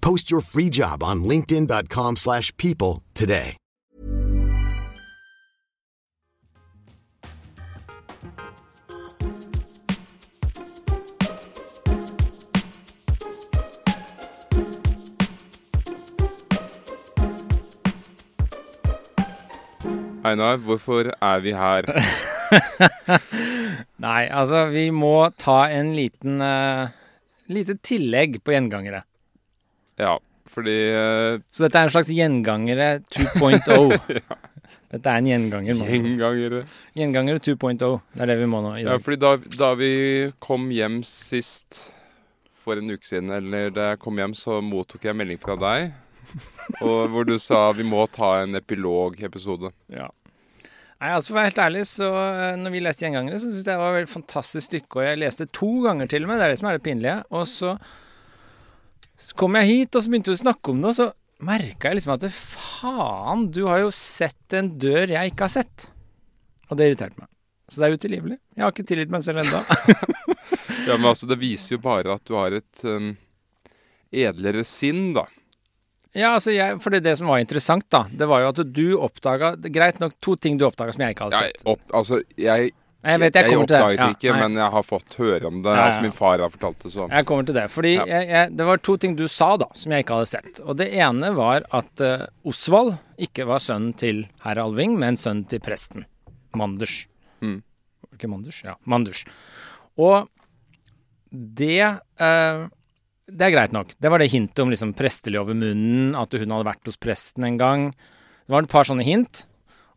Post 0.00 0.30
your 0.30 0.40
free 0.40 0.70
job 0.70 1.02
on 1.02 1.24
linkedin.com/people 1.24 2.16
slash 2.16 2.56
people 2.56 3.02
today. 3.14 3.56
Einar, 20.24 20.56
hvorfor 20.56 21.12
er 21.22 21.38
vi 21.40 21.52
her? 21.56 21.86
Nei, 24.04 24.26
altså, 24.28 24.66
vi 24.72 24.90
må 24.92 25.30
ta 25.38 25.68
en 25.72 25.94
liten 25.96 26.42
uh, 26.44 26.90
lite 27.48 27.78
tillegg 27.80 28.40
på 28.44 28.52
gjengangere. 28.52 29.04
Ja, 29.98 30.16
fordi 30.48 30.76
uh, 30.94 31.40
Så 31.52 31.66
dette 31.66 31.80
er 31.80 31.88
en 31.88 31.94
slags 31.94 32.12
gjengangere 32.14 32.88
2.0. 33.12 33.98
ja. 34.20 34.38
Dette 34.88 35.12
er 35.12 35.20
en 35.20 35.28
gjenganger. 35.28 35.76
Man. 35.76 35.92
Gjengangere. 35.92 36.64
Gjengangere 36.96 37.42
2.0. 37.44 37.78
Det 38.14 38.24
er 38.24 38.32
det 38.32 38.38
vi 38.40 38.48
må 38.48 38.62
nå 38.64 38.74
i 38.78 38.86
dag. 38.86 38.94
Ja, 38.96 39.04
fordi 39.04 39.20
da, 39.20 39.34
da 39.58 39.72
vi 39.76 39.92
kom 40.40 40.70
hjem 40.72 41.02
sist 41.06 41.82
for 42.64 42.80
en 42.80 42.92
uke 42.92 43.06
siden, 43.06 43.32
eller 43.32 43.72
da 43.74 43.92
jeg 43.92 44.00
kom 44.02 44.20
hjem, 44.20 44.36
så 44.36 44.62
mottok 44.64 45.04
jeg 45.08 45.16
melding 45.16 45.40
fra 45.42 45.58
deg. 45.60 45.90
Og 46.84 47.12
hvor 47.12 47.28
du 47.28 47.36
sa 47.40 47.66
vi 47.76 47.84
må 47.86 48.04
ta 48.12 48.38
en 48.42 48.56
epilogepisode. 48.58 49.72
Ja. 49.92 50.08
Nei, 50.98 51.12
altså 51.14 51.30
For 51.30 51.36
å 51.36 51.38
være 51.38 51.50
helt 51.52 51.62
ærlig, 51.62 51.84
så 51.86 52.08
eh, 52.18 52.56
når 52.58 52.74
vi 52.74 52.82
leste 52.82 53.04
Gjengangere, 53.06 53.38
så 53.38 53.46
syntes 53.46 53.62
jeg 53.62 53.70
det 53.70 53.78
var 53.78 53.92
et 53.92 54.00
veldig 54.00 54.12
fantastisk 54.16 54.66
stykke. 54.66 54.98
Og 54.98 55.06
jeg 55.06 55.20
leste 55.22 55.46
to 55.54 55.70
ganger 55.84 56.10
til 56.10 56.24
og 56.24 56.32
med, 56.32 56.40
det 56.40 56.48
er 56.48 56.54
det 56.54 56.60
som 56.60 56.70
er 56.70 56.78
det 56.78 56.84
pinlige. 56.88 57.18
Og 57.30 57.44
så, 57.50 57.76
så 59.18 59.34
kom 59.38 59.56
jeg 59.58 59.68
hit, 59.72 59.96
og 59.98 60.04
så 60.04 60.12
begynte 60.12 60.32
vi 60.32 60.38
å 60.38 60.42
snakke 60.44 60.72
om 60.72 60.82
det, 60.82 60.92
og 60.92 60.98
så 60.98 61.08
merka 61.48 61.90
jeg 61.90 61.98
liksom 62.00 62.14
at 62.16 62.26
faen, 62.34 63.46
du 63.54 63.64
har 63.68 63.82
jo 63.84 63.90
sett 63.94 64.54
en 64.58 64.72
dør 64.80 65.10
jeg 65.14 65.32
ikke 65.32 65.46
har 65.46 65.54
sett. 65.60 65.88
Og 66.68 66.78
det 66.78 66.90
irriterte 66.90 67.18
meg. 67.20 67.28
Så 67.68 67.82
det 67.82 67.88
er 67.88 67.98
utilgivelig. 67.98 68.38
Jeg 68.56 68.64
har 68.64 68.72
ikke 68.74 68.88
tilgitt 68.88 69.12
meg 69.12 69.24
selv 69.26 69.44
ennå. 69.44 69.62
Ja, 70.88 70.94
men 70.96 71.10
altså, 71.10 71.26
det 71.28 71.36
viser 71.36 71.74
jo 71.74 71.80
bare 71.84 72.14
at 72.14 72.22
du 72.24 72.32
har 72.32 72.54
et 72.56 72.82
um, 72.88 73.10
edlere 74.14 74.62
sinn, 74.64 75.10
da. 75.12 75.26
Ja, 76.16 76.30
altså 76.38 76.54
jeg, 76.54 76.78
for 76.80 76.94
det, 76.94 77.02
det 77.04 77.12
som 77.18 77.28
var 77.28 77.42
interessant, 77.42 77.84
da, 77.92 78.06
det 78.08 78.24
var 78.30 78.40
jo 78.40 78.48
at 78.54 78.60
du 78.72 78.86
oppdaga 78.96 79.50
Greit 79.68 79.98
nok 80.00 80.14
to 80.24 80.32
ting 80.40 80.56
du 80.56 80.64
oppdaga 80.64 80.94
som 80.96 81.04
jeg 81.04 81.12
ikke 81.12 81.26
hadde 81.28 81.42
Jeg, 81.44 81.58
sett. 81.58 81.66
opp, 81.68 81.82
altså, 81.92 82.22
jeg, 82.40 82.72
Jeg 83.08 83.20
vet 83.22 83.36
jeg 83.38 83.48
det. 83.48 83.56
oppdaget 83.56 84.00
Ja, 84.02 84.08
ikke, 84.12 84.34
men 84.36 84.56
jeg 84.58 84.72
har 84.74 84.84
fått 84.84 85.16
høre 85.20 85.48
om 85.48 85.60
det. 85.64 85.74
Altså, 85.74 86.02
min 86.04 86.14
far 86.14 86.42
har 86.44 86.52
fortalt 86.52 86.82
det 86.84 86.92
sånn. 86.92 87.12
Jeg 87.14 87.28
kommer 87.28 87.48
til 87.48 87.56
det. 87.56 87.66
Fordi 87.72 87.92
jeg, 87.96 88.24
jeg, 88.28 88.52
det 88.58 88.66
var 88.68 88.82
to 88.84 88.96
ting 89.00 89.14
du 89.18 89.24
sa 89.32 89.50
da, 89.60 89.68
som 89.78 89.94
jeg 89.94 90.04
ikke 90.04 90.18
hadde 90.18 90.30
sett. 90.32 90.60
Og 90.64 90.78
det 90.80 90.88
ene 90.92 91.32
var 91.36 91.64
at 91.74 92.04
uh, 92.04 92.26
Osvald 92.48 92.96
ikke 93.28 93.48
var 93.48 93.64
sønnen 93.64 93.94
til 93.98 94.26
herr 94.44 94.60
Alving, 94.60 94.98
men 95.00 95.16
sønnen 95.20 95.46
til 95.48 95.62
presten. 95.64 96.04
Manders. 96.58 97.00
Mm. 97.40 97.62
Ikke 98.14 98.30
Manders? 98.30 98.60
Ja, 98.66 98.76
Manders. 98.88 99.24
Og 99.98 100.28
det 101.30 101.80
uh, 101.84 102.68
Det 103.28 103.44
er 103.44 103.52
greit 103.52 103.74
nok. 103.76 103.92
Det 104.00 104.12
var 104.12 104.22
det 104.22 104.30
hintet 104.32 104.62
om 104.64 104.70
liksom 104.72 104.94
prestelig 104.96 105.40
over 105.40 105.56
munnen, 105.56 106.14
at 106.16 106.32
hun 106.32 106.54
hadde 106.54 106.68
vært 106.68 106.88
hos 106.88 107.00
presten 107.00 107.44
en 107.48 107.58
gang. 107.60 107.90
Det 108.44 108.54
var 108.54 108.64
et 108.64 108.72
par 108.72 108.88
sånne 108.88 109.04
hint. 109.04 109.44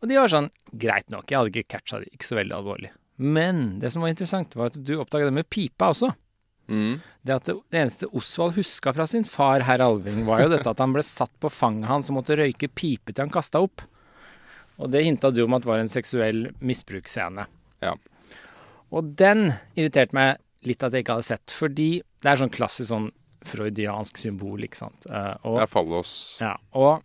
Og 0.01 0.09
de 0.09 0.17
var 0.17 0.31
sånn 0.31 0.49
greit 0.71 1.07
nok. 1.13 1.29
Jeg 1.29 1.37
hadde 1.37 1.53
ikke 1.53 1.77
catcha 1.77 2.01
det, 2.01 2.09
ikke 2.15 2.27
så 2.27 2.39
veldig 2.39 2.57
alvorlig. 2.57 2.91
Men 3.21 3.79
det 3.79 3.91
som 3.93 4.01
var 4.01 4.09
interessant, 4.09 4.55
var 4.57 4.71
at 4.71 4.79
du 4.81 4.95
oppdaga 4.97 5.29
det 5.29 5.35
med 5.35 5.49
pipa 5.49 5.91
også. 5.93 6.09
Mm. 6.71 6.99
Det 7.21 7.35
at 7.35 7.47
det, 7.49 7.55
det 7.69 7.79
eneste 7.81 8.09
Osvald 8.17 8.55
huska 8.55 8.93
fra 8.95 9.05
sin 9.09 9.25
far, 9.27 9.65
herr 9.67 9.83
Alving, 9.85 10.23
var 10.25 10.41
jo 10.41 10.51
dette 10.53 10.71
at 10.71 10.81
han 10.81 10.95
ble 10.95 11.03
satt 11.05 11.33
på 11.43 11.51
fanget 11.53 11.89
hans 11.91 12.09
og 12.09 12.17
måtte 12.21 12.37
røyke 12.39 12.71
pipe 12.71 13.13
til 13.13 13.25
han 13.25 13.33
kasta 13.33 13.61
opp. 13.61 13.83
Og 14.81 14.89
det 14.89 15.03
hinta 15.05 15.29
du 15.29 15.43
om 15.43 15.53
at 15.57 15.67
var 15.67 15.81
en 15.81 15.91
seksuell 15.91 16.47
misbruksscene. 16.63 17.45
Ja. 17.83 17.93
Og 18.91 19.13
den 19.19 19.51
irriterte 19.75 20.17
meg 20.17 20.41
litt 20.65 20.83
at 20.85 20.93
jeg 20.93 21.05
ikke 21.05 21.19
hadde 21.19 21.29
sett, 21.29 21.53
fordi 21.53 21.89
det 22.21 22.31
er 22.31 22.41
sånn 22.41 22.53
klassisk 22.53 22.89
sånn 22.91 23.09
freudiansk 23.45 24.19
symbol, 24.21 24.61
ikke 24.65 24.77
sant. 24.77 25.07
Eh, 25.09 25.33
og, 25.45 25.57
Det 25.57 25.65
er 25.65 25.71
Fallos. 25.71 26.11
ja, 26.41 26.55
og 26.77 27.01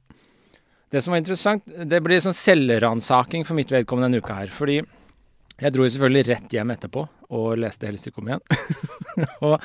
det 0.93 1.01
som 1.03 1.13
var 1.13 1.23
interessant, 1.23 1.65
det 1.67 2.01
blir 2.05 2.21
sånn 2.23 2.37
selvransaking 2.37 3.47
for 3.49 3.59
mitt 3.59 3.73
vedkommende 3.73 4.11
denne 4.11 4.25
uka 4.25 4.37
her. 4.43 4.53
Fordi 4.53 4.83
jeg 5.61 5.73
dro 5.73 5.87
jo 5.87 5.93
selvfølgelig 5.95 6.27
rett 6.29 6.53
hjem 6.59 6.73
etterpå 6.75 7.07
og 7.37 7.47
leste 7.59 7.89
hele 7.89 8.01
stykket 8.01 8.19
om 8.23 8.29
igjen. 8.29 8.43
og, 9.47 9.57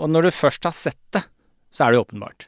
og 0.00 0.08
når 0.10 0.28
du 0.28 0.30
først 0.34 0.64
har 0.64 0.72
sett 0.76 1.00
det, 1.12 1.22
så 1.70 1.84
er 1.84 1.92
det 1.92 2.00
jo 2.00 2.04
åpenbart. 2.06 2.46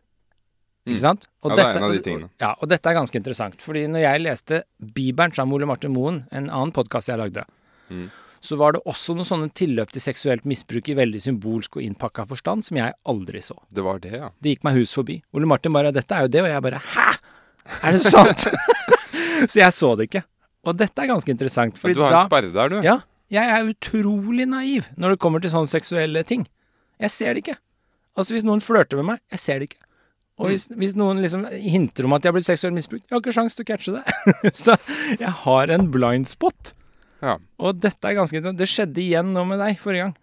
Mm. 0.82 0.94
Ikke 0.94 1.02
sant? 1.04 1.28
Og 1.44 1.52
Ja, 1.52 1.56
det 1.58 1.64
er 1.66 1.76
en 1.78 1.84
av 1.86 1.92
de 1.94 2.00
tingene. 2.02 2.30
Ja, 2.42 2.54
og 2.58 2.70
dette 2.72 2.90
er 2.90 2.96
ganske 2.96 3.14
interessant. 3.20 3.60
Fordi 3.62 3.84
når 3.86 4.02
jeg 4.02 4.22
leste 4.24 4.62
Bibelen 4.96 5.34
sammen 5.36 5.52
med 5.52 5.60
Ole 5.60 5.68
Martin 5.70 5.92
Moen, 5.94 6.22
en 6.34 6.48
annen 6.50 6.72
podkast 6.74 7.12
jeg 7.12 7.20
lagde, 7.20 7.44
Mm. 7.92 8.08
så 8.40 8.56
var 8.56 8.72
det 8.72 8.80
også 8.88 9.12
noen 9.14 9.26
sånne 9.28 9.52
tilløp 9.52 9.90
til 9.92 10.00
seksuelt 10.00 10.46
misbruk 10.48 10.88
i 10.88 10.94
veldig 10.96 11.20
symbolsk 11.20 11.76
og 11.76 11.82
innpakka 11.84 12.24
forstand 12.30 12.64
som 12.64 12.78
jeg 12.80 12.94
aldri 13.06 13.42
så. 13.44 13.58
Det 13.70 13.84
var 13.84 14.00
det, 14.00 14.14
ja. 14.16 14.30
Det 14.40 14.56
gikk 14.56 14.64
meg 14.64 14.78
hus 14.80 14.94
forbi. 14.96 15.18
Ole 15.36 15.46
Martin 15.46 15.72
bare 15.76 15.92
'Dette 15.92 16.16
er 16.16 16.22
jo 16.22 16.28
det', 16.32 16.42
og 16.42 16.48
jeg 16.48 16.62
bare 16.62 16.80
'Hæ?! 16.80 17.18
Er 17.84 17.92
det 17.92 18.00
sant?' 18.00 18.48
så 19.50 19.60
jeg 19.60 19.72
så 19.76 19.94
det 19.96 20.08
ikke. 20.08 20.24
Og 20.62 20.78
dette 20.78 21.02
er 21.02 21.10
ganske 21.10 21.32
interessant. 21.32 21.78
Fordi 21.78 21.96
du 21.98 22.04
har 22.04 22.14
en 22.14 22.28
sperre 22.28 22.52
der, 22.54 22.70
du. 22.70 22.82
ja, 22.86 22.98
jeg 23.32 23.48
er 23.50 23.70
utrolig 23.70 24.46
naiv 24.50 24.90
når 25.00 25.14
det 25.14 25.22
kommer 25.24 25.42
til 25.42 25.52
sånne 25.54 25.70
seksuelle 25.70 26.22
ting. 26.28 26.44
Jeg 27.02 27.10
ser 27.14 27.34
det 27.34 27.44
ikke. 27.46 27.56
Altså 28.18 28.36
Hvis 28.36 28.44
noen 28.46 28.60
flørter 28.62 29.00
med 29.00 29.08
meg, 29.14 29.22
jeg 29.32 29.42
ser 29.42 29.62
det 29.62 29.70
ikke. 29.70 29.80
Og 30.42 30.48
hvis, 30.50 30.66
hvis 30.74 30.94
noen 30.98 31.20
liksom 31.22 31.44
hinter 31.50 32.06
om 32.08 32.14
at 32.16 32.24
jeg 32.24 32.32
har 32.32 32.36
blitt 32.36 32.48
seksuelt 32.48 32.74
misbrukt, 32.76 33.04
jeg 33.06 33.14
har 33.14 33.20
ikke 33.22 33.34
sjans 33.36 33.56
til 33.56 33.64
å 33.64 33.68
catche 33.68 33.94
det. 33.98 34.52
så 34.62 34.76
jeg 35.20 35.32
har 35.42 35.72
en 35.74 35.90
blind 35.92 36.28
spot. 36.30 36.72
Ja. 37.22 37.36
Og 37.62 37.78
dette 37.82 38.08
er 38.08 38.16
ganske 38.18 38.36
interessant. 38.38 38.60
Det 38.60 38.70
skjedde 38.70 39.02
igjen 39.02 39.32
nå 39.36 39.44
med 39.48 39.60
deg 39.62 39.78
forrige 39.82 40.08
gang. 40.08 40.14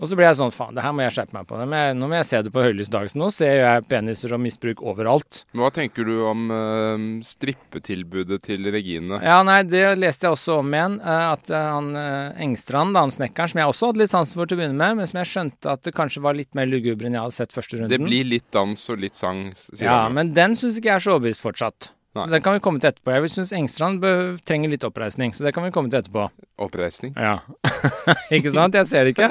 Og 0.00 0.08
så 0.08 0.16
ble 0.16 0.24
jeg 0.24 0.38
sånn, 0.38 0.52
faen, 0.56 0.72
det 0.72 0.80
her 0.80 0.94
må 0.96 1.02
jeg 1.04 1.12
skjerpe 1.12 1.34
meg 1.36 1.44
på. 1.46 1.58
Nå 1.60 2.06
må 2.08 2.16
jeg 2.16 2.24
se 2.30 2.38
det 2.46 2.50
på 2.54 2.62
høylys 2.64 2.88
dag. 2.88 3.04
Så 3.12 3.18
nå 3.20 3.26
ser 3.36 3.58
jeg 3.60 3.82
peniser 3.90 4.32
og 4.32 4.40
misbruk 4.40 4.80
overalt. 4.80 5.42
Men 5.52 5.66
hva 5.66 5.70
tenker 5.76 6.08
du 6.08 6.14
om 6.24 6.46
eh, 6.56 7.04
strippetilbudet 7.28 8.40
til 8.46 8.64
Regine? 8.72 9.18
Ja, 9.24 9.42
nei, 9.46 9.60
det 9.68 9.82
leste 10.00 10.26
jeg 10.28 10.36
også 10.38 10.58
om 10.62 10.72
igjen. 10.72 10.96
eh, 11.04 11.26
At 11.34 11.52
eh, 11.52 11.68
han 11.76 11.92
Engstrand, 12.40 12.96
han 12.96 13.12
snekkeren, 13.12 13.52
som 13.52 13.60
jeg 13.62 13.72
også 13.74 13.90
hadde 13.90 14.02
litt 14.04 14.14
sansen 14.14 14.40
for 14.40 14.48
til 14.48 14.56
å 14.56 14.62
begynne 14.62 14.80
med, 14.80 14.96
men 15.02 15.10
som 15.10 15.20
jeg 15.20 15.30
skjønte 15.34 15.74
at 15.76 15.84
det 15.84 15.94
kanskje 15.96 16.24
var 16.24 16.38
litt 16.38 16.56
mer 16.56 16.68
lugubre 16.70 17.10
enn 17.10 17.18
jeg 17.18 17.26
hadde 17.26 17.36
sett 17.42 17.52
første 17.56 17.76
runden. 17.76 17.92
Det 17.92 18.00
blir 18.00 18.24
litt 18.28 18.48
dans 18.56 18.88
og 18.90 19.04
litt 19.04 19.18
sang, 19.18 19.50
sier 19.60 19.84
Ja, 19.84 20.02
han. 20.06 20.16
men 20.16 20.32
den 20.36 20.56
syns 20.58 20.80
ikke 20.80 20.94
jeg 20.94 21.00
er 21.00 21.04
så 21.10 21.16
overbevist 21.18 21.44
fortsatt. 21.44 21.90
Nei. 22.10 22.24
Så 22.26 22.30
den 22.32 22.42
kan 22.42 22.56
vi 22.56 22.62
komme 22.64 22.80
til 22.82 22.90
etterpå. 22.90 23.12
Jeg 23.14 23.30
syns 23.30 23.52
Engstrand 23.54 24.02
trenger 24.48 24.72
litt 24.72 24.82
oppreisning, 24.86 25.30
så 25.30 25.44
det 25.46 25.52
kan 25.54 25.62
vi 25.62 25.70
komme 25.70 25.92
til 25.92 26.00
etterpå. 26.00 26.24
Oppreisning. 26.58 27.12
Ja. 27.14 27.36
ikke 28.34 28.50
sant? 28.50 28.74
Jeg 28.74 28.88
ser 28.90 29.06
det 29.06 29.14
ikke. 29.14 29.28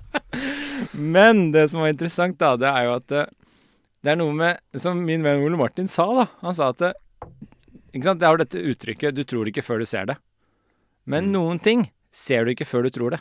Men 0.92 1.46
det 1.54 1.70
som 1.70 1.80
var 1.80 1.88
interessant, 1.92 2.36
da, 2.40 2.52
det 2.60 2.68
er 2.68 2.84
jo 2.84 2.96
at 2.98 3.06
det, 3.12 3.22
det 4.04 4.12
er 4.12 4.18
noe 4.20 4.32
med 4.36 4.80
Som 4.80 5.02
min 5.08 5.24
venn 5.24 5.42
Ole 5.44 5.56
Martin 5.60 5.88
sa, 5.88 6.06
da. 6.16 6.26
Han 6.44 6.56
sa 6.56 6.68
at 6.74 6.82
det, 6.84 6.92
ikke 7.94 8.06
sant? 8.06 8.20
Det 8.20 8.28
er 8.28 8.36
jo 8.36 8.42
dette 8.44 8.64
uttrykket 8.74 9.16
'du 9.16 9.24
tror 9.24 9.48
ikke 9.50 9.64
før 9.66 9.80
du 9.80 9.86
ser 9.88 10.04
det'. 10.06 10.20
Men 11.06 11.24
Mm. 11.26 11.32
noen 11.32 11.58
ting 11.58 11.90
ser 12.12 12.44
du 12.44 12.50
ikke 12.52 12.68
før 12.68 12.82
du 12.84 12.90
tror 12.90 13.10
det. 13.16 13.20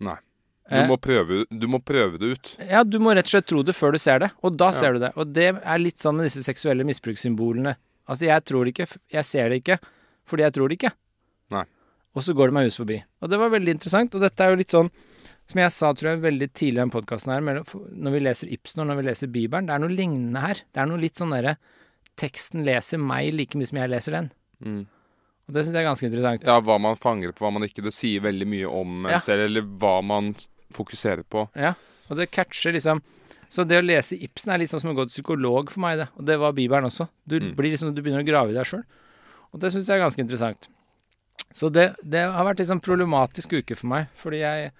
Nei. 0.00 0.16
Du 0.70 0.80
må, 0.88 0.96
prøve, 0.96 1.42
du 1.52 1.66
må 1.68 1.78
prøve 1.84 2.16
det 2.18 2.28
ut. 2.38 2.50
Ja, 2.70 2.82
du 2.88 2.96
må 2.98 3.12
rett 3.14 3.26
og 3.28 3.34
slett 3.34 3.46
tro 3.50 3.62
det 3.62 3.74
før 3.76 3.92
du 3.92 3.98
ser 4.00 4.18
det, 4.22 4.30
og 4.42 4.56
da 4.56 4.70
Ja. 4.70 4.72
ser 4.72 4.92
du 4.94 4.98
det. 4.98 5.12
Og 5.16 5.32
det 5.34 5.50
er 5.62 5.78
litt 5.78 5.98
sånn 6.00 6.16
med 6.16 6.24
disse 6.24 6.42
seksuelle 6.42 6.84
misbrukssymbolene. 6.88 7.76
Altså, 8.08 8.24
jeg 8.26 8.44
tror 8.48 8.64
det 8.64 8.72
ikke, 8.74 8.96
jeg 9.12 9.24
ser 9.24 9.48
det 9.50 9.62
ikke, 9.62 9.78
fordi 10.26 10.42
jeg 10.46 10.52
tror 10.56 10.68
det 10.68 10.78
ikke. 10.80 10.92
Nei. 11.50 11.64
Og 12.16 12.22
så 12.22 12.32
går 12.34 12.48
det 12.48 12.54
meg 12.54 12.64
hus 12.70 12.76
forbi. 12.80 13.02
Og 13.20 13.28
det 13.28 13.38
var 13.38 13.50
veldig 13.50 13.74
interessant, 13.76 14.14
og 14.14 14.20
dette 14.24 14.40
er 14.40 14.50
jo 14.50 14.56
litt 14.56 14.70
sånn, 14.72 14.90
som 15.46 15.58
jeg 15.60 15.70
sa, 15.72 15.92
tror 15.92 16.14
jeg, 16.14 16.22
veldig 16.22 16.48
tidlig 16.54 16.78
i 16.78 16.80
denne 16.80 16.94
podkasten 16.96 17.32
her, 17.34 17.40
når 17.92 18.12
vi 18.16 18.20
leser 18.24 18.48
Ibsen 18.56 18.80
og 18.80 18.86
når 18.88 18.96
vi 19.02 19.08
leser 19.10 19.26
Bibelen, 19.28 19.66
det 19.66 19.74
er 19.74 19.78
noe 19.84 19.92
lignende 19.92 20.40
her. 20.40 20.54
Det 20.72 20.80
er 20.80 20.86
noe 20.86 20.96
litt 21.00 21.14
sånn 21.20 21.30
derre 21.36 21.58
Teksten 22.16 22.64
leser 22.64 22.96
meg 23.02 23.34
like 23.34 23.58
mye 23.58 23.66
som 23.66 23.76
jeg 23.80 23.90
leser 23.90 24.12
den. 24.12 24.30
Mm. 24.64 24.86
Og 25.48 25.52
det 25.56 25.64
syns 25.66 25.74
jeg 25.74 25.82
er 25.82 25.88
ganske 25.90 26.06
interessant. 26.08 26.44
Ja, 26.46 26.60
hva 26.60 26.76
man 26.80 26.94
fanger 26.96 27.32
på, 27.34 27.42
hva 27.44 27.52
man 27.52 27.62
ikke. 27.66 27.82
Det 27.82 27.92
sier 27.92 28.20
veldig 28.22 28.46
mye 28.46 28.70
om 28.70 29.04
en 29.06 29.12
Ja. 29.12 29.18
selv, 29.18 29.44
eller 29.48 29.62
hva 29.62 30.00
man 30.02 30.34
fokuserer 30.72 31.22
på. 31.28 31.48
Ja, 31.54 31.74
og 32.08 32.16
det 32.16 32.30
catcher 32.30 32.72
liksom 32.72 33.02
Så 33.54 33.62
det 33.68 33.76
å 33.78 33.84
lese 33.84 34.16
Ibsen 34.18 34.50
er 34.50 34.58
litt 34.58 34.70
sånn 34.70 34.80
som 34.80 34.90
å 34.90 34.94
gå 34.96 35.04
til 35.06 35.22
psykolog 35.22 35.70
for 35.70 35.80
meg, 35.84 35.98
det. 35.98 36.08
Og 36.18 36.24
det 36.26 36.38
var 36.40 36.52
Bibelen 36.56 36.84
også. 36.88 37.08
Du, 37.28 37.36
Mm. 37.38 37.54
blir 37.54 37.70
liksom, 37.70 37.94
du 37.94 38.00
begynner 38.02 38.24
å 38.24 38.26
grave 38.26 38.50
i 38.50 38.54
deg 38.56 38.64
sjøl. 38.66 38.82
Og 39.52 39.60
det 39.60 39.70
syns 39.70 39.86
jeg 39.86 39.94
er 40.00 40.02
ganske 40.02 40.18
interessant. 40.24 40.66
Så 41.52 41.70
det, 41.70 41.94
det 42.02 42.24
har 42.32 42.44
vært 42.44 42.58
litt 42.58 42.68
sånn 42.72 42.80
problematisk 42.82 43.52
uke 43.52 43.76
for 43.76 43.86
meg, 43.86 44.08
fordi 44.18 44.40
jeg 44.40 44.72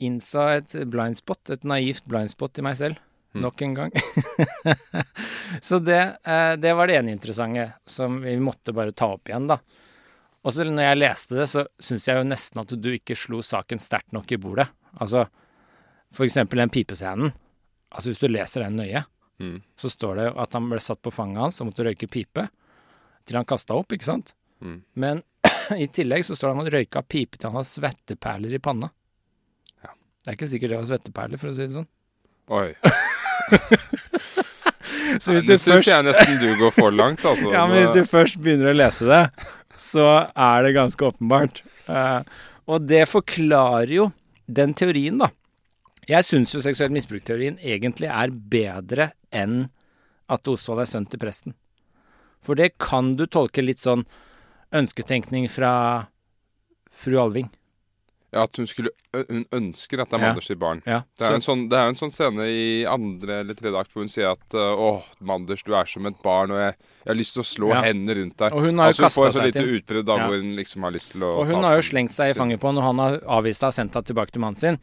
innsa 0.00 0.44
et 0.60 0.70
blindspot, 0.86 1.50
et 1.50 1.64
naivt 1.64 2.04
blindspot 2.06 2.58
i 2.58 2.62
meg 2.62 2.76
selv. 2.76 3.00
Mm. 3.34 3.40
Nok 3.42 3.62
en 3.62 3.74
gang. 3.74 3.90
så 5.60 5.78
det, 5.82 6.16
eh, 6.24 6.54
det 6.56 6.74
var 6.76 6.86
det 6.86 7.00
ene 7.00 7.14
interessante 7.16 7.72
som 7.86 8.20
vi 8.22 8.36
måtte 8.38 8.74
bare 8.76 8.92
ta 8.94 9.10
opp 9.16 9.28
igjen, 9.28 9.48
da. 9.50 9.58
Og 10.44 10.52
så 10.52 10.66
når 10.68 10.84
jeg 10.90 11.00
leste 11.00 11.34
det, 11.38 11.48
så 11.50 11.64
syns 11.80 12.06
jeg 12.06 12.20
jo 12.20 12.26
nesten 12.28 12.60
at 12.62 12.74
du 12.78 12.90
ikke 12.92 13.16
slo 13.16 13.40
saken 13.42 13.80
sterkt 13.80 14.12
nok 14.14 14.30
i 14.30 14.38
bordet. 14.38 14.68
Altså, 15.00 15.26
for 16.14 16.26
eksempel 16.26 16.60
den 16.62 16.70
pipescenen. 16.74 17.32
Altså, 17.94 18.10
hvis 18.12 18.22
du 18.22 18.28
leser 18.30 18.66
den 18.66 18.76
nøye, 18.82 19.04
Mm. 19.42 19.56
så 19.74 19.88
står 19.90 20.14
det 20.20 20.24
at 20.38 20.52
han 20.54 20.68
ble 20.70 20.78
satt 20.78 21.00
på 21.02 21.10
fanget 21.10 21.40
hans 21.42 21.56
og 21.60 21.66
måtte 21.66 21.82
røyke 21.82 22.06
pipe 22.06 22.44
til 23.26 23.34
han 23.34 23.44
kasta 23.50 23.74
opp, 23.74 23.90
ikke 23.90 24.06
sant? 24.06 24.30
Mm. 24.62 24.76
Men 24.94 25.22
i 25.74 25.88
tillegg 25.90 26.22
så 26.22 26.36
står 26.38 26.52
det 26.52 26.54
at 26.54 26.60
han 26.62 26.70
røyka 26.76 27.02
pipe 27.02 27.34
til 27.40 27.48
han 27.50 27.58
har 27.58 27.66
svetteperler 27.66 28.54
i 28.54 28.60
panna. 28.62 28.92
Ja. 29.82 29.90
Det 30.22 30.30
er 30.30 30.38
ikke 30.38 30.48
sikkert 30.52 30.70
det 30.70 30.78
var 30.78 30.86
svetteperler, 30.92 31.42
for 31.42 31.50
å 31.50 31.56
si 31.58 31.66
det 31.66 31.74
sånn. 31.74 31.90
Oi. 32.54 32.68
Så 35.20 35.32
Nei, 35.34 35.40
hvis 35.40 35.46
du 35.46 35.52
Nå 35.54 35.58
syns 35.62 35.86
jeg 35.88 36.04
nesten 36.06 36.38
du 36.40 36.46
går 36.58 36.72
for 36.74 36.94
langt, 36.94 37.24
altså. 37.30 37.50
Ja, 37.52 37.66
men 37.68 37.82
hvis 37.82 37.94
du 37.94 38.08
først 38.10 38.38
begynner 38.42 38.70
å 38.72 38.76
lese 38.78 39.06
det, 39.08 39.22
så 39.80 40.06
er 40.30 40.64
det 40.66 40.74
ganske 40.78 41.06
åpenbart. 41.10 41.60
Uh, 41.88 42.22
og 42.70 42.86
det 42.88 43.02
forklarer 43.10 43.92
jo 43.98 44.08
den 44.46 44.74
teorien, 44.76 45.18
da. 45.18 45.30
Jeg 46.08 46.26
syns 46.26 46.52
jo 46.52 46.60
seksuell 46.60 46.92
misbruk-teorien 46.92 47.56
egentlig 47.64 48.10
er 48.12 48.32
bedre 48.32 49.12
enn 49.32 49.68
at 50.28 50.48
Osvald 50.48 50.82
er 50.84 50.90
sønn 50.90 51.08
til 51.08 51.22
presten. 51.22 51.54
For 52.44 52.58
det 52.58 52.74
kan 52.82 53.14
du 53.16 53.24
tolke 53.24 53.64
litt 53.64 53.80
sånn 53.80 54.04
ønsketenkning 54.74 55.48
fra 55.48 55.72
fru 56.92 57.16
Alving. 57.22 57.48
Ja, 58.34 58.42
at 58.48 58.56
hun 58.58 58.66
skulle 58.66 58.90
Hun 59.14 59.44
ønsker 59.54 60.00
at 60.02 60.10
det 60.10 60.16
er. 60.18 60.22
Manders 60.26 60.48
sitt 60.50 60.58
barn. 60.58 60.80
Ja, 60.90 61.04
Det 61.16 61.22
er, 61.28 61.36
sånn, 61.38 61.68
det 61.70 61.78
er 61.78 61.86
en 61.92 61.94
sånn 61.94 62.10
scene 62.10 62.42
i 62.50 62.82
andre 62.90 63.36
eller 63.44 63.54
tredje 63.54 63.78
akt 63.78 63.92
hvor 63.94 64.02
hun 64.02 64.10
sier 64.10 64.32
at 64.32 64.56
åh, 64.58 64.74
Å, 64.74 65.02
Manders, 65.22 65.62
du 65.62 65.70
er 65.78 65.86
som 65.86 66.04
et 66.10 66.18
barn, 66.24 66.50
og 66.50 66.58
jeg, 66.58 66.74
jeg 67.04 67.12
har 67.12 67.18
lyst 67.20 67.36
til 67.38 67.44
å 67.44 67.46
slå 67.46 67.68
Ja. 67.70 67.82
hendene 67.86 68.16
rundt 68.18 68.36
deg. 68.42 68.52
Og 68.52 68.64
hun 68.66 68.78
har 68.82 68.90
jo 68.90 69.04
altså, 69.06 69.22
hun 69.22 69.30
får 69.38 69.46
lite 69.46 69.64
utbrudd 69.78 70.08
Ja. 70.10 70.26
hvor 70.26 70.34
hun 70.42 70.56
liksom 70.58 70.82
har 70.82 70.90
lyst 70.90 71.12
til 71.12 71.20
å 71.22 71.30
Og 71.38 71.46
hun 71.46 71.62
har 71.62 71.76
jo 71.76 71.82
slengt 71.86 72.10
seg 72.10 72.30
i 72.34 72.34
fanget 72.34 72.58
på 72.60 72.66
han, 72.66 72.78
og 72.78 72.82
han 72.90 72.98
har 72.98 73.20
avvist 73.38 73.60
deg 73.62 73.68
og 73.68 73.74
sendt 73.78 73.92
deg 73.92 74.04
tilbake 74.10 74.32
til 74.34 74.40
mannen 74.42 74.56
sin. 74.58 74.78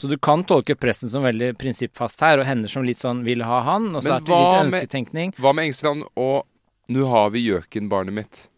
Så 0.00 0.08
du 0.08 0.16
kan 0.16 0.42
tolke 0.42 0.74
pressen 0.74 1.08
som 1.12 1.22
veldig 1.22 1.52
prinsippfast 1.60 2.20
her, 2.24 2.38
og 2.40 2.46
henne 2.46 2.68
som 2.72 2.82
litt 2.88 2.96
sånn 2.98 3.22
vil 3.22 3.42
ha 3.44 3.60
han, 3.68 3.94
og 3.94 4.02
så 4.02 4.08
Men 4.08 4.16
er 4.16 4.20
det 4.20 4.28
litt 4.28 4.38
hva 4.38 4.64
med- 4.64 4.72
ønsketenkning. 4.72 5.34
Hva 5.36 5.52
med 5.54 5.64
Engstrand 5.68 6.04
og 6.16 6.46
Nå 6.88 7.08
har 7.08 7.30
vi 7.30 7.48
gjøken, 7.50 7.88
barnet 7.88 8.12
mitt. 8.12 8.48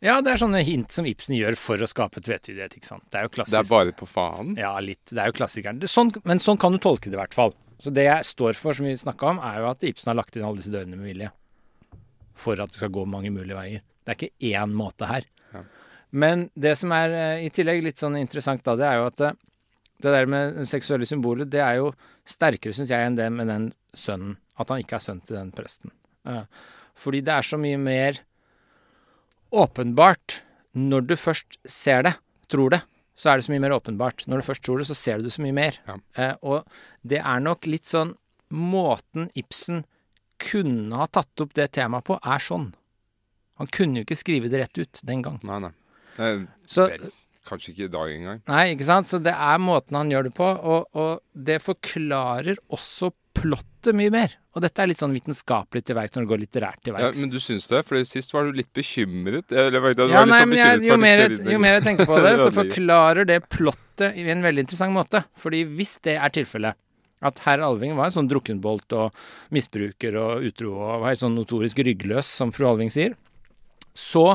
Ja, 0.00 0.16
det 0.24 0.32
er 0.32 0.40
sånne 0.40 0.62
hint 0.64 0.94
som 0.94 1.04
Ibsen 1.08 1.36
gjør 1.36 1.58
for 1.60 1.82
å 1.82 1.88
skape 1.88 2.22
tvetydighet, 2.24 2.78
ikke 2.78 2.88
sant. 2.88 3.04
Det 3.12 3.20
er 3.20 3.26
jo 3.26 3.32
klassisk. 3.34 3.52
Det 3.52 3.60
er 3.60 3.68
bare 3.68 3.92
på 3.96 4.08
faen. 4.08 4.54
Ja, 4.56 4.72
litt. 4.80 5.02
Det 5.10 5.20
er 5.20 5.28
jo 5.28 5.36
klassikeren. 5.36 5.80
Det, 5.82 5.90
sånn, 5.92 6.12
men 6.24 6.40
sånn 6.40 6.60
kan 6.60 6.72
du 6.72 6.80
tolke 6.80 7.12
det 7.12 7.18
i 7.18 7.20
hvert 7.20 7.36
fall. 7.36 7.52
Så 7.80 7.92
det 7.96 8.06
jeg 8.06 8.28
står 8.28 8.56
for, 8.56 8.76
som 8.76 8.88
vi 8.88 8.94
snakka 8.96 9.34
om, 9.34 9.42
er 9.44 9.60
jo 9.60 9.68
at 9.68 9.84
Ibsen 9.84 10.12
har 10.12 10.16
lagt 10.16 10.36
inn 10.36 10.46
alle 10.48 10.60
disse 10.60 10.72
dørene 10.72 10.96
med 10.96 11.10
vilje. 11.10 11.28
For 12.40 12.60
at 12.60 12.72
det 12.72 12.80
skal 12.80 12.92
gå 12.96 13.04
mange 13.12 13.32
mulige 13.34 13.58
veier. 13.58 13.84
Det 14.00 14.14
er 14.14 14.18
ikke 14.18 14.56
én 14.56 14.72
måte 14.76 15.08
her. 15.08 15.28
Ja. 15.52 15.62
Men 16.24 16.48
det 16.56 16.74
som 16.80 16.96
er 16.96 17.18
eh, 17.18 17.44
i 17.44 17.52
tillegg 17.54 17.84
litt 17.84 18.00
sånn 18.00 18.16
interessant 18.18 18.64
da, 18.64 18.78
det 18.80 18.88
er 18.88 19.02
jo 19.02 19.06
at 19.10 19.20
det, 19.20 19.34
det 20.00 20.16
der 20.16 20.32
med 20.32 20.56
det 20.62 20.66
seksuelle 20.70 21.08
symbolet, 21.08 21.52
det 21.52 21.60
er 21.60 21.76
jo 21.82 21.92
sterkere, 22.24 22.72
syns 22.76 22.92
jeg, 22.92 23.04
enn 23.04 23.20
det 23.20 23.28
med 23.36 23.52
den 23.52 23.68
sønnen. 23.92 24.38
At 24.56 24.72
han 24.72 24.80
ikke 24.80 24.96
er 24.96 25.04
sønn 25.04 25.20
til 25.24 25.36
den 25.36 25.52
presten. 25.52 25.92
Eh, 26.24 26.44
fordi 27.00 27.20
det 27.28 27.36
er 27.36 27.52
så 27.52 27.60
mye 27.60 27.80
mer 27.80 28.24
åpenbart 29.50 30.40
når 30.78 31.06
du 31.10 31.16
først 31.18 31.58
ser 31.68 32.04
det, 32.06 32.14
tror 32.50 32.74
det, 32.74 32.80
så 33.18 33.32
er 33.32 33.38
det 33.38 33.46
så 33.46 33.52
mye 33.52 33.62
mer 33.66 33.76
åpenbart. 33.76 34.24
Når 34.30 34.40
du 34.40 34.46
først 34.46 34.64
tror 34.64 34.80
det, 34.80 34.88
så 34.88 34.96
ser 34.96 35.20
du 35.20 35.28
det 35.28 35.34
så 35.34 35.44
mye 35.44 35.56
mer. 35.56 35.76
Ja. 35.86 35.96
Eh, 36.16 36.34
og 36.40 36.64
det 37.06 37.20
er 37.20 37.42
nok 37.44 37.68
litt 37.68 37.90
sånn 37.90 38.16
Måten 38.50 39.28
Ibsen 39.38 39.84
kunne 40.42 40.96
ha 40.98 41.04
tatt 41.06 41.42
opp 41.44 41.52
det 41.54 41.68
temaet 41.76 42.08
på, 42.08 42.16
er 42.18 42.42
sånn. 42.42 42.72
Han 43.60 43.68
kunne 43.70 44.00
jo 44.00 44.06
ikke 44.08 44.18
skrive 44.18 44.50
det 44.50 44.62
rett 44.62 44.80
ut 44.80 45.02
den 45.06 45.22
gang. 45.22 45.36
Nei, 45.46 45.60
nei. 45.68 46.30
Så, 46.66 46.88
vel, 46.90 47.12
kanskje 47.46 47.74
ikke 47.74 47.86
i 47.86 47.92
dag 47.92 48.14
engang. 48.16 48.40
nei, 48.50 48.64
ikke 48.72 48.88
sant? 48.88 49.10
Så 49.10 49.20
det 49.22 49.36
er 49.36 49.62
måten 49.62 50.00
han 50.00 50.10
gjør 50.10 50.26
det 50.26 50.34
på, 50.34 50.48
og, 50.48 50.88
og 50.98 51.20
det 51.36 51.60
forklarer 51.62 52.58
også 52.72 53.12
plottet 53.38 53.94
mye 54.00 54.10
mer. 54.16 54.34
Og 54.50 54.64
dette 54.64 54.82
er 54.82 54.90
litt 54.90 54.98
sånn 54.98 55.12
vitenskapelig 55.14 55.84
til 55.86 55.94
verks 55.94 56.16
når 56.16 56.24
det 56.24 56.30
går 56.32 56.40
litterært 56.42 56.80
til 56.82 56.96
Ja, 56.98 57.10
men 57.20 57.30
du 57.30 57.38
syns 57.42 57.68
det? 57.70 57.84
For 57.86 58.02
sist 58.08 58.32
var 58.34 58.48
du 58.48 58.56
litt 58.58 58.72
bekymret. 58.74 59.52
Eller, 59.54 59.92
du 59.94 60.02
Ja, 60.10 60.24
nei, 60.26 60.40
sånn 60.40 60.50
men 60.50 60.58
jeg, 60.58 60.80
jo, 60.88 60.96
mer, 60.98 61.22
jo 61.30 61.60
mer 61.62 61.76
jeg 61.78 61.84
tenker 61.86 62.08
på 62.10 62.18
det, 62.24 62.32
så 62.42 62.50
forklarer 62.56 63.28
det 63.30 63.38
plottet 63.46 64.18
i 64.18 64.26
en 64.32 64.42
veldig 64.42 64.64
interessant 64.66 64.94
måte. 64.96 65.22
Fordi 65.38 65.62
hvis 65.70 66.00
det 66.02 66.16
er 66.18 66.34
tilfellet, 66.34 66.78
at 67.20 67.38
herr 67.44 67.62
Alving 67.62 67.94
var 67.94 68.08
en 68.08 68.16
sånn 68.16 68.30
drukkenbolt 68.30 68.94
og 68.96 69.16
misbruker 69.54 70.16
og 70.18 70.46
utro 70.50 70.74
og 70.80 71.04
var 71.04 71.18
sånn 71.20 71.36
notorisk 71.36 71.82
ryggløs, 71.86 72.26
som 72.40 72.50
fru 72.54 72.66
Alving 72.72 72.90
sier, 72.90 73.14
så 73.94 74.34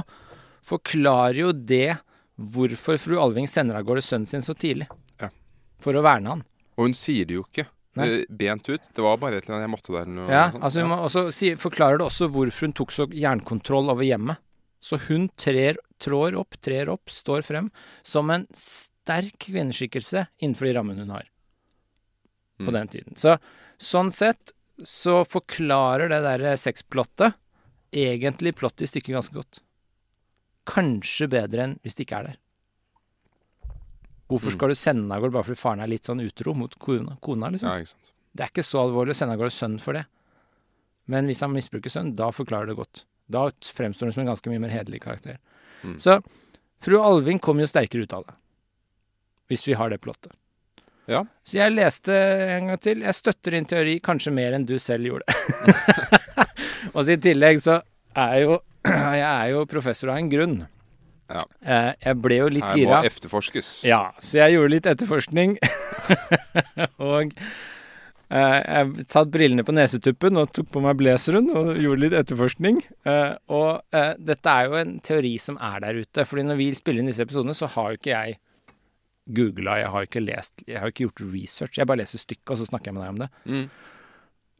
forklarer 0.65 1.41
jo 1.41 1.51
det 1.51 1.97
hvorfor 2.35 3.00
fru 3.01 3.19
Alving 3.19 3.50
sender 3.51 3.81
av 3.81 3.88
gårde 3.88 4.06
sønnen 4.06 4.29
sin 4.29 4.45
så 4.45 4.56
tidlig. 4.56 4.88
Ja. 5.19 5.33
For 5.83 5.97
å 5.97 6.06
verne 6.06 6.38
han. 6.38 6.45
Og 6.75 6.89
hun 6.89 6.95
sier 6.97 7.27
det 7.27 7.39
jo 7.39 7.44
ikke. 7.47 7.67
Nei. 7.95 8.07
eh, 8.21 8.25
Bent 8.30 8.68
ut. 8.69 8.81
Det 8.94 9.01
var 9.03 9.18
bare 9.21 9.38
et 9.38 9.45
eller 9.47 9.56
annet 9.57 9.68
jeg 9.69 9.74
måtte 9.75 9.94
der. 9.95 10.06
Noe 10.12 10.30
Ja, 10.30 10.45
altså 10.59 10.81
hun 10.83 10.89
må 10.92 10.97
også 11.06 11.31
si, 11.33 11.53
forklarer 11.56 11.97
det 12.01 12.07
også 12.09 12.27
hvorfor 12.31 12.68
hun 12.68 12.74
tok 12.74 12.92
så 12.92 13.07
jernkontroll 13.12 13.89
over 13.94 14.03
hjemmet. 14.03 14.38
Så 14.86 15.00
hun 15.07 15.30
trer, 15.39 15.77
trår 16.00 16.36
opp, 16.38 16.58
trer 16.62 16.89
opp, 16.93 17.10
står 17.10 17.41
frem 17.48 17.72
som 18.03 18.29
en 18.29 18.46
sterk 18.53 19.39
kvinneskikkelse 19.48 20.27
innenfor 20.43 20.67
de 20.67 20.74
rammene 20.77 21.00
hun 21.05 21.10
har 21.15 21.25
på 22.60 22.67
Mm. 22.69 22.74
den 22.74 22.88
tiden. 22.88 23.15
Så 23.17 23.38
sånn 23.79 24.12
sett 24.13 24.51
så 24.84 25.24
forklarer 25.27 26.08
det 26.10 26.22
derre 26.24 26.53
sexplottet 26.58 27.34
egentlig 27.91 28.53
plottet 28.55 28.84
i 28.84 28.88
stykket 28.91 29.15
ganske 29.15 29.34
godt. 29.36 29.60
Kanskje 30.67 31.27
bedre 31.29 31.63
enn 31.63 31.75
hvis 31.84 31.96
det 31.96 32.05
ikke 32.08 32.19
er 32.19 32.27
der. 32.29 32.38
Hvorfor 34.29 34.50
Mm. 34.50 34.55
skal 34.58 34.70
du 34.70 34.75
sende 34.75 35.13
av 35.15 35.22
gårde 35.22 35.32
bare 35.34 35.44
fordi 35.44 35.60
faren 35.62 35.82
er 35.84 35.88
litt 35.88 36.03
sånn 36.08 36.22
utro 36.24 36.53
mot 36.58 36.74
kona, 36.79 37.17
kona 37.22 37.50
liksom? 37.53 37.70
Ja, 37.70 37.77
ikke 37.84 37.91
sant. 37.94 38.12
Det 38.36 38.44
er 38.44 38.50
ikke 38.50 38.63
så 38.65 38.79
alvorlig 38.82 39.13
å 39.13 39.15
sende 39.20 39.34
av 39.34 39.39
gårde 39.39 39.53
sønnen 39.53 39.79
for 39.79 39.94
det. 39.94 40.05
Men 41.08 41.27
hvis 41.27 41.41
han 41.46 41.53
misbruker 41.53 41.89
sønnen, 41.94 42.15
da 42.15 42.32
forklarer 42.32 42.67
det 42.67 42.75
godt. 42.79 43.03
Da 43.29 43.50
fremstår 43.62 44.05
hun 44.10 44.13
som 44.13 44.22
en 44.25 44.32
ganske 44.34 44.50
mye 44.50 44.60
mer 44.60 44.70
hederlig 44.74 45.01
karakter. 45.01 45.38
Mm. 45.84 46.00
Så 46.01 46.24
fru 46.82 46.98
Alving 47.00 47.39
kom 47.39 47.60
jo 47.60 47.65
sterkere 47.70 48.03
ut 48.03 48.13
av 48.13 48.25
det. 48.25 48.34
Hvis 49.50 49.67
vi 49.67 49.74
har 49.77 49.89
det 49.89 50.01
plottet. 50.01 50.34
Ja. 51.08 51.24
Så 51.46 51.60
jeg 51.60 51.75
leste 51.75 52.10
en 52.10 52.67
gang 52.67 52.79
til. 52.82 53.01
Jeg 53.05 53.13
støtter 53.13 53.51
din 53.51 53.65
teori 53.70 54.00
kanskje 54.01 54.34
mer 54.34 54.53
enn 54.58 54.65
du 54.65 54.79
selv 54.79 55.05
gjorde. 55.05 55.25
Og 56.96 57.05
så 57.05 57.13
i 57.13 57.22
tillegg 57.22 57.62
så 57.62 57.82
er 58.15 58.39
jo 58.41 58.58
jeg 58.86 59.22
er 59.22 59.50
jo 59.53 59.65
professor 59.70 60.10
av 60.10 60.17
en 60.17 60.29
grunn. 60.29 60.67
Ja. 61.29 61.41
Eh, 61.65 61.91
Jeg 62.05 62.20
ble 62.22 62.38
jo 62.41 62.50
litt 62.53 62.63
gira. 62.63 62.74
Her 62.74 62.75
må 62.75 62.98
gira. 63.01 63.12
efterforskes. 63.12 63.70
Ja, 63.88 64.01
så 64.22 64.41
jeg 64.44 64.55
gjorde 64.58 64.74
litt 64.75 64.89
etterforskning. 64.91 65.55
og 67.10 67.34
eh, 68.29 68.60
jeg 68.62 69.08
satt 69.10 69.32
brillene 69.34 69.65
på 69.65 69.74
nesetuppen 69.75 70.38
og 70.41 70.51
tok 70.53 70.70
på 70.75 70.84
meg 70.86 70.98
blazeren 71.01 71.50
og 71.55 71.74
gjorde 71.82 72.03
litt 72.05 72.17
etterforskning. 72.22 72.82
Eh, 73.10 73.34
og 73.50 73.82
dette 74.22 74.53
er 74.58 74.70
jo 74.70 74.79
en 74.82 74.98
teori 75.05 75.36
som 75.41 75.58
er 75.58 75.82
der 75.88 76.01
ute. 76.03 76.25
fordi 76.29 76.46
når 76.46 76.62
vi 76.62 76.70
spiller 76.77 77.01
inn 77.03 77.10
disse 77.12 77.25
episodene, 77.25 77.58
så 77.58 77.70
har 77.74 77.94
jo 77.94 78.01
ikke 78.01 78.13
jeg 78.13 78.38
googla, 79.36 79.79
jeg 79.82 79.89
har 79.89 80.05
ikke 80.05 80.22
lest, 80.22 80.62
jeg 80.70 80.79
har 80.79 80.91
ikke 80.91 81.08
gjort 81.08 81.22
research. 81.34 81.77
Jeg 81.79 81.88
bare 81.89 82.03
leser 82.03 82.22
stykket, 82.22 82.51
og 82.53 82.60
så 82.62 82.67
snakker 82.70 82.91
jeg 82.91 82.98
med 82.98 83.01
deg 83.05 83.13
om 83.15 83.22
det. 83.24 83.29
Mm. 83.50 83.63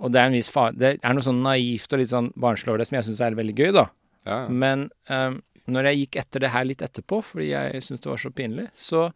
Og 0.06 0.12
det 0.12 0.20
er, 0.20 0.26
en 0.32 0.36
vis 0.36 0.50
fa 0.52 0.64
det 0.76 0.96
er 0.98 1.14
noe 1.16 1.24
sånn 1.24 1.44
naivt 1.46 1.94
og 1.94 2.02
litt 2.02 2.10
sånn 2.12 2.32
barnslig 2.42 2.74
over 2.74 2.82
det 2.82 2.88
som 2.90 2.98
jeg 2.98 3.06
syns 3.08 3.22
er 3.24 3.38
veldig 3.38 3.56
gøy, 3.56 3.70
da. 3.78 3.86
Ja, 4.26 4.40
ja. 4.42 4.48
Men 4.50 4.88
eh, 5.08 5.38
når 5.72 5.90
jeg 5.90 6.02
gikk 6.04 6.20
etter 6.22 6.44
det 6.44 6.54
her 6.54 6.68
litt 6.68 6.84
etterpå, 6.86 7.22
fordi 7.26 7.50
jeg 7.52 7.82
syntes 7.84 8.04
det 8.04 8.12
var 8.12 8.22
så 8.22 8.32
pinlig, 8.36 8.68
så 8.78 9.08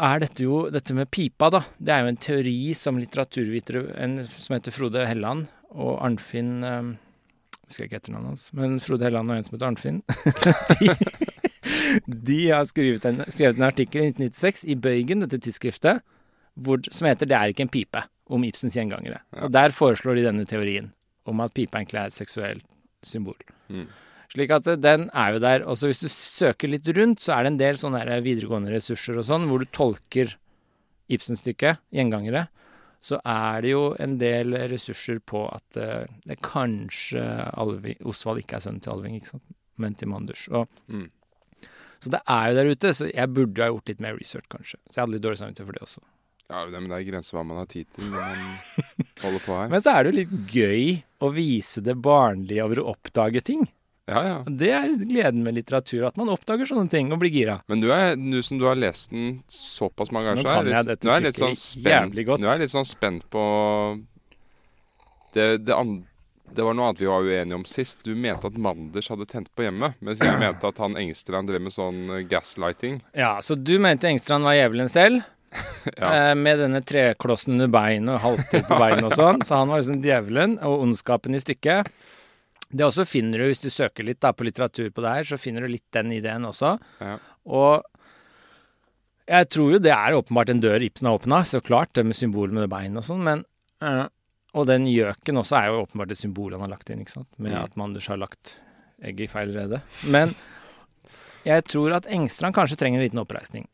er 0.00 0.22
dette 0.22 0.44
jo 0.46 0.62
dette 0.72 0.94
med 0.96 1.10
pipa, 1.12 1.50
da. 1.52 1.62
Det 1.78 1.92
er 1.92 2.04
jo 2.04 2.12
en 2.12 2.20
teori 2.20 2.58
som 2.78 2.98
litteraturvitere 3.00 3.84
en, 4.00 4.20
som 4.30 4.56
heter 4.56 4.74
Frode 4.74 5.04
Helland 5.08 5.48
og 5.70 5.98
Arnfinn 6.02 6.60
um, 6.64 6.92
Husker 7.70 7.86
ikke 7.86 8.00
etternavnet 8.00 8.32
hans, 8.32 8.48
men 8.58 8.80
Frode 8.82 9.06
Helland 9.06 9.30
og 9.30 9.36
en 9.38 9.44
som 9.46 9.54
heter 9.54 9.68
Arnfinn. 9.68 10.00
de, 10.80 12.08
de 12.26 12.38
har 12.48 12.64
skrevet 12.66 13.04
en, 13.06 13.22
skrevet 13.30 13.60
en 13.60 13.66
artikkel 13.68 14.02
i 14.02 14.08
1996 14.10 14.64
i 14.66 14.74
Bøygen, 14.74 15.22
dette 15.22 15.38
tidsskriftet, 15.38 16.00
hvor, 16.58 16.82
som 16.90 17.06
heter 17.06 17.30
'Det 17.30 17.36
er 17.36 17.52
ikke 17.52 17.68
en 17.68 17.70
pipe', 17.70 18.02
om 18.26 18.42
Ibsens 18.44 18.74
gjengangere. 18.74 19.20
Ja. 19.30 19.44
Og 19.46 19.52
Der 19.52 19.70
foreslår 19.70 20.18
de 20.18 20.26
denne 20.26 20.46
teorien 20.50 20.90
om 21.30 21.40
at 21.40 21.54
pipa 21.54 21.78
egentlig 21.78 22.00
er 22.00 22.10
et 22.10 22.18
seksuelt 22.18 22.64
symbol. 23.06 23.38
Mm. 23.68 23.86
Slik 24.30 24.52
at 24.54 24.66
eh, 24.70 24.76
den 24.78 25.08
er 25.10 25.34
jo 25.34 25.42
der. 25.42 25.64
Også 25.66 25.90
hvis 25.90 26.02
du 26.04 26.08
søker 26.12 26.70
litt 26.70 26.86
rundt, 26.96 27.20
så 27.24 27.34
er 27.36 27.44
det 27.46 27.52
en 27.54 27.60
del 27.62 27.78
sånne 27.80 28.04
der 28.06 28.22
videregående 28.24 28.70
ressurser 28.74 29.18
og 29.18 29.26
sånn, 29.26 29.48
hvor 29.50 29.62
du 29.64 29.68
tolker 29.74 30.36
Ibsen-stykket, 31.10 31.80
'Gjengangere', 31.90 32.46
så 33.02 33.16
er 33.26 33.62
det 33.64 33.70
jo 33.72 33.80
en 33.98 34.18
del 34.20 34.52
ressurser 34.70 35.18
på 35.26 35.40
at 35.50 35.76
eh, 35.80 36.04
det 36.28 36.36
kanskje 36.44 37.22
Alvi, 37.58 37.96
Osvald 38.06 38.42
ikke 38.42 38.58
er 38.60 38.64
sønnen 38.66 38.82
til 38.84 38.92
Alving, 38.92 39.16
ikke 39.18 39.32
sant, 39.32 39.42
men 39.80 39.94
til 39.98 40.08
Manders. 40.12 40.46
Og, 40.52 40.68
Mm. 40.86 41.08
så 42.00 42.10
det 42.14 42.20
er 42.28 42.44
jo 42.50 42.54
der 42.60 42.70
ute, 42.70 42.94
så 42.94 43.10
jeg 43.12 43.34
burde 43.34 43.62
ha 43.64 43.70
gjort 43.72 43.88
litt 43.88 44.00
mer 44.00 44.14
research, 44.14 44.46
kanskje. 44.52 44.78
Så 44.86 44.94
jeg 44.94 45.02
hadde 45.02 45.12
litt 45.16 45.22
dårlig 45.26 45.38
samvittighet 45.40 45.66
for 45.66 45.72
det 45.72 45.82
også. 45.88 46.00
Ja, 46.50 46.66
men 46.66 46.88
det 46.90 46.98
er 46.98 47.10
grenser 47.10 47.36
hva 47.38 47.44
man 47.46 47.58
har 47.58 47.66
tid 47.66 47.86
til 47.94 48.04
når 48.10 48.20
man 48.20 48.46
holder 49.24 49.42
på 49.46 49.56
her. 49.58 49.68
Men 49.70 49.80
så 49.82 49.92
er 49.96 50.02
det 50.04 50.12
jo 50.12 50.18
litt 50.20 50.54
gøy 50.54 51.02
å 51.22 51.32
vise 51.34 51.80
det 51.82 51.96
barnlige 52.02 52.64
over 52.64 52.80
å 52.82 52.88
oppdage 52.94 53.42
ting. 53.42 53.66
Ja, 54.10 54.20
ja. 54.26 54.36
Det 54.46 54.70
er 54.74 54.92
gleden 55.06 55.44
med 55.46 55.54
litteratur, 55.54 56.08
at 56.08 56.16
man 56.18 56.32
oppdager 56.34 56.66
sånne 56.66 56.90
ting 56.90 57.12
og 57.14 57.20
blir 57.22 57.30
gira. 57.30 57.60
Men 57.70 57.82
du 57.84 57.88
er, 57.94 58.16
nå 58.18 58.40
som 58.42 58.58
du 58.58 58.64
har 58.66 58.78
lest 58.78 59.12
den 59.14 59.36
såpass 59.54 60.10
mange 60.10 60.32
ganger, 60.32 60.42
så 60.42 60.50
er 60.50 60.70
jeg 60.72 60.88
litt, 60.90 61.06
er 61.14 61.26
litt 61.28 61.38
sånn 61.38 61.58
spent. 61.60 62.16
Nå 62.18 62.38
er 62.48 62.56
jeg 62.56 62.64
litt 62.64 62.74
sånn 62.74 62.88
spent 62.90 63.28
på 63.30 63.44
det, 65.34 65.58
det, 65.62 65.74
an, 65.76 65.92
det 66.50 66.64
var 66.66 66.74
noe 66.74 66.88
annet 66.90 67.00
vi 67.04 67.06
var 67.10 67.22
uenige 67.26 67.54
om 67.60 67.64
sist. 67.68 68.00
Du 68.06 68.14
mente 68.18 68.48
at 68.50 68.56
Manders 68.58 69.10
hadde 69.12 69.26
tent 69.30 69.50
på 69.54 69.62
hjemme, 69.66 69.92
mens 70.02 70.22
jeg 70.24 70.38
mente 70.42 70.66
at 70.72 70.80
han 70.82 70.98
Engstrand 70.98 71.50
drev 71.52 71.62
med 71.68 71.74
sånn 71.76 72.00
eh, 72.16 72.24
gaslighting. 72.30 73.00
Ja, 73.14 73.36
så 73.44 73.54
du 73.54 73.76
mente 73.82 74.10
Engstrand 74.10 74.46
var 74.48 74.58
djevelen 74.58 74.90
selv, 74.92 75.22
Ja. 75.98 76.10
eh, 76.30 76.34
med 76.38 76.60
denne 76.62 76.78
treklossen 76.86 77.56
under 77.56 77.70
beinet 77.72 78.12
og 78.16 78.20
halvtid 78.22 78.66
på 78.68 78.76
beinet 78.82 79.06
og 79.08 79.16
sånn. 79.18 79.40
Så 79.46 79.58
han 79.62 79.70
var 79.72 79.80
liksom 79.82 80.02
djevelen 80.04 80.58
og 80.66 80.84
ondskapen 80.84 81.34
i 81.34 81.40
stykket. 81.42 81.90
Det 82.70 82.84
også 82.86 83.02
finner 83.08 83.38
du, 83.42 83.48
hvis 83.50 83.62
du 83.64 83.70
søker 83.72 84.06
litt 84.06 84.20
da 84.22 84.30
på 84.32 84.44
litteratur 84.46 84.90
på 84.94 85.02
det 85.02 85.10
her, 85.16 85.24
så 85.26 85.38
finner 85.42 85.64
du 85.66 85.72
litt 85.72 85.86
den 85.96 86.12
ideen 86.14 86.44
også. 86.46 86.76
Ja. 87.02 87.16
Og 87.50 87.82
jeg 89.30 89.48
tror 89.50 89.72
jo 89.74 89.80
det 89.82 89.90
er 89.94 90.14
åpenbart 90.14 90.50
en 90.52 90.62
dør 90.62 90.82
Ibsen 90.86 91.06
har 91.10 91.18
åpna, 91.18 91.42
så 91.46 91.60
klart, 91.62 91.92
det 91.94 92.04
med 92.06 92.18
symbolet 92.18 92.54
med 92.54 92.70
bein 92.70 92.96
og 92.98 93.04
sånn, 93.06 93.22
men 93.26 93.44
eh, 93.82 94.06
Og 94.54 94.66
den 94.66 94.86
gjøken 94.90 95.38
også 95.38 95.58
er 95.60 95.66
jo 95.70 95.82
åpenbart 95.84 96.10
et 96.10 96.18
symbol 96.18 96.50
han 96.56 96.64
har 96.64 96.72
lagt 96.72 96.90
inn, 96.90 97.02
ikke 97.04 97.12
sant, 97.20 97.28
med 97.38 97.52
Mm. 97.52 97.60
at 97.64 97.76
Manders 97.78 98.08
har 98.10 98.18
lagt 98.18 98.56
egget 99.02 99.28
i 99.28 99.30
feil 99.30 99.52
rede. 99.54 99.78
Men 100.10 100.34
jeg 101.46 101.62
tror 101.70 101.94
at 101.94 102.06
Engstrand 102.10 102.54
kanskje 102.54 102.76
trenger 102.80 102.98
en 102.98 103.04
liten 103.06 103.22
oppreisning. 103.22 103.68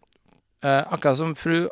Uh, 0.65 0.85
akkurat 0.93 1.17
som 1.17 1.35
fru 1.35 1.69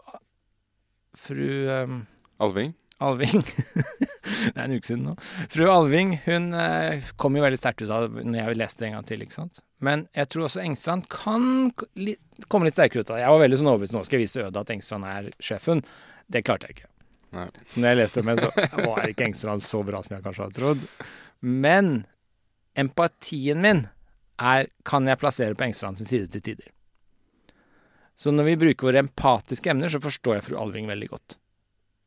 Fru 1.14 1.68
um, 1.70 2.06
Alving? 2.40 2.72
Alving 3.02 3.42
Det 4.54 4.54
er 4.54 4.64
en 4.64 4.74
uke 4.76 4.86
siden 4.86 5.04
nå. 5.08 5.14
Fru 5.50 5.64
Alving 5.70 6.14
hun 6.26 6.52
eh, 6.58 7.04
kom 7.20 7.36
jo 7.36 7.44
veldig 7.44 7.58
sterkt 7.58 7.82
ut 7.84 7.92
av 7.92 8.06
det 8.06 8.24
når 8.26 8.38
jeg 8.38 8.58
leste 8.60 8.82
det 8.82 8.88
en 8.90 8.96
gang 8.98 9.08
til. 9.08 9.24
ikke 9.24 9.36
sant? 9.36 9.60
Men 9.84 10.06
jeg 10.16 10.30
tror 10.32 10.46
også 10.46 10.62
Engstrand 10.62 11.08
kan 11.12 11.72
komme 11.74 12.68
litt 12.68 12.76
sterkere 12.76 13.04
ut 13.04 13.10
av 13.10 13.18
det. 13.18 13.24
Jeg 13.24 13.34
var 13.34 13.44
veldig 13.44 13.60
sånn 13.60 13.70
overbevist 13.72 13.96
nå 13.96 14.04
skal 14.06 14.18
jeg 14.18 14.28
vise 14.28 14.46
Øde 14.46 14.64
at 14.64 14.74
Engstrand 14.74 15.08
er 15.10 15.30
sjefen. 15.42 15.84
Det 16.30 16.44
klarte 16.46 16.68
jeg 16.70 16.78
ikke. 16.78 16.90
Nei. 17.34 17.48
Så 17.66 17.82
når 17.82 17.90
jeg 17.90 18.00
leste 18.00 18.22
om 18.22 18.30
henne, 18.30 18.48
så 18.48 18.86
var 18.86 19.10
ikke 19.10 19.26
Engstrand 19.28 19.66
så 19.66 19.82
bra 19.86 20.02
som 20.06 20.16
jeg 20.16 20.24
kanskje 20.24 20.46
hadde 20.46 20.60
trodd. 20.60 20.86
Men 21.44 21.92
empatien 22.78 23.60
min 23.62 23.84
er, 24.40 24.70
kan 24.86 25.06
jeg 25.10 25.20
plassere 25.20 25.58
på 25.58 25.66
Engstrand 25.66 25.98
sin 25.98 26.10
side 26.10 26.30
til 26.32 26.44
tider. 26.46 26.70
Så 28.14 28.30
når 28.30 28.52
vi 28.52 28.60
bruker 28.60 28.88
våre 28.88 29.02
empatiske 29.02 29.70
emner, 29.70 29.90
så 29.90 30.00
forstår 30.02 30.38
jeg 30.38 30.46
fru 30.48 30.58
Alving 30.62 30.86
veldig 30.90 31.10
godt. 31.10 31.36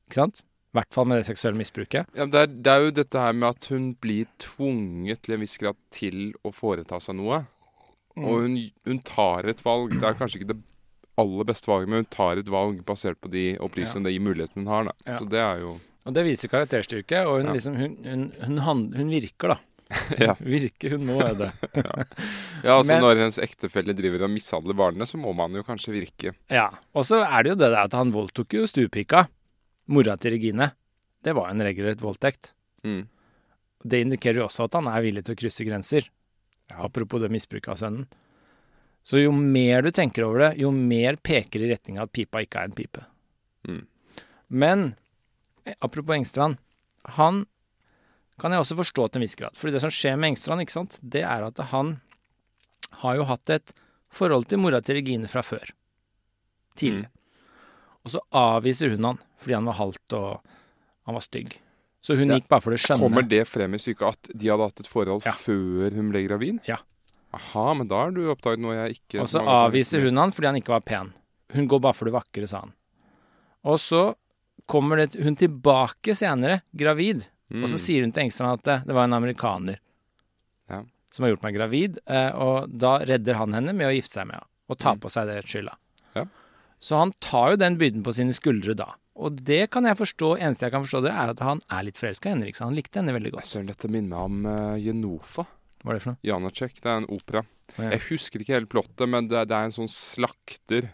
Ikke 0.07 0.21
sant? 0.21 0.43
I 0.77 0.79
hvert 0.83 0.93
fall 0.93 1.07
med 1.09 1.17
det 1.23 1.25
seksuelle 1.31 1.57
misbruket. 1.57 2.05
Ja, 2.13 2.25
det, 2.29 2.41
er, 2.45 2.47
det 2.53 2.71
er 2.73 2.83
jo 2.85 2.91
dette 2.99 3.21
her 3.23 3.33
med 3.33 3.49
at 3.49 3.65
hun 3.73 3.95
blir 4.03 4.27
tvunget 4.37 5.23
til 5.25 5.33
en 5.33 5.41
viss 5.41 5.57
grad 5.57 5.77
til 5.95 6.27
å 6.45 6.51
foreta 6.53 6.99
seg 7.01 7.17
noe. 7.17 7.39
Mm. 8.13 8.25
Og 8.29 8.41
hun, 8.45 8.57
hun 8.85 8.99
tar 9.07 9.49
et 9.49 9.63
valg. 9.65 9.95
Det 9.97 10.05
er 10.05 10.17
kanskje 10.19 10.41
ikke 10.43 10.51
det 10.53 10.59
aller 11.17 11.47
beste 11.49 11.69
valget, 11.71 11.89
men 11.89 12.03
hun 12.03 12.11
tar 12.13 12.37
et 12.43 12.51
valg 12.53 12.83
basert 12.85 13.17
på 13.23 13.31
de 13.33 13.47
opplysningene, 13.57 14.13
de 14.13 14.21
mulighetene 14.21 14.61
hun 14.67 14.69
har. 14.73 14.91
Ja. 15.07 15.17
Så 15.17 15.29
det 15.33 15.41
er 15.41 15.63
jo 15.65 15.71
Og 16.07 16.13
det 16.15 16.23
viser 16.27 16.51
karakterstyrke, 16.53 17.23
og 17.25 17.39
hun, 17.41 17.49
Ja. 17.49 17.55
liksom, 17.57 17.75
hun, 17.81 18.91
hun, 18.93 19.09
virker, 19.09 19.55
da. 19.55 19.57
Ja. 20.21 20.35
Virker 20.39 20.93
hun 20.97 21.09
er 21.17 21.33
det. 21.41 21.51
Ja, 22.63 22.77
altså 22.77 22.93
Men- 22.93 23.01
Når 23.05 23.15
hennes 23.21 23.39
ektefelle 23.39 23.93
driver 23.97 24.23
og 24.25 24.31
mishandler 24.33 24.73
barnet, 24.77 25.09
så 25.09 25.17
må 25.21 25.33
man 25.37 25.53
jo 25.57 25.63
kanskje 25.63 25.93
virke. 25.93 26.33
Ja. 26.49 26.69
Og 26.93 27.05
så 27.05 27.21
er 27.25 27.43
det 27.43 27.53
jo 27.55 27.59
det 27.61 27.69
der 27.71 27.83
at 27.85 27.93
han 27.97 28.11
voldtok 28.13 28.53
jo 28.57 28.65
stuepika. 28.69 29.27
Mora 29.87 30.17
til 30.19 30.35
Regine. 30.35 30.71
Det 31.23 31.33
var 31.35 31.49
en 31.51 31.63
regelrett 31.63 32.01
voldtekt. 32.03 32.53
Mm. 32.83 33.07
Det 33.83 34.01
indikerer 34.03 34.41
jo 34.41 34.47
også 34.47 34.67
at 34.67 34.77
han 34.79 34.89
er 34.91 35.03
villig 35.05 35.25
til 35.25 35.35
å 35.35 35.39
krysse 35.39 35.65
grenser. 35.67 36.07
Ja. 36.67 36.81
Apropos 36.87 37.23
det 37.23 37.31
misbruket 37.31 37.71
av 37.73 37.81
sønnen. 37.81 38.07
Så 39.07 39.21
jo 39.21 39.31
mer 39.31 39.85
du 39.85 39.91
tenker 39.95 40.25
over 40.27 40.41
det, 40.43 40.49
jo 40.59 40.71
mer 40.75 41.15
peker 41.23 41.63
i 41.63 41.69
retning 41.71 41.99
av 41.99 42.09
at 42.09 42.15
pipa 42.15 42.41
ikke 42.43 42.59
er 42.59 42.67
en 42.67 42.75
pipe. 42.75 43.03
Mm. 43.67 43.85
Men 44.47 44.83
eh, 45.63 45.77
apropos 45.79 46.17
Engstrand. 46.17 46.59
Han 47.15 47.45
kan 48.41 48.51
jeg 48.51 48.61
også 48.61 48.77
forstå 48.81 49.07
til 49.07 49.21
en 49.21 49.25
viss 49.25 49.39
grad. 49.39 49.55
Fordi 49.55 49.77
det 49.77 49.83
som 49.85 49.93
skjer 49.93 50.17
med 50.19 50.33
Engstrand, 50.33 50.63
ikke 50.63 50.75
sant, 50.75 50.99
det 51.01 51.23
er 51.23 51.45
at 51.47 51.61
han 51.71 51.95
har 53.01 53.15
jo 53.15 53.27
hatt 53.29 53.53
et 53.53 53.73
forhold 54.13 54.49
til 54.51 54.59
mora 54.61 54.81
til 54.83 54.99
Regine 54.99 55.29
fra 55.31 55.43
før. 55.45 55.71
Tidlig. 56.77 57.07
Og 58.07 58.13
så 58.15 58.21
avviser 58.31 58.93
hun 58.95 59.03
han 59.11 59.19
fordi 59.43 59.53
han 59.57 59.67
var 59.69 59.77
halvt 59.81 60.13
og 60.17 60.53
han 61.07 61.15
var 61.17 61.23
stygg. 61.25 61.57
Så 62.01 62.15
hun 62.15 62.29
Ja. 62.31 62.37
gikk 62.39 62.47
bare 62.47 62.61
for 62.63 62.71
det 62.71 62.79
skjønne. 62.79 63.03
Kommer 63.03 63.27
det 63.27 63.43
frem 63.47 63.73
i 63.75 63.79
stykket 63.83 64.07
at 64.07 64.29
de 64.37 64.47
hadde 64.47 64.63
hatt 64.63 64.79
et 64.79 64.87
forhold 64.87 65.25
Ja. 65.27 65.31
før 65.35 65.91
hun 65.93 66.11
ble 66.11 66.23
gravid? 66.27 66.59
Ja. 66.67 66.77
Aha, 67.33 67.73
men 67.75 67.87
da 67.89 68.05
har 68.05 68.11
du 68.15 68.21
oppdaget 68.31 68.59
noe 68.63 68.73
jeg 68.87 68.95
ikke 69.01 69.19
Og 69.21 69.27
så 69.27 69.41
avviser 69.43 70.01
hun 70.05 70.15
han 70.17 70.31
fordi 70.31 70.47
han 70.47 70.55
ikke 70.61 70.71
var 70.73 70.81
pen. 70.87 71.13
Hun 71.53 71.67
går 71.67 71.81
bare 71.81 71.93
for 71.93 72.05
det 72.05 72.13
vakre, 72.13 72.47
sa 72.47 72.61
han. 72.61 72.73
Og 73.65 73.77
så 73.79 74.15
kommer 74.67 74.97
det, 74.97 75.21
hun 75.21 75.35
tilbake 75.35 76.15
senere, 76.15 76.61
gravid. 76.75 77.25
Mm. 77.51 77.63
Og 77.63 77.69
så 77.69 77.77
sier 77.79 78.01
hun 78.03 78.11
til 78.11 78.23
Engstrand 78.23 78.59
at 78.59 78.63
det, 78.63 78.87
det 78.87 78.95
var 78.95 79.03
en 79.05 79.13
amerikaner 79.13 79.77
Ja. 80.69 80.83
som 81.11 81.23
har 81.23 81.35
gjort 81.35 81.43
meg 81.43 81.55
gravid. 81.55 81.99
Eh, 82.07 82.31
og 82.35 82.69
da 82.77 82.99
redder 82.99 83.35
han 83.35 83.53
henne 83.53 83.73
med 83.75 83.87
å 83.87 83.95
gifte 83.95 84.13
seg 84.19 84.27
med 84.27 84.35
henne 84.35 84.47
og 84.69 84.77
ta 84.77 84.93
Mm. 84.95 84.99
på 84.99 85.09
seg 85.11 85.27
det 85.27 85.43
skylda. 85.45 85.75
Så 86.83 86.97
han 86.99 87.13
tar 87.23 87.53
jo 87.53 87.59
den 87.61 87.77
byrden 87.79 88.03
på 88.05 88.13
sine 88.15 88.35
skuldre 88.37 88.75
da. 88.77 88.91
Og 89.17 89.39
det 89.47 89.71
kan 89.73 89.87
jeg 89.89 89.97
forstå, 89.97 90.35
eneste 90.37 90.67
jeg 90.67 90.75
kan 90.75 90.83
forstå 90.85 91.01
det, 91.07 91.13
er 91.13 91.31
at 91.33 91.39
han 91.41 91.61
er 91.73 91.87
litt 91.87 91.97
forelska 91.97 92.29
i 92.29 92.35
henne. 92.35 92.49
ikke? 92.51 92.67
Han 92.67 92.77
likte 92.77 93.01
henne 93.01 93.15
veldig 93.15 93.33
godt. 93.33 93.49
Søren, 93.49 93.71
dette 93.71 93.89
minner 93.89 94.13
meg 94.13 94.27
om 94.27 94.45
uh, 94.45 94.75
Jenofa. 94.77 95.47
Hva 95.81 95.93
er 95.93 95.97
det 95.97 96.03
for 96.03 96.13
noe? 96.13 96.21
Janacek. 96.27 96.77
Det 96.83 96.91
er 96.91 97.01
en 97.01 97.09
opera. 97.15 97.43
Ja. 97.77 97.89
Jeg 97.95 98.03
husker 98.11 98.43
ikke 98.43 98.55
hele 98.55 98.69
plottet, 98.69 99.05
men 99.09 99.29
det, 99.31 99.47
det 99.49 99.57
er 99.57 99.69
en 99.69 99.73
sånn 99.73 99.89
slakter. 99.91 100.91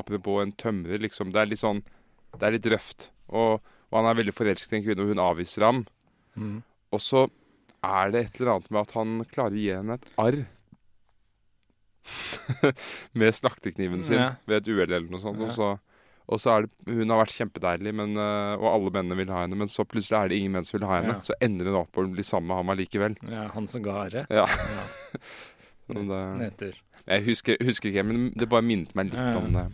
Apropos 0.00 0.40
en 0.40 0.54
tømrer, 0.56 1.02
liksom. 1.04 1.34
Det 1.34 1.42
er 1.42 1.52
litt 1.52 1.60
sånn 1.60 1.84
Det 2.32 2.46
er 2.48 2.56
litt 2.56 2.70
røft. 2.72 3.10
Og, 3.28 3.60
og 3.60 3.98
han 3.98 4.08
er 4.08 4.18
veldig 4.22 4.34
forelsket 4.36 4.72
i 4.72 4.80
en 4.80 4.86
kvinne, 4.86 5.04
og 5.04 5.12
hun 5.12 5.20
avviser 5.20 5.68
ham. 5.68 5.84
Mm. 6.40 6.58
Og 6.92 7.04
så 7.04 7.26
er 7.82 8.12
det 8.14 8.24
et 8.24 8.40
eller 8.40 8.54
annet 8.54 8.72
med 8.72 8.80
at 8.86 8.96
han 8.96 9.14
klarer 9.28 9.58
å 9.58 9.60
gi 9.60 9.72
henne 9.74 9.98
et 9.98 10.10
arr. 10.22 10.42
med 13.18 13.34
slaktekniven 13.36 14.02
sin 14.02 14.18
Ja. 14.18 14.28
ved 14.46 14.62
et 14.62 14.68
uhell 14.72 14.90
eller 14.92 15.08
noe 15.10 15.20
sånt. 15.22 15.38
Ja. 15.40 15.46
Og 15.48 15.52
så, 15.56 15.68
og 16.32 16.40
så 16.42 16.52
er 16.56 16.66
det 16.66 16.94
Hun 16.98 17.10
har 17.10 17.20
vært 17.24 17.34
kjempedeilig, 17.36 17.92
men, 17.94 18.16
øh, 18.16 18.54
og 18.60 18.68
alle 18.72 18.90
mennene 18.98 19.16
vil 19.20 19.32
ha 19.34 19.42
henne. 19.44 19.58
Men 19.58 19.68
så 19.70 19.84
plutselig 19.84 20.18
er 20.18 20.28
det 20.32 20.38
ingen 20.40 20.52
menn 20.56 20.64
som 20.68 20.78
vil 20.78 20.88
ha 20.88 21.00
henne. 21.00 21.16
Ja. 21.18 21.26
Så 21.30 21.36
ender 21.40 21.70
hun 21.70 21.80
opp 21.82 21.96
med 21.96 22.10
å 22.10 22.14
bli 22.16 22.26
sammen 22.26 22.48
med 22.52 22.56
ham 22.62 22.74
allikevel. 22.74 23.16
Ja, 23.30 23.48
han 23.54 23.66
som 23.70 23.82
ga 23.86 23.96
arret. 24.06 24.26
Ja. 24.30 24.46
Det, 25.92 26.68
jeg 27.04 27.24
husker, 27.26 27.56
husker 27.66 27.90
ikke, 27.90 28.04
men 28.06 28.28
det 28.38 28.46
bare 28.48 28.64
minnet 28.64 28.94
meg 28.96 29.10
litt 29.12 29.36
om 29.36 29.50
det. 29.52 29.64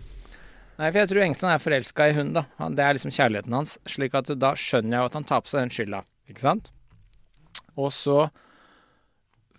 Nei, 0.78 0.88
for 0.88 0.98
jeg 0.98 1.10
tror 1.10 1.20
Engstrand 1.22 1.52
er 1.52 1.62
forelska 1.62 2.06
i 2.10 2.14
hun, 2.16 2.32
da. 2.34 2.44
Det 2.74 2.82
er 2.82 2.96
liksom 2.96 3.12
kjærligheten 3.14 3.54
hans. 3.54 3.76
Slik 3.86 4.16
at 4.18 4.30
da 4.40 4.50
skjønner 4.58 4.96
jeg 4.96 5.02
jo 5.04 5.10
at 5.10 5.16
han 5.18 5.26
tar 5.28 5.44
på 5.44 5.52
seg 5.52 5.62
den 5.66 5.74
skylda, 5.74 6.00
ikke 6.32 6.42
sant? 6.42 6.72
Og 7.78 7.92
så 7.94 8.16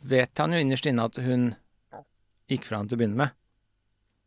vet 0.10 0.42
han 0.42 0.56
jo 0.56 0.60
innerst 0.66 0.90
inne 0.90 1.06
at 1.08 1.20
hun 1.24 1.52
gikk 2.50 2.66
fra 2.66 2.78
han 2.82 2.88
til 2.90 2.98
å 2.98 3.02
begynne 3.02 3.16
med. 3.24 3.32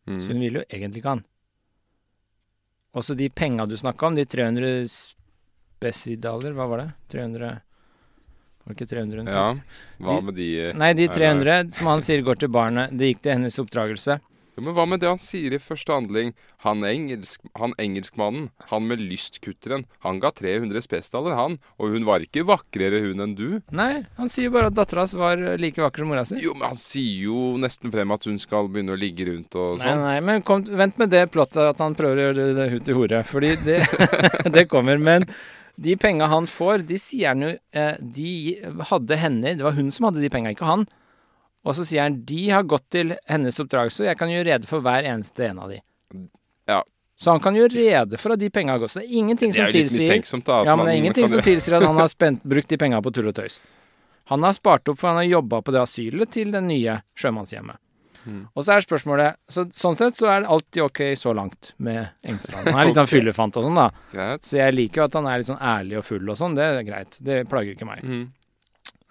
Så 0.06 0.12
Mm. 0.12 0.28
hun 0.32 0.40
vil 0.40 0.54
jo 0.54 0.64
egentlig 0.70 1.02
ikke 1.02 1.12
han. 1.14 1.24
Og 2.94 3.02
så 3.06 3.14
de 3.16 3.28
penga 3.30 3.66
du 3.68 3.76
snakka 3.76 4.06
om, 4.06 4.14
de 4.14 4.24
300 4.26 4.88
spesidaler, 4.88 6.52
hva 6.52 6.66
var 6.68 6.78
det? 6.82 6.92
300 7.10 7.60
Var 8.64 8.74
det 8.74 8.76
ikke 8.76 8.90
300 8.94 9.16
hun 9.18 9.26
Ja. 9.26 9.54
Hva 9.98 10.16
De- 10.20 10.22
med 10.26 10.34
de 10.36 10.72
Nei, 10.72 10.92
de 10.92 11.06
Nei, 11.08 11.14
300 11.16 11.72
som 11.74 11.86
han 11.88 12.00
sier 12.00 12.22
går 12.22 12.38
til 12.38 12.48
barnet, 12.48 12.96
det 12.96 13.08
gikk 13.16 13.22
til 13.22 13.32
hennes 13.32 13.58
oppdragelse. 13.58 14.20
Jo, 14.52 14.62
men 14.66 14.74
hva 14.76 14.84
med 14.84 15.00
det 15.00 15.08
han 15.08 15.20
sier 15.22 15.54
i 15.56 15.60
første 15.62 15.94
handling? 15.94 16.34
Han, 16.66 16.82
engelsk, 16.84 17.40
han 17.56 17.72
engelskmannen, 17.80 18.50
han 18.68 18.84
med 18.88 19.00
lystkutteren, 19.00 19.86
han 20.04 20.18
ga 20.20 20.28
300 20.36 20.82
spesdaler, 20.84 21.32
han. 21.38 21.56
Og 21.80 21.94
hun 21.94 22.04
var 22.04 22.20
ikke 22.24 22.44
vakrere, 22.48 23.00
hun, 23.06 23.22
enn 23.24 23.32
du. 23.38 23.46
Nei, 23.72 24.02
han 24.18 24.32
sier 24.32 24.52
bare 24.52 24.68
at 24.68 24.76
dattera 24.76 25.06
hans 25.06 25.16
var 25.16 25.40
like 25.60 25.80
vakker 25.80 26.04
som 26.04 26.12
mora 26.12 26.26
si. 26.28 26.36
Jo, 26.44 26.52
men 26.58 26.74
han 26.74 26.80
sier 26.80 27.24
jo 27.30 27.46
nesten 27.62 27.94
frem 27.94 28.12
at 28.12 28.28
hun 28.28 28.36
skal 28.42 28.68
begynne 28.68 28.92
å 28.92 29.00
ligge 29.00 29.30
rundt 29.30 29.56
og 29.56 29.80
Nei, 29.80 29.88
sånn. 29.88 30.04
nei, 30.04 30.18
men 30.28 30.44
kom, 30.46 30.66
vent 30.68 31.00
med 31.00 31.12
det 31.14 31.24
plottet 31.32 31.72
at 31.72 31.80
han 31.80 31.96
prøver 31.96 32.20
å 32.20 32.28
gjøre 32.28 32.48
det 32.60 32.68
hun 32.76 32.86
til 32.86 33.00
hore. 33.00 33.24
Fordi 33.28 33.56
det, 33.64 33.80
det 34.58 34.68
kommer. 34.68 35.00
Men 35.00 35.24
de 35.80 35.96
penga 35.96 36.28
han 36.28 36.44
får, 36.50 36.84
de 36.88 36.98
sier 37.00 37.32
han 37.32 37.46
jo 37.46 37.54
eh, 37.72 37.94
De 37.96 38.32
hadde 38.90 39.16
henne 39.16 39.54
Det 39.56 39.64
var 39.64 39.72
hun 39.78 39.88
som 39.94 40.04
hadde 40.10 40.20
de 40.20 40.28
penga, 40.32 40.52
ikke 40.52 40.68
han. 40.68 40.84
Og 41.62 41.76
så 41.78 41.84
sier 41.86 42.02
han 42.06 42.22
de 42.26 42.40
har 42.50 42.64
gått 42.66 42.88
til 42.90 43.14
hennes 43.30 43.60
oppdragelse, 43.62 44.02
og 44.02 44.08
jeg 44.10 44.18
kan 44.18 44.32
gjøre 44.32 44.48
rede 44.50 44.70
for 44.70 44.82
hver 44.84 45.06
eneste 45.06 45.46
en 45.46 45.60
av 45.62 45.70
de. 45.70 45.78
Ja. 46.70 46.80
Så 47.18 47.30
han 47.30 47.42
kan 47.44 47.54
gjøre 47.54 47.76
rede 47.76 48.18
for 48.18 48.34
at 48.34 48.40
de 48.40 48.48
penga 48.50 48.74
har 48.74 48.82
gått. 48.82 48.94
Så 48.94 49.02
det 49.02 49.06
er 49.06 49.20
ingenting 49.20 49.52
Det 49.52 49.60
som 49.60 49.68
er 49.68 49.70
jo 49.70 49.76
litt 49.76 49.92
tilsier 49.92 50.08
mistenksomt, 50.08 50.48
da. 50.48 50.64
Ja, 50.66 50.74
men 50.74 50.88
det 50.88 50.96
er 50.96 51.04
ingenting 51.04 51.30
som 51.30 51.44
tilsier 51.44 51.78
at 51.78 51.86
han 51.86 52.00
har 52.00 52.10
spent, 52.16 52.42
brukt 52.42 52.72
de 52.72 52.80
penga 52.80 52.98
på 53.04 53.14
tull 53.14 53.30
og 53.30 53.36
tøys. 53.38 53.60
Han 54.32 54.42
har 54.46 54.56
spart 54.58 54.90
opp, 54.90 54.98
for 54.98 55.12
han 55.12 55.20
har 55.20 55.28
jobba 55.28 55.62
på 55.62 55.74
det 55.74 55.82
asylet 55.82 56.30
til 56.34 56.50
det 56.54 56.62
nye 56.66 56.98
sjømannshjemmet. 57.18 57.78
Mm. 58.24 58.42
Og 58.54 58.62
så 58.64 58.76
er 58.76 58.84
spørsmålet 58.84 59.38
så, 59.50 59.64
Sånn 59.74 59.96
sett 59.98 60.14
så 60.14 60.28
er 60.30 60.44
det 60.44 60.50
alltid 60.54 60.84
ok 60.84 61.00
så 61.18 61.32
langt 61.34 61.72
med 61.82 62.12
Engstrand. 62.22 62.68
Han 62.70 62.78
er 62.78 62.90
litt 62.90 62.98
sånn 62.98 63.08
Ok. 63.08 63.14
fyllefant 63.16 63.58
og 63.58 63.66
sånn, 63.66 63.80
da. 63.80 63.88
Greit. 64.12 64.44
Så 64.46 64.60
jeg 64.60 64.76
liker 64.76 65.02
jo 65.02 65.06
at 65.08 65.16
han 65.18 65.26
er 65.26 65.42
litt 65.42 65.50
sånn 65.50 65.58
ærlig 65.58 65.98
og 65.98 66.06
full 66.06 66.30
og 66.30 66.38
sånn. 66.38 66.54
Det 66.58 66.68
er 66.68 66.86
greit. 66.86 67.18
Det 67.18 67.40
plager 67.50 67.74
ikke 67.74 67.88
meg. 67.88 68.04
Mm. 68.06 68.22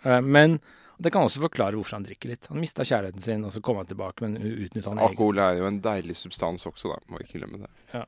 Uh, 0.06 0.22
men 0.24 0.62
det 1.02 1.12
kan 1.14 1.26
også 1.26 1.42
forklare 1.42 1.78
hvorfor 1.78 1.98
han 1.98 2.06
drikker 2.06 2.32
litt. 2.32 2.48
Han 2.52 2.62
mista 2.62 2.86
kjærligheten 2.86 3.24
sin, 3.24 3.46
og 3.48 3.54
så 3.56 3.62
kom 3.66 3.80
han 3.82 3.90
tilbake, 3.90 4.24
men 4.24 4.38
utnytta 4.38 4.92
han 4.92 5.00
egentlig. 5.00 5.08
Alkohol 5.10 5.42
er 5.42 5.60
jo 5.60 5.70
en 5.70 5.80
deilig 5.84 6.18
substans 6.20 6.68
også, 6.70 6.94
da. 6.94 7.00
Må 7.10 7.22
ikke 7.24 7.42
glemme 7.42 7.64
det. 7.64 7.72
Ja. 7.96 8.04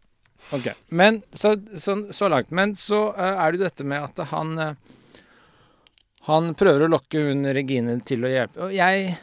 Ok, 0.54 0.68
men 0.92 1.22
så, 1.32 1.56
så, 1.80 1.96
så 2.14 2.30
langt. 2.30 2.52
Men 2.52 2.76
så 2.78 3.06
uh, 3.16 3.30
er 3.32 3.54
det 3.54 3.62
jo 3.62 3.66
dette 3.66 3.86
med 3.88 4.04
at 4.04 4.34
han 4.34 4.58
uh, 4.60 4.74
Han 6.28 6.52
prøver 6.60 6.86
å 6.86 6.92
lokke 6.92 7.22
hun 7.30 7.48
Regine 7.56 7.98
til 8.08 8.28
å 8.28 8.32
hjelpe. 8.32 8.68
Og 8.68 8.76
jeg 8.76 9.16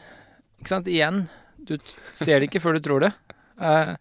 Ikke 0.60 0.72
sant, 0.72 0.88
igjen. 0.90 1.22
Du 1.56 1.76
ser 2.16 2.40
det 2.40 2.50
ikke 2.50 2.62
før 2.64 2.76
du 2.76 2.82
tror 2.84 3.04
det. 3.04 3.12
Eh, 3.60 3.92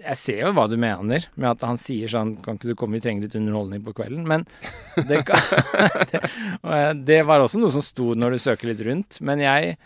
jeg 0.00 0.18
ser 0.18 0.42
jo 0.44 0.52
hva 0.56 0.66
du 0.70 0.76
mener 0.80 1.26
med 1.34 1.48
at 1.50 1.64
han 1.66 1.78
sier 1.80 2.10
sånn 2.10 2.34
Kan 2.44 2.58
ikke 2.58 2.72
du 2.72 2.76
komme, 2.78 2.98
vi 2.98 3.04
trenger 3.04 3.26
litt 3.26 3.36
underholdning 3.38 3.84
på 3.86 3.94
kvelden. 3.98 4.26
Men 4.28 4.46
det, 5.08 5.22
det, 6.12 6.22
det 7.06 7.20
var 7.28 7.44
også 7.44 7.60
noe 7.60 7.72
som 7.74 7.84
sto 7.84 8.12
når 8.18 8.36
du 8.36 8.42
søker 8.42 8.72
litt 8.72 8.82
rundt. 8.86 9.20
Men 9.24 9.42
jeg 9.44 9.76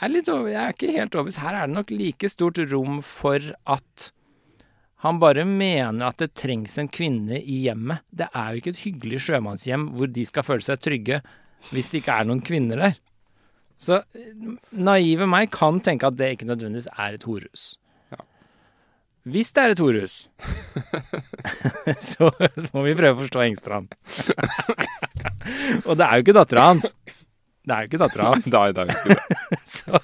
er 0.00 0.12
litt 0.12 0.30
over, 0.32 0.48
jeg 0.52 0.62
er 0.62 0.76
ikke 0.76 0.94
helt 0.96 1.18
overbevist. 1.18 1.42
Her 1.42 1.58
er 1.58 1.68
det 1.68 1.76
nok 1.76 1.92
like 1.94 2.32
stort 2.32 2.62
rom 2.70 3.02
for 3.06 3.52
at 3.68 4.10
han 5.00 5.20
bare 5.20 5.46
mener 5.48 6.10
at 6.10 6.20
det 6.20 6.34
trengs 6.36 6.76
en 6.80 6.88
kvinne 6.92 7.38
i 7.40 7.62
hjemmet. 7.64 8.04
Det 8.12 8.28
er 8.36 8.50
jo 8.50 8.60
ikke 8.60 8.74
et 8.74 8.82
hyggelig 8.84 9.22
sjømannshjem 9.26 9.86
hvor 9.96 10.10
de 10.12 10.26
skal 10.28 10.44
føle 10.44 10.64
seg 10.66 10.82
trygge 10.84 11.22
hvis 11.70 11.88
det 11.92 12.02
ikke 12.02 12.16
er 12.20 12.28
noen 12.28 12.42
kvinner 12.44 12.80
der. 12.80 12.98
Så 13.80 14.02
eh, 14.16 14.34
naive 14.76 15.28
meg 15.28 15.52
kan 15.54 15.80
tenke 15.84 16.08
at 16.08 16.18
det 16.20 16.34
ikke 16.34 16.48
nødvendigvis 16.50 16.90
er 16.92 17.16
et 17.16 17.24
horehus. 17.24 17.79
Hvis 19.28 19.50
det 19.52 19.62
er 19.62 19.74
et 19.74 19.80
horus, 19.82 20.14
så 22.10 22.30
må 22.72 22.84
vi 22.86 22.94
prøve 22.96 23.18
å 23.18 23.20
forstå 23.26 23.42
Engstrand. 23.44 23.90
Og 25.84 25.92
det 26.00 26.06
er 26.06 26.14
jo 26.16 26.24
ikke 26.24 26.36
dattera 26.38 26.70
hans. 26.70 26.94
Det 27.60 27.74
er 27.76 27.84
jo 27.84 27.90
ikke 27.90 28.00
dattera 28.00 28.30
hans. 28.32 28.46
Nei, 28.48 28.62
det 28.72 28.80
er 28.80 28.88
jo 28.88 28.96
ikke 28.96 29.12
det. 29.12 29.60
Så, 29.74 30.00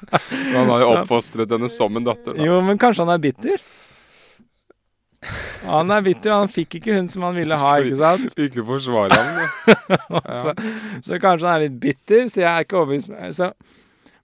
Han 0.52 0.68
har 0.68 0.82
jo 0.84 0.90
Så- 0.90 0.98
oppfostret 1.00 1.54
henne 1.56 1.70
som 1.72 1.96
en 1.96 2.04
datter, 2.06 2.36
da. 2.36 2.44
jo, 2.44 2.58
men 2.66 2.78
kanskje 2.82 3.06
han 3.06 3.14
er 3.16 3.22
bitter? 3.24 3.64
Han 5.66 5.90
er 5.90 6.04
bitter, 6.06 6.30
han 6.36 6.52
fikk 6.52 6.76
ikke 6.78 6.94
hun 6.94 7.08
som 7.10 7.24
han 7.26 7.34
ville 7.40 7.56
ha, 7.58 7.72
ikke 7.82 7.96
sant? 7.98 8.36
Ikke 8.38 8.62
forsvare 8.68 9.16
ham. 9.16 9.40
ja. 10.12 10.20
så, 10.42 10.52
så 11.02 11.18
kanskje 11.24 11.48
han 11.48 11.56
er 11.56 11.64
litt 11.64 11.80
bitter, 11.82 12.28
så 12.30 12.44
jeg 12.44 12.50
er 12.52 12.66
ikke 12.68 12.78
overbevist. 12.82 13.10
Så, 13.40 13.48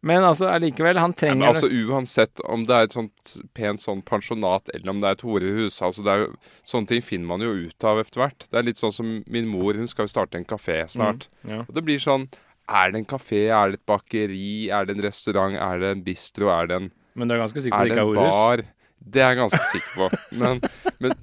men 0.02 0.24
altså 0.26 0.48
allikevel, 0.50 0.98
han 0.98 1.12
Ja, 1.14 1.18
trenger 1.20 1.38
men 1.38 1.48
altså 1.52 1.68
Uansett 1.70 2.40
om 2.50 2.64
det 2.66 2.74
er 2.74 2.88
et 2.88 2.94
sånt 2.96 3.34
pent 3.54 3.82
sånn 3.84 4.00
pensjonat 4.02 4.70
eller 4.74 4.90
om 4.90 5.00
det 5.02 5.08
er 5.12 5.16
et 5.18 5.24
horehus 5.26 5.78
altså 5.86 6.02
det 6.02 6.10
er 6.14 6.24
jo, 6.24 6.30
Sånne 6.66 6.90
ting 6.90 7.04
finner 7.06 7.30
man 7.30 7.44
jo 7.44 7.52
ut 7.68 7.86
av 7.86 8.00
etter 8.02 8.22
hvert. 8.24 8.46
Det 8.50 8.58
er 8.58 8.66
litt 8.66 8.80
sånn 8.82 8.94
som 8.94 9.12
min 9.30 9.46
mor, 9.50 9.78
hun 9.78 9.86
skal 9.90 10.08
jo 10.08 10.12
starte 10.14 10.38
en 10.40 10.46
kafé 10.48 10.80
snart. 10.90 11.28
Mm, 11.44 11.52
ja. 11.54 11.60
Og 11.68 11.72
det 11.78 11.84
blir 11.86 12.02
sånn 12.02 12.26
Er 12.70 12.90
det 12.94 13.02
en 13.02 13.08
kafé, 13.14 13.44
er 13.54 13.72
det 13.72 13.80
et 13.80 13.86
bakeri, 13.90 14.70
er 14.74 14.86
det 14.86 14.96
en 14.96 15.04
restaurant, 15.06 15.54
er 15.58 15.78
det 15.82 15.94
en 15.96 16.04
bistro, 16.06 16.50
er 16.54 16.66
det 16.70 16.76
en, 16.82 16.90
Men 17.14 17.28
du 17.30 17.34
er 17.34 17.42
ganske 17.44 17.62
sikker 17.62 17.76
på 17.76 17.82
at 17.82 17.88
det 17.88 17.94
ikke 17.94 18.00
en 18.00 18.04
er 18.04 18.10
horehus? 18.10 18.36
bar? 18.42 18.64
Det 19.02 19.22
er 19.22 19.32
jeg 19.32 19.40
ganske 19.42 19.64
sikker 19.72 19.94
på. 19.98 20.20
Men, 20.42 20.60
men 21.02 21.14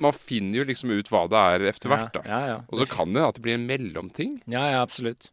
man 0.00 0.14
finner 0.16 0.60
jo 0.60 0.64
liksom 0.68 0.92
ut 0.94 1.08
hva 1.12 1.24
det 1.28 1.40
er 1.54 1.64
etter 1.72 1.90
hvert, 1.92 2.12
da. 2.14 2.20
Ja, 2.24 2.38
ja, 2.38 2.52
ja. 2.54 2.58
Og 2.70 2.78
så 2.80 2.86
kan 2.88 3.12
det 3.12 3.24
at 3.26 3.34
det 3.36 3.42
blir 3.44 3.56
en 3.58 3.66
mellomting. 3.68 4.38
ja, 4.46 4.62
ja, 4.72 4.80
absolutt. 4.84 5.28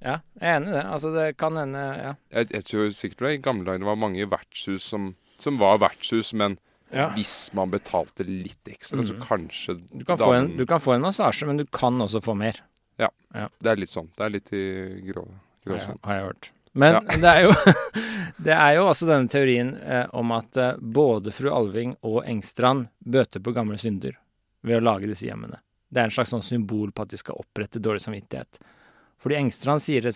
Ja, 0.00 0.18
jeg 0.40 0.48
er 0.48 0.56
enig 0.60 0.70
i 0.70 0.76
det. 0.78 0.84
Altså, 0.88 1.10
det 1.14 1.26
kan 1.36 1.56
hende 1.60 1.82
Ja. 1.98 2.14
Jeg, 2.32 2.50
jeg 2.54 2.64
tror 2.64 2.90
sikkert 2.96 3.18
det 3.26 3.32
i 3.34 3.42
gamle 3.44 3.64
dager 3.68 3.84
var 3.84 3.96
mange 4.00 4.24
vertshus 4.30 4.82
som, 4.88 5.14
som 5.38 5.58
var 5.60 5.78
vertshus, 5.82 6.32
men 6.32 6.56
ja. 6.92 7.10
hvis 7.14 7.52
man 7.54 7.70
betalte 7.70 8.24
litt 8.26 8.64
ekstra, 8.72 9.04
så 9.04 9.14
Mhm. 9.14 9.22
kanskje 9.26 9.76
Du, 9.92 10.04
kan 10.04 10.18
få 10.18 10.32
en, 10.34 10.56
du 10.56 10.64
kan 10.66 10.80
få 10.80 10.94
en 10.96 11.02
massasje, 11.04 11.46
men 11.46 11.56
du 11.60 11.66
kan 11.66 12.00
også 12.00 12.20
få 12.24 12.34
mer. 12.36 12.62
Ja, 12.98 13.08
Det 13.62 13.70
er 13.70 13.76
litt 13.76 13.90
sånn. 13.92 14.08
Det 14.16 14.24
er 14.26 14.30
litt 14.30 14.48
i 14.52 14.62
grå, 15.06 15.22
Har 15.66 15.76
jeg, 15.76 15.98
har 16.02 16.14
jeg 16.16 16.24
hørt. 16.24 16.50
Men 16.72 17.04
det, 17.06 17.24
er 17.30 17.42
jo, 17.44 17.52
det 18.46 18.52
er 18.56 18.74
jo 18.74 18.86
også 18.88 19.06
denne 19.06 19.28
teorien 19.30 19.76
eh, 19.76 20.06
om 20.12 20.32
at 20.32 20.56
eh, 20.56 20.76
både 20.80 21.30
fru 21.32 21.48
Alving 21.50 21.94
og 22.02 22.24
Engstrand 22.26 22.88
bøter 23.04 23.40
på 23.40 23.52
gamle 23.54 23.78
synder 23.78 24.16
ved 24.62 24.78
å 24.80 24.84
lage 24.84 25.06
disse 25.06 25.26
hjemmene. 25.26 25.60
Det 25.90 26.00
er 26.02 26.04
en 26.10 26.10
slags 26.14 26.30
sånn 26.34 26.42
symbol 26.42 26.90
på 26.92 27.02
at 27.02 27.10
de 27.14 27.16
skal 27.18 27.38
opprette 27.38 27.78
dårlig 27.82 28.02
samvittighet. 28.02 28.58
Fordi 29.20 29.36
Engstrand 29.36 29.82
sier? 29.84 30.06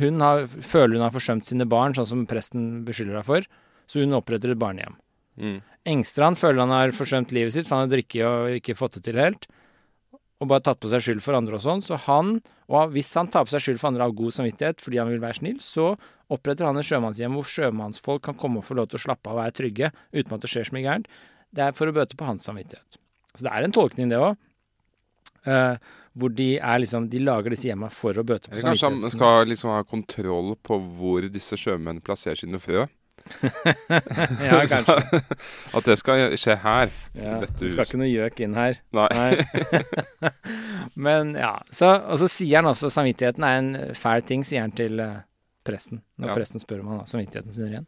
Hun 0.00 0.20
har, 0.24 0.44
føler 0.46 0.98
hun 0.98 1.06
har 1.06 1.14
forsømt 1.14 1.48
sine 1.48 1.66
barn, 1.68 1.96
sånn 1.96 2.08
som 2.08 2.26
presten 2.28 2.82
beskylder 2.84 3.16
henne 3.18 3.28
for, 3.28 3.46
så 3.88 4.02
hun 4.02 4.18
oppretter 4.18 4.52
et 4.52 4.60
barnehjem. 4.60 4.98
Mm. 5.40 5.56
Engstrand 5.88 6.36
føler 6.36 6.60
han 6.60 6.74
har 6.74 6.92
forsømt 6.92 7.32
livet 7.32 7.56
sitt, 7.56 7.68
for 7.68 7.78
han 7.78 7.88
har 7.88 7.94
drikket 7.94 8.26
og 8.28 8.58
ikke 8.58 8.76
fått 8.76 8.98
det 8.98 9.06
til 9.08 9.20
helt. 9.20 9.48
Og 10.40 10.48
bare 10.48 10.64
tatt 10.64 10.80
på 10.80 10.88
seg 10.92 11.02
skyld 11.04 11.24
for 11.24 11.36
andre 11.36 11.56
og 11.58 11.64
sånn. 11.64 11.82
Så 11.84 11.98
han, 12.06 12.38
og 12.68 12.92
hvis 12.94 13.12
han 13.16 13.28
tar 13.32 13.46
på 13.46 13.52
seg 13.54 13.64
skyld 13.64 13.80
for 13.80 13.90
andre 13.90 14.06
av 14.08 14.16
god 14.16 14.36
samvittighet 14.36 14.80
fordi 14.84 15.00
han 15.00 15.10
vil 15.12 15.20
være 15.24 15.40
snill, 15.40 15.58
så 15.64 15.94
oppretter 16.32 16.68
han 16.68 16.78
et 16.80 16.88
sjømannshjem 16.88 17.36
hvor 17.36 17.48
sjømannsfolk 17.48 18.24
kan 18.28 18.38
komme 18.40 18.60
og 18.60 18.68
få 18.68 18.76
lov 18.78 18.90
til 18.90 19.00
å 19.00 19.04
slappe 19.08 19.28
av 19.28 19.36
og 19.36 19.42
være 19.42 19.56
trygge 19.56 19.90
uten 20.14 20.36
at 20.36 20.44
det 20.44 20.52
skjer 20.52 20.68
så 20.68 20.76
mye 20.76 20.86
gærent. 20.86 21.10
Det 21.50 21.64
er 21.64 21.76
for 21.76 21.90
å 21.90 21.96
bøte 21.96 22.16
på 22.16 22.28
hans 22.28 22.46
samvittighet. 22.46 23.00
Så 23.34 23.46
det 23.46 23.52
er 23.52 23.66
en 23.66 23.74
tolkning, 23.74 24.12
det 24.12 24.20
òg. 24.20 24.38
Hvor 26.18 26.32
de 26.34 26.48
liksom 26.82 27.08
De 27.10 27.20
lager 27.22 27.50
disse 27.54 27.68
hjemmene 27.68 27.90
for 27.94 28.18
å 28.18 28.24
bøte 28.26 28.50
på 28.50 28.56
samvittigheten. 28.58 28.70
kanskje 29.00 29.10
han 29.10 29.12
skal 29.14 29.46
liksom 29.46 29.70
ha 29.70 29.82
kontroll 29.86 30.56
på 30.66 30.78
hvor 30.98 31.28
disse 31.30 31.56
sjømennene 31.56 32.02
plasserer 32.02 32.40
sine 32.42 32.58
frø? 32.58 32.86
ja, 34.40 34.66
kanskje. 34.66 35.20
At 35.76 35.84
det 35.86 35.96
skal 36.00 36.34
skje 36.40 36.56
her. 36.62 36.90
Ja, 37.14 37.36
Dette 37.44 37.62
det 37.62 37.72
skal 37.74 37.86
ikke 37.86 38.00
noe 38.00 38.08
gjøk 38.10 38.40
inn 38.46 38.56
her. 38.58 38.80
Nei. 38.96 39.08
Nei. 39.14 40.30
Men 41.06 41.34
ja. 41.38 41.52
Så, 41.70 41.90
og 41.90 42.18
så 42.22 42.28
sier 42.32 42.60
han 42.60 42.70
også 42.72 42.90
samvittigheten 42.92 43.44
er 43.46 43.58
en 43.60 43.70
fæl 43.98 44.24
ting, 44.26 44.42
sier 44.46 44.64
han 44.64 44.74
til 44.76 44.98
eh, 45.04 45.20
presten. 45.66 46.02
Når 46.18 46.32
Ja. 46.32 46.38
presten 46.40 46.62
spør 46.62 46.82
om 46.82 46.92
han 46.94 47.02
har 47.04 47.10
samvittigheten 47.12 47.54
sin 47.54 47.70
igjen. 47.70 47.86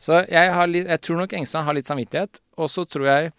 Så 0.00 0.24
jeg, 0.26 0.50
har 0.52 0.66
litt, 0.66 0.88
jeg 0.90 1.00
tror 1.06 1.22
nok 1.22 1.32
Engstrand 1.38 1.68
har 1.68 1.76
litt 1.76 1.86
samvittighet. 1.88 2.40
Og 2.58 2.72
så 2.72 2.84
tror 2.88 3.06
jeg 3.12 3.32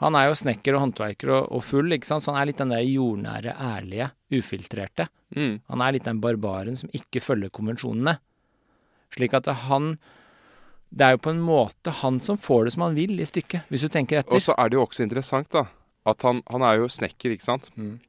Han 0.00 0.16
er 0.16 0.30
jo 0.30 0.36
snekker 0.38 0.76
og 0.76 0.86
håndverker 0.86 1.32
og, 1.34 1.50
og 1.52 1.64
full, 1.64 1.92
ikke 1.92 2.08
sant? 2.08 2.24
så 2.24 2.32
han 2.32 2.40
er 2.40 2.50
litt 2.50 2.60
den 2.60 2.72
der 2.72 2.84
jordnære, 2.86 3.52
ærlige, 3.60 4.08
ufiltrerte. 4.32 5.10
Mm. 5.36 5.60
Han 5.68 5.84
er 5.84 5.96
litt 5.96 6.08
den 6.08 6.22
barbaren 6.24 6.78
som 6.80 6.92
ikke 6.96 7.22
følger 7.22 7.52
konvensjonene. 7.52 8.16
Slik 9.14 9.34
at 9.36 9.50
han 9.66 9.96
Det 10.90 11.06
er 11.06 11.12
jo 11.14 11.20
på 11.22 11.30
en 11.30 11.42
måte 11.42 11.92
han 12.00 12.18
som 12.18 12.38
får 12.38 12.64
det 12.64 12.72
som 12.74 12.82
han 12.82 12.96
vil 12.96 13.20
i 13.20 13.26
stykket, 13.28 13.68
hvis 13.70 13.84
du 13.86 13.88
tenker 13.92 14.18
etter. 14.18 14.34
Og 14.34 14.42
så 14.42 14.56
er 14.58 14.70
det 14.70 14.78
jo 14.78 14.86
også 14.88 15.04
interessant, 15.04 15.50
da. 15.52 15.68
At 16.08 16.24
han, 16.26 16.42
han 16.50 16.64
er 16.66 16.80
jo 16.80 16.88
snekker, 16.90 17.36
ikke 17.36 17.46
sant? 17.46 17.70
Mm. 17.76 18.00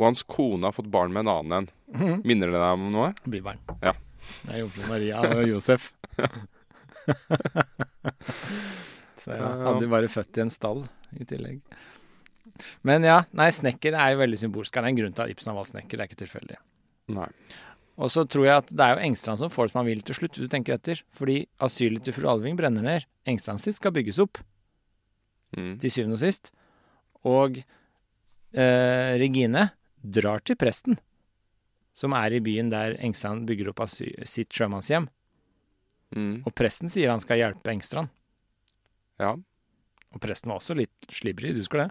Og 0.00 0.08
hans 0.08 0.24
kone 0.26 0.66
har 0.66 0.74
fått 0.74 0.90
barn 0.90 1.14
med 1.14 1.22
en 1.22 1.32
annen 1.36 1.52
en. 1.60 1.70
Mm. 1.94 2.18
Minner 2.26 2.50
det 2.50 2.58
deg 2.58 2.80
om 2.80 2.90
noe? 2.90 3.12
Bibelen. 3.22 3.62
Ja. 3.78 3.94
Det 4.42 4.56
er 4.56 4.64
jomfru 4.64 4.90
Maria 4.90 5.22
og 5.22 5.46
Josef. 5.46 5.92
Så 9.16 9.32
ja. 9.36 9.50
hadde 9.66 9.86
jo 9.86 9.92
bare 9.92 10.08
født 10.12 10.38
i 10.38 10.44
en 10.44 10.52
stall 10.52 10.82
i 11.16 11.24
tillegg. 11.28 11.60
Men 12.88 13.04
ja, 13.04 13.22
nei, 13.36 13.50
snekker 13.52 13.96
er 13.96 14.14
jo 14.14 14.20
veldig 14.22 14.38
symbolsk. 14.40 14.72
Det 14.72 14.82
er 14.82 14.88
en 14.90 14.98
grunn 14.98 15.14
til 15.16 15.24
at 15.26 15.32
Ibsen 15.32 15.50
har 15.52 15.56
valgt 15.58 15.72
snekker, 15.74 15.96
det 15.96 16.04
er 16.04 16.10
ikke 16.10 16.20
tilfeldig. 16.24 16.58
Nei. 17.16 17.28
Og 17.96 18.10
så 18.12 18.26
tror 18.28 18.44
jeg 18.44 18.60
at 18.60 18.70
det 18.76 18.84
er 18.84 18.94
jo 18.96 19.04
Engstrand 19.08 19.40
som 19.40 19.52
får 19.52 19.68
det 19.68 19.72
som 19.72 19.80
han 19.80 19.88
vil 19.88 20.02
til 20.04 20.18
slutt, 20.18 20.36
hvis 20.36 20.48
du 20.48 20.52
tenker 20.52 20.76
etter. 20.76 21.00
Fordi 21.16 21.38
asylet 21.64 22.04
til 22.04 22.16
fru 22.16 22.28
Alving 22.28 22.58
brenner 22.58 22.84
ned. 22.84 23.06
Engstrand 23.28 23.62
sitt 23.64 23.78
skal 23.80 23.94
bygges 23.96 24.20
opp, 24.24 24.42
Mm. 25.56 25.78
til 25.80 25.90
syvende 25.94 26.16
og 26.18 26.20
sist. 26.20 26.50
Og 27.24 27.60
eh, 28.52 29.12
Regine 29.22 29.70
drar 30.02 30.42
til 30.44 30.58
presten, 30.58 30.98
som 31.96 32.12
er 32.18 32.34
i 32.36 32.40
byen 32.44 32.68
der 32.72 32.96
Engstrand 33.00 33.46
bygger 33.48 33.70
opp 33.70 33.80
sitt 33.88 34.50
sjømannshjem. 34.52 35.06
Mm. 36.16 36.42
Og 36.44 36.52
presten 36.58 36.90
sier 36.92 37.10
han 37.14 37.22
skal 37.22 37.40
hjelpe 37.40 37.72
Engstrand. 37.72 38.10
Ja. 39.22 39.34
Og 40.14 40.22
presten 40.22 40.52
var 40.52 40.60
også 40.60 40.76
litt 40.78 41.12
slibrig, 41.12 41.54
du 41.56 41.62
husker 41.62 41.86
det? 41.86 41.90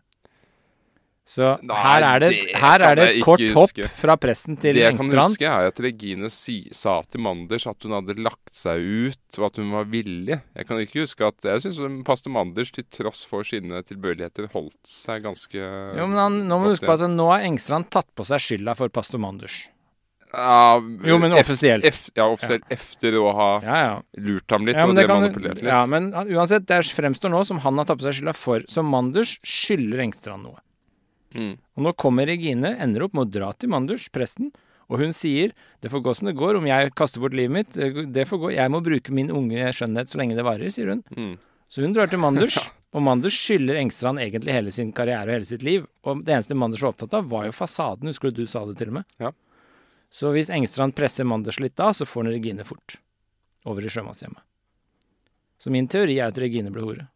Så 1.25 1.55
Nei, 1.65 1.75
her 1.81 2.03
er 2.05 2.21
det, 2.21 2.27
det 2.37 2.59
her 2.61 2.83
er 2.85 2.97
det 2.99 3.05
et 3.15 3.23
kort 3.25 3.41
hopp 3.55 3.79
fra 3.97 4.13
presten 4.21 4.59
til 4.61 4.77
Engstrand. 4.77 4.77
det 4.77 4.85
jeg 4.85 4.97
kan 4.99 5.31
huske, 5.31 5.49
er 5.49 5.69
at 5.71 5.79
Regine 5.81 6.29
si, 6.29 6.57
sa 6.69 6.99
til 7.09 7.23
Manders 7.25 7.65
at 7.65 7.81
hun 7.81 7.95
hadde 7.97 8.13
lagt 8.21 8.53
seg 8.53 8.85
ut, 9.09 9.39
og 9.39 9.47
at 9.47 9.57
hun 9.57 9.71
var 9.73 9.89
villig. 9.89 10.37
Jeg 10.37 10.69
kan 10.69 10.83
ikke 10.83 11.01
huske 11.01 11.25
at 11.25 11.49
Jeg 11.49 11.63
syns 11.65 11.81
pastor 12.05 12.29
Manders, 12.35 12.69
til 12.75 12.85
tross 12.93 13.25
for 13.25 13.41
sine 13.41 13.81
tilbøyeligheter, 13.89 14.51
holdt 14.53 14.77
seg 14.85 15.25
ganske 15.25 15.57
Jo, 15.57 16.05
men 16.05 16.21
han, 16.21 16.43
nå 16.45 16.59
må 16.61 16.69
du 16.69 16.75
huske 16.75 16.85
på 16.85 16.99
at 16.99 17.09
nå 17.09 17.31
har 17.33 17.47
Engstrand 17.49 17.89
tatt 17.89 18.11
på 18.13 18.27
seg 18.29 18.45
skylda 18.45 18.77
for 18.77 18.93
pastor 18.93 19.17
Manders. 19.25 19.63
Ja, 20.35 20.81
Jo, 21.07 21.17
men 21.21 21.31
offisielt. 21.37 21.85
ef- 21.87 22.09
ja, 22.15 22.25
offisielt 22.27 22.63
efter 22.69 23.15
å 23.21 23.29
ha 23.33 23.49
Ja, 23.63 23.77
ja. 23.85 24.01
lurt 24.19 24.51
ham 24.51 24.65
litt 24.67 24.75
ja, 24.75 24.83
og 24.85 24.95
det 24.95 25.03
det 25.05 25.07
kan, 25.07 25.21
manipulert 25.23 25.55
litt. 25.61 25.69
ja, 25.71 25.85
men 25.87 26.11
uansett, 26.11 26.65
det 26.67 26.81
fremstår 26.91 27.31
nå 27.31 27.45
som 27.47 27.59
han 27.63 27.77
har 27.79 27.85
tatt 27.87 27.99
på 28.01 28.07
seg 28.09 28.17
skylda 28.19 28.35
for. 28.35 28.59
Så 28.67 28.83
Manders 28.83 29.37
skylder 29.47 30.03
Engstrand 30.03 30.43
noe. 30.43 30.59
Mm. 31.35 31.57
Og 31.77 31.83
nå 31.83 31.93
kommer 31.99 32.27
Regine, 32.27 32.75
ender 32.79 33.03
opp 33.07 33.13
med 33.15 33.27
å 33.27 33.31
dra 33.39 33.51
til 33.53 33.69
Manders, 33.69 34.09
presten, 34.09 34.51
og 34.89 34.99
hun 35.01 35.11
sier 35.15 35.51
det 35.81 35.89
får 35.91 36.03
gå 36.05 36.15
som 36.15 36.27
det 36.29 36.35
går, 36.37 36.57
om 36.59 36.65
jeg 36.69 36.93
kaster 36.95 37.19
bort 37.23 37.33
livet 37.33 37.51
mitt, 37.51 38.11
det 38.13 38.27
får 38.29 38.39
gå, 38.43 38.51
jeg 38.55 38.69
må 38.71 38.83
bruke 38.85 39.11
min 39.11 39.31
unge 39.33 39.71
skjønnhet 39.73 40.07
så 40.11 40.19
lenge 40.21 40.35
det 40.37 40.45
varer, 40.45 40.69
sier 40.71 40.91
hun. 40.93 41.01
Mm. 41.15 41.37
Så 41.67 41.81
hun 41.81 41.93
drar 41.95 42.07
til 42.11 42.19
Manders, 42.21 42.55
og 42.95 43.01
Manders 43.01 43.33
skylder 43.35 43.79
Engstrand 43.81 44.19
egentlig 44.21 44.53
hele 44.53 44.71
sin 44.71 44.91
karriere 44.93 45.25
og 45.27 45.35
hele 45.39 45.45
sitt 45.49 45.63
liv. 45.65 45.87
Og 46.05 46.23
det 46.23 46.35
eneste 46.37 46.55
Manders 46.55 46.81
var 46.85 46.93
opptatt 46.93 47.13
av, 47.17 47.27
var 47.27 47.47
jo 47.49 47.51
fasaden, 47.57 48.07
husker 48.11 48.31
du 48.31 48.43
du 48.43 48.47
sa 48.47 48.63
det 48.69 48.77
til 48.77 48.93
og 48.93 48.99
med? 49.01 49.05
Ja. 49.19 49.31
Så 50.15 50.31
hvis 50.31 50.47
Engstrand 50.53 50.95
presser 50.95 51.27
Manders 51.27 51.59
litt 51.59 51.75
da, 51.75 51.89
så 51.93 52.07
får 52.07 52.23
han 52.23 52.31
Regine 52.31 52.63
fort. 52.67 52.99
Over 53.67 53.83
i 53.83 53.89
sjømannshjemmet. 53.91 54.39
Så 55.59 55.71
min 55.73 55.89
teori 55.91 56.19
er 56.21 56.31
at 56.31 56.39
Regine 56.39 56.71
ble 56.71 56.85
hore. 56.85 57.07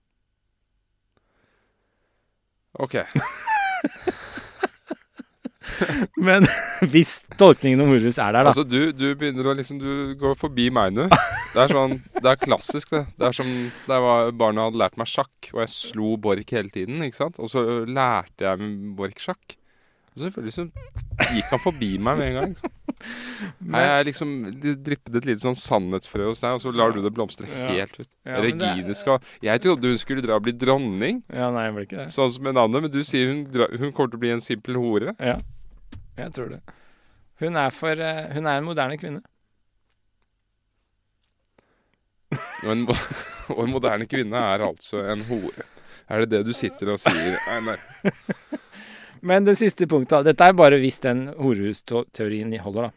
OK. 2.80 2.96
Men 6.20 6.44
hvis 6.92 7.22
tolkningen 7.40 7.86
om 7.86 7.94
horehus 7.94 8.18
er 8.20 8.34
der, 8.36 8.44
da 8.44 8.52
Altså, 8.52 8.66
du, 8.68 8.92
du 8.92 9.14
begynner 9.16 9.48
å 9.48 9.54
liksom 9.56 9.80
Du 9.80 10.16
går 10.20 10.36
forbi 10.40 10.68
meg 10.74 10.92
nå. 10.96 11.06
Det 11.54 11.62
er 11.64 11.72
sånn 11.72 11.96
Det 12.18 12.26
er 12.34 12.42
klassisk, 12.42 12.92
det. 12.96 13.06
Det 13.16 13.30
er 13.30 13.38
som 13.38 13.48
da 13.88 14.02
barna 14.36 14.68
hadde 14.68 14.82
lært 14.82 15.00
meg 15.00 15.08
sjakk, 15.10 15.52
og 15.54 15.64
jeg 15.64 15.72
slo 15.72 16.18
Borch 16.20 16.52
hele 16.56 16.72
tiden, 16.74 17.00
ikke 17.06 17.22
sant. 17.22 17.40
Og 17.40 17.52
så 17.54 17.64
lærte 17.88 18.50
jeg 18.50 18.74
Borch 18.98 19.24
sjakk. 19.24 19.56
Og 20.12 20.20
så 20.20 20.28
selvfølgelig 20.28 20.58
så 20.58 20.68
gikk 21.32 21.54
han 21.54 21.64
forbi 21.64 21.94
meg 22.02 22.20
med 22.20 22.32
en 22.32 22.40
gang. 22.42 22.60
Sant? 22.60 22.79
Nei, 23.64 23.82
jeg 23.86 24.06
liksom 24.10 24.32
dryppet 24.84 25.16
et 25.22 25.26
lite 25.30 25.44
sånn 25.46 25.56
sannhetsfrø 25.56 26.26
hos 26.32 26.42
deg, 26.44 26.58
og 26.58 26.64
så 26.64 26.74
lar 26.76 26.92
du 26.96 27.00
det 27.06 27.12
blomstre 27.16 27.48
helt 27.48 27.96
ut. 28.02 28.10
Ja, 28.28 28.42
Regine 28.44 28.96
skal 28.98 29.22
Jeg 29.46 29.62
trodde 29.64 29.88
hun 29.94 30.02
skulle 30.02 30.22
dra 30.26 30.36
og 30.36 30.44
bli 30.48 30.52
dronning, 30.60 31.22
Ja, 31.32 31.48
nei, 31.56 31.64
jeg 31.70 31.76
ble 31.78 31.86
ikke 31.88 32.02
det. 32.04 32.08
sånn 32.16 32.32
som 32.36 32.48
en 32.52 32.58
annen, 32.60 32.82
men 32.88 32.92
du 32.92 33.00
sier 33.08 33.32
hun, 33.32 33.46
dra, 33.54 33.70
hun 33.72 33.92
kommer 33.94 34.12
til 34.12 34.20
å 34.20 34.24
bli 34.26 34.34
en 34.36 34.44
simpel 34.44 34.76
hore. 34.82 35.16
Ja, 35.24 35.38
jeg 36.20 36.34
tror 36.36 36.50
det. 36.58 36.62
Hun 37.40 37.56
er 37.56 37.70
for 37.72 37.96
eh, 38.04 38.26
Hun 38.36 38.46
er 38.52 38.58
en 38.60 38.66
moderne 38.68 38.98
kvinne. 39.00 39.22
Og 42.64 42.72
en, 42.74 42.82
mo- 42.86 42.98
og 43.56 43.62
en 43.64 43.72
moderne 43.74 44.06
kvinne 44.12 44.38
er 44.54 44.62
altså 44.68 45.02
en 45.10 45.24
hore. 45.30 45.64
Er 46.10 46.24
det 46.26 46.30
det 46.34 46.42
du 46.50 46.54
sitter 46.58 46.92
og 46.94 47.00
sier? 47.02 47.38
Nei, 47.48 47.60
nei. 47.72 47.78
Men 49.22 49.46
det 49.48 49.58
siste 49.60 49.88
punktet 49.90 50.26
Dette 50.28 50.48
er 50.48 50.56
bare 50.58 50.80
hvis 50.82 51.00
den 51.04 51.28
horehus-teorien 51.38 52.54
holder, 52.64 52.90
da. 52.90 52.92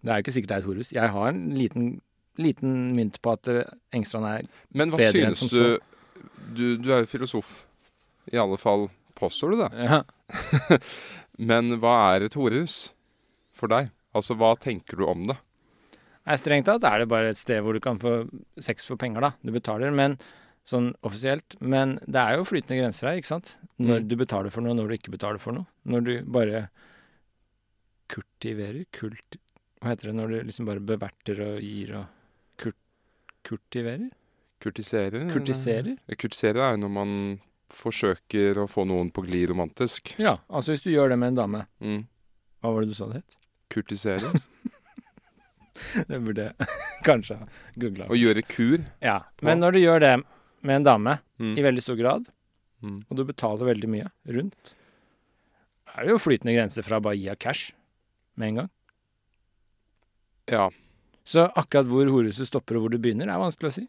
Det 0.00 0.12
er 0.12 0.20
jo 0.20 0.24
ikke 0.24 0.34
sikkert 0.36 0.52
det 0.52 0.56
er 0.56 0.62
et 0.62 0.68
horehus. 0.70 0.92
Jeg 0.96 1.12
har 1.12 1.28
en 1.28 1.42
liten, 1.56 1.90
liten 2.40 2.76
mynt 2.96 3.20
på 3.22 3.34
at 3.36 3.50
eh, 3.52 3.74
Engstrand 3.96 4.28
er 4.28 4.48
Men 4.72 4.92
hva 4.92 5.00
Bedre 5.02 5.26
enn 5.28 5.36
synes 5.36 5.42
som 5.42 5.52
du, 5.52 6.56
du 6.56 6.64
Du 6.80 6.90
er 6.94 7.04
jo 7.04 7.10
filosof. 7.10 7.52
I 8.32 8.40
alle 8.40 8.56
fall 8.60 8.88
påstår 9.18 9.54
du 9.54 9.62
det. 9.64 9.70
ja. 9.88 10.02
Men 11.40 11.78
hva 11.80 11.94
er 12.14 12.26
et 12.26 12.36
horehus 12.36 12.90
for 13.56 13.72
deg? 13.72 13.88
Altså, 14.16 14.34
hva 14.36 14.52
tenker 14.60 14.98
du 15.00 15.06
om 15.08 15.22
det? 15.30 15.36
Nei, 16.28 16.36
Strengt 16.36 16.68
tatt 16.68 16.84
er 16.84 17.00
det 17.00 17.08
bare 17.08 17.30
et 17.32 17.38
sted 17.40 17.62
hvor 17.64 17.72
du 17.72 17.80
kan 17.80 17.96
få 18.00 18.26
sex 18.60 18.84
for 18.88 19.00
penger, 19.00 19.24
da. 19.24 19.30
Du 19.40 19.52
betaler, 19.54 19.94
men 19.94 20.18
sånn 20.66 20.92
offisielt. 21.06 21.56
Men 21.60 21.98
det 22.06 22.20
er 22.20 22.36
jo 22.38 22.44
flytende 22.46 22.78
grenser 22.82 23.08
her, 23.10 23.16
ikke 23.20 23.30
sant? 23.32 23.56
Når 23.80 24.00
Mm. 24.02 24.08
du 24.08 24.16
betaler 24.16 24.50
for 24.52 24.60
noe, 24.62 24.74
når 24.74 24.88
du 24.88 24.94
ikke 24.98 25.10
betaler 25.16 25.38
for 25.40 25.52
noe. 25.56 25.66
Når 25.86 26.04
du 26.04 26.12
bare 26.30 26.68
kultiverer 28.10 28.84
Kult... 28.92 29.36
Hva 29.80 29.94
heter 29.94 30.10
det 30.10 30.16
når 30.18 30.28
du 30.34 30.40
liksom 30.44 30.66
bare 30.68 30.82
beverter 30.84 31.38
og 31.40 31.60
gir 31.64 31.94
og 31.96 32.06
kurt, 32.60 32.76
Kultiverer? 33.48 34.10
Kurtiserer? 34.60 35.22
Kurtiserer? 35.32 35.94
Kurtiserer 36.20 36.60
er 36.66 36.74
jo 36.76 36.82
når 36.82 36.90
man 36.92 37.12
forsøker 37.72 38.58
å 38.60 38.66
få 38.68 38.84
noen 38.84 39.08
på 39.14 39.22
glid 39.24 39.48
romantisk. 39.48 40.12
Ja, 40.20 40.34
altså 40.50 40.74
hvis 40.74 40.82
du 40.84 40.90
gjør 40.92 41.14
det 41.14 41.18
med 41.22 41.32
en 41.32 41.38
dame. 41.38 41.62
Mm. 41.80 42.02
Hva 42.60 42.74
var 42.74 42.84
det 42.84 42.90
du 42.92 42.98
sa 42.98 43.06
det 43.08 43.22
het? 43.22 43.36
Kurtiserer. 43.72 44.36
Det 46.10 46.18
burde 46.20 46.44
jeg 46.50 46.66
kanskje 47.06 47.38
ha 47.40 47.46
googla. 47.80 48.04
Å 48.12 48.16
gjøre 48.18 48.42
kur. 48.44 48.82
Ja, 49.00 49.14
men 49.40 49.62
når 49.62 49.72
du 49.72 49.80
gjør 49.80 50.02
det 50.04 50.10
med 50.62 50.76
en 50.80 50.84
dame 50.84 51.18
Mm. 51.40 51.54
i 51.58 51.62
veldig 51.62 51.82
stor 51.82 51.96
grad, 51.96 52.26
Mm. 52.82 53.04
og 53.10 53.16
du 53.16 53.24
betaler 53.24 53.64
veldig 53.74 53.88
mye 53.88 54.10
rundt, 54.28 54.74
er 55.96 56.04
det 56.04 56.10
jo 56.14 56.18
flytende 56.18 56.54
grenser 56.56 56.82
fra 56.84 57.00
bare 57.00 57.16
gi 57.16 57.28
av 57.30 57.36
cash 57.38 57.72
med 58.36 58.48
en 58.48 58.54
gang. 58.62 58.70
Ja. 60.50 60.70
Så 61.24 61.46
akkurat 61.56 61.86
hvor 61.86 62.08
horehuset 62.10 62.48
stopper 62.48 62.76
og 62.78 62.82
hvor 62.86 62.90
det 62.94 63.00
begynner, 63.04 63.28
er 63.30 63.38
vanskelig 63.40 63.70
å 63.70 63.74
si. 63.76 63.86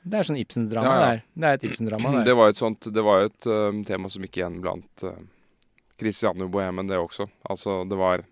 Det 0.00 0.16
er 0.16 0.22
sånn 0.24 0.38
Ibsens-drama 0.40 0.86
Ja, 0.88 0.94
ja. 0.94 1.06
der. 1.10 1.22
Det 1.36 1.44
er 1.50 1.58
et 1.58 1.66
Ibsen-drama 1.68 2.12
der. 2.16 2.24
Det 2.24 2.36
var 2.38 2.48
et 2.48 2.56
sånt 2.60 2.80
Det 2.92 3.02
var 3.04 3.26
et 3.26 3.46
uh, 3.50 3.82
tema 3.84 4.08
som 4.08 4.22
gikk 4.24 4.38
igjen 4.40 4.60
blant 4.64 5.04
uh, 5.04 5.18
Christiane 6.00 6.48
Bohemen, 6.48 6.86
det 6.88 6.96
også. 6.96 7.26
Altså, 7.50 7.82
det 7.88 7.98
var 8.00 8.22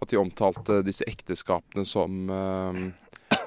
at 0.00 0.08
de 0.10 0.16
omtalte 0.18 0.80
disse 0.82 1.04
ekteskapene 1.06 1.84
som 1.86 2.24
øhm, 2.32 2.86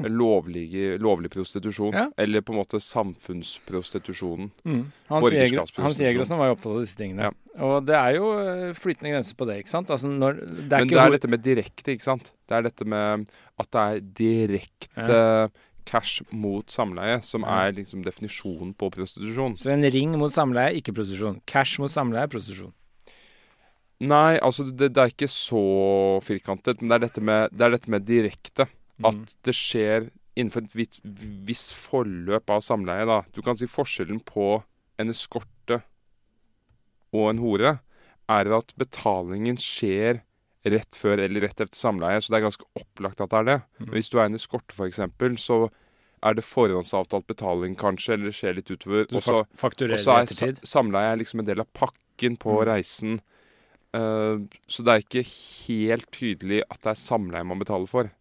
lovlig, 0.05 0.67
lovlig 1.01 1.31
prostitusjon. 1.33 1.93
Ja. 1.95 2.05
Eller 2.17 2.41
på 2.45 2.53
en 2.53 2.59
måte 2.59 2.79
samfunnsprostitusjonen. 2.83 4.51
Mm. 4.63 4.81
Hans 5.09 5.23
Borgerskapsprostitusjon. 5.25 5.83
Hans 5.87 6.01
Jægersen 6.01 6.37
var 6.41 6.51
jo 6.51 6.55
opptatt 6.57 6.73
av 6.75 6.81
disse 6.83 6.99
tingene. 6.99 7.31
Og 7.67 7.77
det 7.87 7.95
er 7.97 8.17
jo 8.19 8.31
eh, 8.41 8.73
flytende 8.77 9.13
grenser 9.15 9.39
på 9.39 9.47
det, 9.49 9.59
ikke 9.63 9.73
sant? 9.73 9.93
Altså 9.93 10.11
når 10.11 10.41
Det 10.45 10.81
Men 10.83 10.91
det 10.91 10.99
er 11.01 11.15
dette 11.15 11.31
med 11.31 11.43
direkte, 11.45 11.95
ikke 11.95 12.07
sant? 12.07 12.33
Det 12.47 12.57
er 12.59 12.67
dette 12.69 12.85
med 12.85 13.27
at 13.57 13.71
det 13.73 13.85
er 13.87 14.03
direkte 14.21 15.21
cash 15.87 16.21
mot 16.35 16.67
samleie 16.69 17.21
som 17.23 17.45
Ja. 17.47 17.67
er 17.67 17.71
liksom 17.77 18.03
definisjonen 18.03 18.73
på 18.75 18.91
prostitusjon. 18.91 19.55
Så 19.57 19.71
en 19.71 19.83
ring 19.83 20.17
mot 20.19 20.31
samleie, 20.31 20.75
ikke 20.75 20.93
prostitusjon. 20.93 21.41
Cash 21.47 21.79
mot 21.79 21.89
samleie, 21.89 22.27
prostitusjon. 22.27 22.73
Nei, 23.99 24.37
altså 24.37 24.67
det, 24.69 24.91
det 24.93 25.01
er 25.01 25.09
ikke 25.09 25.29
så 25.31 26.19
firkantet, 26.21 26.81
men 26.81 26.91
det 26.91 26.97
er 26.99 27.05
dette 27.07 27.21
med, 27.23 27.49
det 27.55 27.65
er 27.65 27.71
dette 27.73 27.89
med 27.89 28.05
direkte. 28.05 28.67
Mm. 28.97 29.07
At 29.09 29.35
det 29.45 29.53
skjer 29.55 30.09
innenfor 30.37 30.65
et 30.65 30.75
visst, 30.77 31.01
visst 31.47 31.73
forløp 31.73 32.49
av 32.53 32.61
samleie. 32.65 33.05
da. 33.05 33.23
Du 33.33 33.41
kan 33.45 33.57
si 33.57 33.65
forskjellen 33.69 34.21
på 34.25 34.63
en 34.97 35.09
eskorte 35.13 35.81
og 37.13 37.29
en 37.31 37.41
hore 37.41 37.77
er 38.29 38.49
at 38.57 38.73
betalingen 38.77 39.57
skjer 39.61 40.21
rett 40.67 40.97
før 40.99 41.21
eller 41.23 41.45
rett 41.45 41.61
etter 41.63 41.77
samleie. 41.79 42.19
Så 42.21 42.33
det 42.33 42.41
er 42.41 42.47
ganske 42.49 42.67
opplagt 42.77 43.21
at 43.23 43.31
det 43.31 43.39
er 43.39 43.47
det. 43.47 43.57
Mm. 43.79 43.85
Men 43.85 43.93
hvis 43.95 44.09
du 44.11 44.17
er 44.19 44.25
en 44.27 44.35
eskorte, 44.35 44.75
f.eks., 44.75 44.99
så 45.41 45.59
er 46.25 46.33
det 46.33 46.43
forhåndsavtalt 46.43 47.27
betaling 47.29 47.77
kanskje, 47.77 48.15
eller 48.17 48.31
det 48.31 48.35
skjer 48.35 48.57
litt 48.57 48.71
utover. 48.73 49.05
Du 49.07 49.17
Og 49.19 49.23
så 49.23 49.39
fakturerer 49.55 50.01
så 50.01 50.17
er 50.19 50.59
samleie 50.65 51.13
er 51.13 51.19
liksom 51.21 51.43
en 51.43 51.49
del 51.49 51.61
av 51.61 51.69
pakken 51.77 52.37
på 52.41 52.57
Mm. 52.57 52.65
reisen. 52.67 53.19
Uh, 53.95 54.43
så 54.67 54.83
det 54.83 54.93
er 54.93 55.05
ikke 55.05 55.23
helt 55.67 56.11
tydelig 56.11 56.63
at 56.69 56.81
det 56.81 56.91
er 56.91 56.99
samleie 56.99 57.45
man 57.45 57.59
betaler 57.59 57.87
for. 57.87 58.11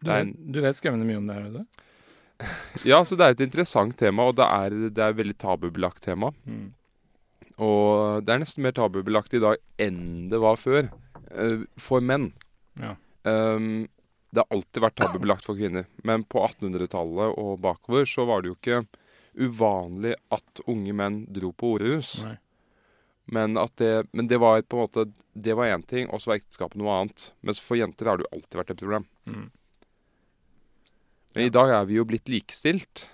Du 0.00 0.10
vet, 0.12 0.32
du 0.38 0.60
vet 0.62 0.78
skremmende 0.78 1.08
mye 1.08 1.20
om 1.20 1.28
det 1.28 1.36
her, 1.36 1.46
vet 1.48 1.60
du? 1.60 1.84
Ja, 2.86 3.02
så 3.04 3.16
det 3.18 3.26
er 3.26 3.34
et 3.34 3.44
interessant 3.48 3.96
tema, 3.98 4.28
og 4.30 4.36
det 4.38 4.46
er, 4.46 4.76
det 4.94 5.02
er 5.02 5.12
et 5.14 5.18
veldig 5.18 5.38
tabubelagt 5.42 6.04
tema. 6.04 6.30
Mm. 6.46 6.68
Og 7.66 8.22
det 8.22 8.34
er 8.34 8.42
nesten 8.44 8.62
mer 8.62 8.76
tabubelagt 8.76 9.34
i 9.34 9.42
dag 9.42 9.58
enn 9.82 10.28
det 10.30 10.38
var 10.42 10.60
før. 10.60 10.92
Uh, 11.34 11.66
for 11.80 12.04
menn. 12.04 12.30
Ja. 12.78 12.94
Um, 13.26 13.88
det 14.30 14.44
har 14.44 14.54
alltid 14.54 14.84
vært 14.84 14.98
tabubelagt 15.00 15.46
for 15.48 15.58
kvinner. 15.58 15.88
Men 16.06 16.24
på 16.28 16.44
1800-tallet 16.46 17.38
og 17.40 17.58
bakover 17.64 18.06
så 18.08 18.28
var 18.28 18.44
det 18.44 18.52
jo 18.52 18.58
ikke 18.58 18.82
uvanlig 19.38 20.14
at 20.34 20.62
unge 20.68 20.94
menn 20.96 21.22
dro 21.32 21.50
på 21.56 21.74
horehus. 21.74 22.18
Nei. 22.26 22.36
Men, 23.28 23.58
at 23.60 23.74
det, 23.76 24.06
men 24.16 24.28
det 24.28 24.38
var 24.40 24.62
på 24.64 24.78
en 24.78 24.86
måte 24.86 25.02
Det 25.38 25.52
var 25.52 25.68
én 25.68 25.82
ting, 25.84 26.06
og 26.08 26.22
så 26.22 26.30
var 26.30 26.38
ekteskapet 26.40 26.80
noe 26.80 26.94
annet. 26.94 27.26
Mens 27.46 27.60
for 27.62 27.78
jenter 27.78 28.08
har 28.08 28.18
det 28.18 28.24
jo 28.26 28.36
alltid 28.38 28.58
vært 28.58 28.70
et 28.72 28.80
problem. 28.80 29.04
Mm. 29.28 29.44
Men 31.36 31.44
i 31.46 31.52
dag 31.54 31.70
er 31.70 31.84
vi 31.88 31.98
jo 31.98 32.04
blitt 32.08 32.28
likestilt. 32.32 33.04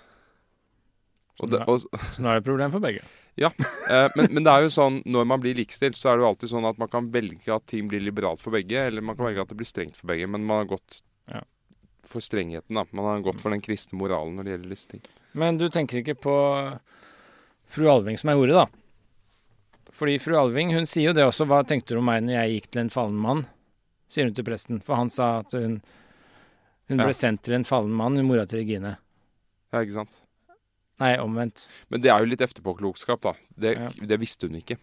Og 1.43 1.49
det, 1.51 1.59
og, 1.67 1.81
Så 2.15 2.21
nå 2.23 2.29
er 2.31 2.37
det 2.39 2.43
et 2.45 2.47
problem 2.49 2.71
for 2.71 2.83
begge. 2.83 3.01
eh, 3.35 4.07
men, 4.15 4.29
men 4.31 4.45
det 4.45 4.51
er 4.53 4.63
jo 4.63 4.69
sånn, 4.71 5.01
når 5.11 5.25
man 5.27 5.41
blir 5.43 5.57
likestilt, 5.57 5.97
så 5.99 6.13
er 6.13 6.17
det 6.17 6.23
jo 6.23 6.29
alltid 6.29 6.51
sånn 6.53 6.67
at 6.69 6.77
man 6.79 6.87
kan 6.93 7.09
velge 7.11 7.51
at 7.51 7.65
ting 7.67 7.89
blir 7.91 7.99
liberalt 7.99 8.39
for 8.39 8.55
begge, 8.55 8.85
eller 8.87 9.03
man 9.03 9.17
kan 9.19 9.27
velge 9.27 9.43
at 9.43 9.51
det 9.51 9.57
blir 9.59 9.67
strengt 9.67 9.97
for 9.99 10.07
begge. 10.13 10.29
Men 10.31 10.45
man 10.47 10.63
har 10.63 10.69
gått 10.77 11.01
Ja. 11.27 11.41
for 12.07 12.21
strengheten. 12.23 12.73
da. 12.79 12.85
Man 12.95 13.05
har 13.09 13.19
gått 13.27 13.41
for 13.43 13.51
den 13.51 13.61
kristne 13.65 13.99
moralen 13.99 14.37
når 14.37 14.43
det 14.47 14.51
gjelder 14.55 14.69
disse 14.77 14.87
ting. 14.93 15.01
Men 15.33 15.57
du 15.59 15.67
tenker 15.69 15.99
ikke 15.99 16.15
på 16.23 16.35
fru 17.67 17.89
Alving 17.91 18.17
som 18.17 18.29
er 18.31 18.39
ordet, 18.39 18.55
da? 18.55 18.65
Fordi 19.95 20.15
fru 20.23 20.37
Alving 20.39 20.71
hun 20.75 20.85
sier 20.87 21.09
jo 21.11 21.13
det 21.17 21.25
også. 21.27 21.45
Hva 21.49 21.59
tenkte 21.67 21.95
du 21.95 21.99
om 21.99 22.07
meg 22.07 22.23
når 22.23 22.37
jeg 22.39 22.55
gikk 22.55 22.71
til 22.71 22.81
en 22.85 22.93
fallen 22.93 23.19
mann? 23.19 23.45
Sier 24.07 24.27
hun 24.29 24.35
til 24.37 24.45
presten. 24.47 24.79
For 24.85 24.95
han 24.99 25.09
sa 25.11 25.39
at 25.43 25.51
hun, 25.57 25.81
hun 26.89 26.97
Ja. 26.99 27.05
ble 27.05 27.13
sendt 27.13 27.41
til 27.43 27.53
en 27.57 27.63
fallen 27.63 27.91
mann, 27.91 28.15
hun 28.15 28.25
mora 28.27 28.45
til 28.45 28.59
Regine. 28.59 28.97
Ja, 29.73 29.79
ikke 29.81 29.93
sant? 29.93 30.11
Nei, 30.99 31.17
omvendt. 31.19 31.65
Men 31.89 32.01
det 32.01 32.09
er 32.11 32.19
jo 32.19 32.25
litt 32.31 32.39
efterpåklokskap, 32.41 33.21
da. 33.21 33.33
Det, 33.57 33.77
Ja. 33.77 33.89
det 34.05 34.19
visste 34.19 34.47
hun 34.47 34.55
ikke. 34.61 34.77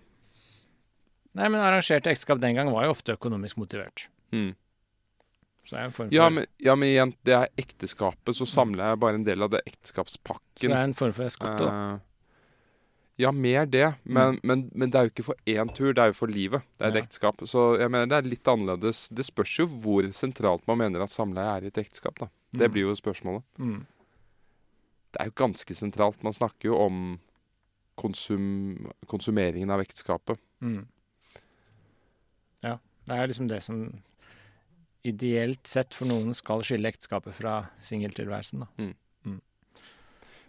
Nei, 1.34 1.48
men 1.48 1.60
arrangerte 1.60 2.10
ekteskap 2.12 2.40
den 2.40 2.54
gang 2.54 2.70
var 2.70 2.84
jo 2.84 2.90
ofte 2.90 3.16
økonomisk 3.16 3.56
motivert. 3.56 4.08
Mm. 4.32 4.54
Så 5.64 5.70
det 5.70 5.78
er 5.78 5.84
en 5.84 5.90
form 5.92 6.08
for, 6.08 6.14
Ja, 6.14 6.28
men, 6.28 6.46
ja, 6.58 6.74
men 6.74 6.88
igjen, 6.88 7.14
det 7.24 7.32
er 7.34 7.48
ekteskapet. 7.56 8.34
Så 8.36 8.44
samler 8.46 8.90
jeg 8.90 9.00
bare 9.00 9.14
en 9.14 9.24
del 9.24 9.42
av 9.42 9.50
det 9.50 9.62
ekteskapspakken. 9.64 10.42
så 10.56 10.68
det 10.68 10.76
er 10.76 10.84
en 10.84 10.92
form 10.94 11.12
for 11.12 11.24
eskorte, 11.24 11.58
da. 11.64 12.00
Ja, 13.22 13.30
mer 13.32 13.66
det. 13.70 13.86
Men, 14.04 14.38
men, 14.42 14.64
men 14.74 14.90
det 14.90 14.98
er 14.98 15.06
jo 15.08 15.12
ikke 15.14 15.24
for 15.30 15.38
én 15.46 15.70
tur, 15.76 15.92
det 15.94 16.02
er 16.02 16.10
jo 16.10 16.16
for 16.18 16.32
livet. 16.32 16.64
Det 16.78 16.86
er 16.88 16.96
et 16.96 17.02
ekteskap. 17.04 17.42
Så 17.48 17.64
jeg 17.80 17.90
mener 17.92 18.08
det 18.10 18.18
er 18.18 18.28
litt 18.32 18.48
annerledes. 18.50 19.04
Det 19.14 19.24
spørs 19.28 19.52
jo 19.60 19.66
hvor 19.70 20.08
sentralt 20.16 20.66
man 20.70 20.80
mener 20.82 21.04
at 21.04 21.12
samleie 21.14 21.56
er 21.58 21.66
i 21.68 21.70
et 21.72 21.78
ekteskap. 21.84 22.18
da. 22.18 22.28
Det 22.52 22.68
Mm. 22.68 22.72
blir 22.74 22.88
jo 22.88 22.94
spørsmålet. 22.98 23.42
Mm. 23.58 23.84
Det 25.12 25.20
er 25.20 25.28
jo 25.30 25.36
ganske 25.36 25.74
sentralt. 25.76 26.22
Man 26.24 26.32
snakker 26.32 26.70
jo 26.72 26.76
om 26.80 27.18
konsum, 28.00 28.90
konsumeringen 29.06 29.70
av 29.70 29.80
ekteskapet. 29.84 30.38
Mm. 30.64 30.86
Ja. 32.64 32.78
Det 33.06 33.18
er 33.18 33.26
liksom 33.28 33.48
det 33.50 33.62
som 33.62 33.80
ideelt 35.04 35.66
sett 35.66 35.94
for 35.94 36.06
noen 36.06 36.34
skal 36.34 36.62
skille 36.62 36.88
ekteskapet 36.92 37.34
fra 37.34 37.56
singeltilværelsen, 37.82 38.62
da. 38.62 38.92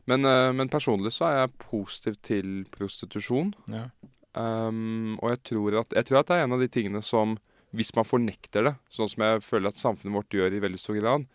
Men, 0.10 0.26
eh, 0.28 0.52
men 0.52 0.70
personlig 0.72 1.14
så 1.16 1.30
er 1.30 1.38
jeg 1.44 1.54
positiv 1.64 2.18
til 2.26 2.66
prostitusjon. 2.74 3.54
Ja. 3.72 3.86
Um, 4.34 5.14
og 5.22 5.30
jeg 5.30 5.44
tror, 5.52 5.80
at, 5.84 5.94
jeg 5.94 6.08
tror 6.10 6.20
at 6.24 6.28
det 6.32 6.38
er 6.40 6.48
en 6.48 6.56
av 6.56 6.60
de 6.64 6.68
tingene 6.74 7.04
som, 7.06 7.36
hvis 7.78 7.94
man 7.96 8.08
fornekter 8.08 8.66
det, 8.66 8.74
sånn 8.90 9.12
som 9.12 9.24
jeg 9.28 9.44
føler 9.46 9.70
at 9.70 9.78
samfunnet 9.78 10.18
vårt 10.18 10.34
gjør 10.34 10.58
i 10.58 10.62
veldig 10.64 10.82
stor 10.82 10.98
grad, 10.98 11.28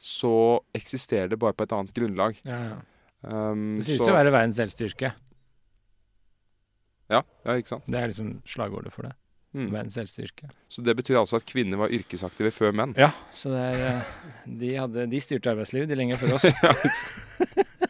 så 0.00 0.32
eksisterer 0.74 1.30
det 1.30 1.38
bare 1.38 1.54
på 1.54 1.64
et 1.68 1.74
annet 1.76 1.94
grunnlag. 1.94 2.40
Ja, 2.44 2.60
ja. 2.72 2.78
Um, 3.22 3.78
Det 3.78 3.86
synes 3.86 4.00
så- 4.00 4.08
jo 4.08 4.14
å 4.14 4.18
være 4.18 4.32
verdens 4.32 4.58
eldste 4.58 4.86
yrke. 4.88 5.12
Ja, 7.10 7.22
ja, 7.44 7.56
ikke 7.58 7.68
sant. 7.68 7.86
Det 7.86 7.98
er 8.00 8.08
liksom 8.08 8.42
slagordet 8.46 8.92
for 8.94 9.02
det. 9.02 9.12
Mm. 9.54 9.70
Verdens 9.72 9.96
eldste 9.98 10.22
yrke. 10.22 10.48
Så 10.70 10.82
det 10.86 10.94
betyr 10.96 11.18
altså 11.18 11.36
at 11.40 11.46
kvinner 11.46 11.76
var 11.76 11.90
yrkesaktive 11.90 12.52
før 12.54 12.72
menn. 12.72 12.94
Ja, 12.96 13.10
så 13.34 13.50
det 13.50 13.62
er 13.66 13.86
eh, 13.88 14.02
De, 14.46 14.74
hadde, 14.76 15.06
de 15.10 15.20
styrte 15.20 15.50
arbeidslivet 15.50 15.90
de 15.90 15.98
lenger 15.98 16.16
før 16.22 16.36
oss. 16.38 16.46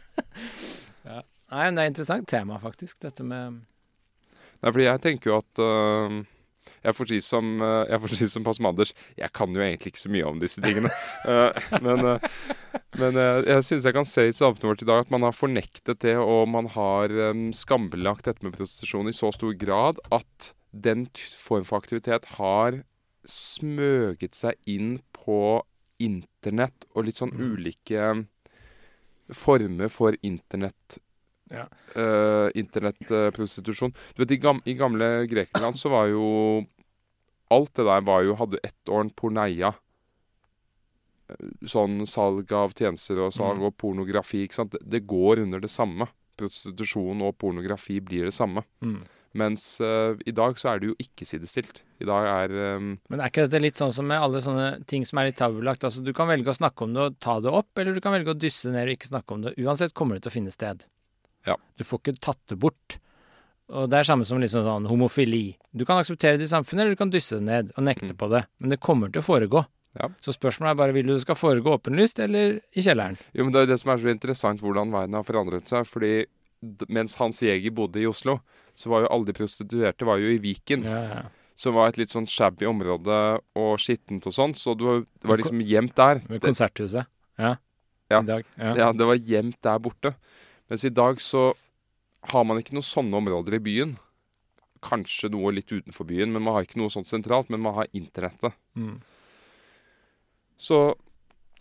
ja. 1.05 1.21
Nei, 1.51 1.65
men 1.67 1.75
det 1.75 1.83
er 1.83 1.89
et 1.89 1.93
interessant 1.95 2.29
tema, 2.31 2.59
faktisk, 2.63 2.99
dette 3.03 3.23
med 3.27 3.61
Nei, 4.61 4.69
fordi 4.69 4.85
jeg 4.85 5.01
tenker 5.03 5.31
jo 5.31 5.39
at 5.41 5.59
uh, 5.59 6.19
Jeg 6.85 6.95
får 6.95 7.09
si 7.09 7.17
som, 7.25 7.47
uh, 7.59 7.81
jeg 7.89 7.99
får 8.03 8.13
si 8.19 8.27
som 8.31 8.45
Pass 8.45 8.61
Anders, 8.61 8.93
Jeg 9.17 9.31
kan 9.33 9.51
jo 9.51 9.63
egentlig 9.65 9.91
ikke 9.91 10.03
så 10.03 10.11
mye 10.13 10.27
om 10.29 10.39
disse 10.39 10.61
tingene. 10.63 10.91
uh, 11.25 11.51
men 11.85 12.05
øh, 12.13 12.29
men 12.99 13.15
jeg 13.15 13.63
syns 13.63 13.85
jeg 13.87 13.95
kan 13.95 14.07
se 14.07 14.25
i 14.27 14.33
samfunnet 14.35 14.67
vårt 14.67 14.81
i 14.83 14.87
dag 14.89 15.05
at 15.05 15.11
man 15.13 15.23
har 15.23 15.31
fornektet 15.35 16.01
det, 16.03 16.17
og 16.19 16.49
man 16.51 16.67
har 16.73 17.11
um, 17.31 17.45
skambelagt 17.55 18.27
dette 18.27 18.43
med 18.43 18.51
prostitusjon 18.57 19.07
i 19.07 19.15
så 19.15 19.29
stor 19.31 19.53
grad 19.55 19.99
at 20.11 20.49
den 20.71 21.05
form 21.39 21.63
for 21.67 21.79
aktivitet 21.79 22.27
har 22.35 22.81
smøget 23.27 24.35
seg 24.35 24.59
inn 24.67 24.97
på 25.15 25.61
internett 26.03 26.87
og 26.91 27.07
litt 27.07 27.19
sånn 27.21 27.31
Mm. 27.31 27.47
ulike 27.55 28.11
former 29.33 29.89
for 29.89 30.15
internett 30.21 30.97
Ja. 31.51 31.65
Uh, 31.97 32.47
internettprostitusjon. 32.55 33.91
du 34.15 34.21
vet, 34.23 34.31
i, 34.31 34.37
gam 34.37 34.61
I 34.65 34.73
gamle 34.79 35.27
Grekenland 35.27 35.75
så 35.79 35.89
var 35.91 36.07
jo 36.07 36.65
Alt 37.51 37.73
det 37.75 37.83
der 37.83 38.01
var 38.07 38.21
jo, 38.23 38.35
hadde 38.39 38.61
ettåren 38.63 39.09
porneia. 39.11 39.73
Sånn 41.67 42.05
salg 42.07 42.51
av 42.55 42.71
tjenester 42.75 43.19
og 43.19 43.33
salg 43.35 43.59
Mm. 43.59 43.65
og 43.67 43.75
pornografi. 43.77 44.43
ikke 44.47 44.55
sant? 44.55 44.71
Det, 44.71 44.79
det 44.89 45.01
går 45.07 45.39
under 45.43 45.59
det 45.59 45.69
samme. 45.69 46.07
Prostitusjon 46.37 47.21
og 47.21 47.37
pornografi 47.37 47.99
blir 47.99 48.23
det 48.29 48.33
samme. 48.33 48.63
mm. 48.81 49.01
Mens 49.33 49.63
uh, 49.79 50.15
i 50.27 50.31
dag 50.35 50.57
så 50.59 50.73
er 50.73 50.79
det 50.81 50.89
jo 50.89 50.95
ikke 50.99 51.23
sidestilt. 51.25 51.81
I 52.03 52.05
dag 52.09 52.25
er 52.27 52.75
um 52.77 52.97
Men 53.09 53.21
er 53.21 53.29
ikke 53.31 53.45
dette 53.47 53.61
litt 53.61 53.77
sånn 53.79 53.93
som 53.95 54.05
med 54.07 54.19
alle 54.19 54.41
sånne 54.43 54.85
ting 54.91 55.05
som 55.07 55.19
er 55.21 55.29
litt 55.29 55.37
tabulagt? 55.39 55.85
Altså, 55.87 56.03
du 56.03 56.11
kan 56.13 56.27
velge 56.27 56.51
å 56.51 56.57
snakke 56.57 56.83
om 56.83 56.93
det 56.93 57.01
og 57.05 57.19
ta 57.23 57.39
det 57.39 57.49
opp, 57.51 57.69
eller 57.79 57.93
du 57.95 58.01
kan 58.03 58.11
velge 58.11 58.33
å 58.33 58.37
dysse 58.37 58.71
ned 58.73 58.89
og 58.89 58.95
ikke 58.97 59.07
snakke 59.13 59.31
om 59.37 59.41
det. 59.45 59.53
Uansett 59.57 59.93
kommer 59.95 60.15
det 60.19 60.23
til 60.25 60.33
å 60.33 60.35
finne 60.35 60.51
sted. 60.51 60.83
Ja. 61.47 61.55
Du 61.79 61.83
får 61.87 62.01
ikke 62.03 62.19
tatt 62.19 62.41
det 62.51 62.59
bort. 62.59 62.97
Og 63.71 63.87
det 63.89 64.01
er 64.01 64.03
samme 64.03 64.25
som 64.27 64.41
liksom 64.43 64.65
sånn 64.67 64.89
homofili. 64.91 65.55
Du 65.71 65.85
kan 65.87 66.01
akseptere 66.01 66.35
det 66.37 66.49
i 66.49 66.51
samfunnet, 66.51 66.83
eller 66.83 66.97
du 66.97 66.99
kan 66.99 67.09
dysse 67.13 67.39
det 67.39 67.45
ned 67.47 67.71
og 67.77 67.85
nekte 67.87 68.11
Mm. 68.11 68.17
på 68.19 68.27
det. 68.29 68.43
Men 68.59 68.69
det 68.75 68.81
kommer 68.83 69.07
til 69.09 69.21
å 69.21 69.25
foregå. 69.25 69.65
Ja. 69.95 70.09
Så 70.19 70.35
spørsmålet 70.35 70.71
er 70.71 70.75
bare 70.75 70.93
vil 70.93 71.07
du 71.07 71.13
det 71.13 71.21
skal 71.23 71.35
foregå 71.39 71.71
åpenlyst, 71.79 72.19
eller 72.19 72.59
i 72.75 72.81
kjelleren? 72.83 73.17
Jo, 73.33 73.43
men 73.45 73.53
Det 73.53 73.61
er 73.63 73.65
det 73.71 73.79
som 73.79 73.91
er 73.91 73.97
så 74.03 74.11
interessant, 74.11 74.59
hvordan 74.59 74.91
verden 74.91 75.13
har 75.15 75.23
forandret 75.23 75.67
seg. 75.67 75.87
fordi 75.87 76.25
mens 76.89 77.15
Hans 77.19 77.41
Jæger 77.41 77.71
bodde 77.73 78.01
i 78.01 78.05
Oslo, 78.09 78.39
så 78.75 78.89
var 78.89 79.01
jo 79.05 79.11
alle 79.11 79.25
de 79.25 79.33
prostituerte 79.33 80.05
var 80.07 80.17
jo 80.21 80.29
i 80.31 80.37
Viken. 80.43 80.83
Ja, 80.83 80.99
ja. 81.09 81.21
Som 81.61 81.75
var 81.75 81.89
et 81.91 81.97
litt 81.97 82.09
sånn 82.13 82.25
shabby 82.25 82.65
område 82.65 83.15
og 83.59 83.73
skittent 83.79 84.25
og 84.25 84.33
sånn. 84.33 84.53
Så 84.57 84.73
du, 84.77 84.85
det 85.21 85.27
var 85.29 85.37
liksom 85.37 85.59
gjemt 85.61 85.93
der. 85.95 86.21
Med 86.29 86.41
konserthuset. 86.41 87.05
Ja. 87.37 87.55
Ja. 88.09 88.21
Ja. 88.57 88.71
ja, 88.75 88.87
det 88.91 89.05
var 89.07 89.15
gjemt 89.19 89.59
der 89.63 89.77
borte. 89.79 90.15
Mens 90.69 90.83
i 90.87 90.89
dag 90.89 91.19
så 91.21 91.51
har 92.33 92.43
man 92.47 92.57
ikke 92.61 92.73
noen 92.73 92.85
sånne 92.87 93.19
områder 93.21 93.55
i 93.59 93.61
byen. 93.63 93.93
Kanskje 94.81 95.29
noe 95.29 95.51
litt 95.53 95.69
utenfor 95.69 96.07
byen, 96.09 96.31
men 96.33 96.41
man 96.41 96.55
har 96.57 96.65
ikke 96.65 96.79
noe 96.81 96.89
sånt 96.89 97.07
sentralt. 97.11 97.49
Men 97.53 97.61
man 97.61 97.75
har 97.77 97.87
internettet. 97.93 98.53
Mm. 98.75 98.99
Så 100.57 100.95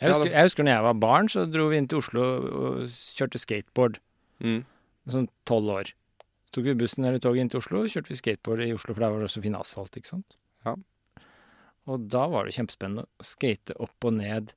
Jeg, 0.01 0.09
Ja, 0.09 0.15
husker, 0.15 0.25
det- 0.25 0.33
jeg 0.33 0.43
husker 0.49 0.65
når 0.65 0.73
jeg 0.73 0.83
var 0.83 0.95
barn, 0.95 1.29
så 1.29 1.43
dro 1.53 1.69
vi 1.69 1.77
inn 1.77 1.87
til 1.89 1.99
Oslo 1.99 2.23
og 2.41 2.77
kjørte 2.89 3.39
skateboard. 3.39 3.99
mm, 4.41 4.65
sånn 5.09 5.29
tolv 5.49 5.69
år. 5.73 5.93
Så 6.47 6.57
tok 6.59 6.65
vi 6.65 6.75
bussen 6.75 7.05
eller 7.07 7.19
toget 7.23 7.41
inn 7.45 7.49
til 7.53 7.61
Oslo, 7.63 7.85
kjørte 7.87 8.11
vi 8.13 8.19
skateboard 8.19 8.65
i 8.67 8.73
Oslo, 8.75 8.93
for 8.95 9.01
der 9.05 9.11
var 9.15 9.19
det 9.23 9.29
også 9.31 9.43
fin 9.45 9.55
asfalt, 9.57 9.97
ikke 9.97 10.11
sant? 10.13 10.37
Ja. 10.67 10.75
Og 11.91 12.09
da 12.13 12.27
var 12.29 12.45
det 12.47 12.55
kjempespennende 12.59 13.07
å 13.07 13.25
skate 13.25 13.75
opp 13.81 14.05
og 14.05 14.13
ned 14.19 14.53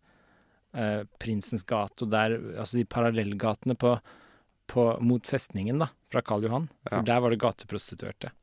eh, 0.75 1.03
Prinsens 1.21 1.63
gate, 1.69 2.03
og 2.03 2.11
der, 2.13 2.35
altså 2.59 2.77
de 2.77 2.85
parallellgatene 2.89 3.77
på, 3.79 3.95
på, 4.67 4.87
mot 5.05 5.27
festningen, 5.29 5.79
da, 5.85 5.89
fra 6.11 6.21
Karl 6.25 6.43
Johan. 6.49 6.67
For 6.89 6.97
Ja. 6.99 7.01
der 7.13 7.21
var 7.23 7.29
det 7.33 7.39
gateprostituerte. 7.39 8.33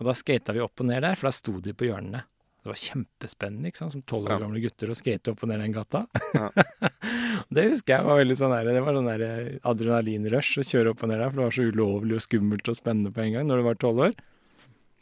Og 0.00 0.08
da 0.08 0.14
skata 0.18 0.52
vi 0.52 0.60
opp 0.64 0.80
og 0.82 0.86
ned 0.90 1.02
der, 1.06 1.14
for 1.14 1.28
da 1.30 1.32
sto 1.36 1.60
de 1.62 1.72
på 1.76 1.86
hjørnene. 1.86 2.24
Det 2.64 2.72
var 2.72 2.80
kjempespennende, 2.80 3.68
ikke 3.68 3.82
sant, 3.82 3.92
som 3.92 4.02
tolv 4.08 4.30
år 4.32 4.40
gamle 4.40 4.60
gutter 4.64 4.88
å 4.90 4.96
skate 4.96 5.30
opp 5.34 5.42
og 5.44 5.50
ned 5.52 5.60
den 5.60 5.74
gata. 5.76 6.06
Ja. 6.34 6.48
det 7.52 7.66
husker 7.68 7.96
jeg 7.96 8.06
var 8.06 8.20
veldig 8.20 8.36
sånn 8.38 8.54
der, 8.54 8.70
det 8.72 8.84
var 8.84 8.96
sånn 8.98 9.10
der 9.10 9.24
adrenalinrush 9.68 10.62
å 10.62 10.66
kjøre 10.66 10.94
opp 10.94 11.04
og 11.04 11.10
ned 11.10 11.20
der, 11.20 11.28
for 11.28 11.40
det 11.40 11.46
var 11.46 11.56
så 11.58 11.68
ulovlig 11.68 12.18
og 12.18 12.24
skummelt 12.24 12.70
og 12.72 12.78
spennende 12.78 13.12
på 13.14 13.24
en 13.24 13.36
gang 13.36 13.48
når 13.48 13.60
du 13.60 13.68
var 13.68 13.80
tolv 13.82 14.04
år. 14.08 14.18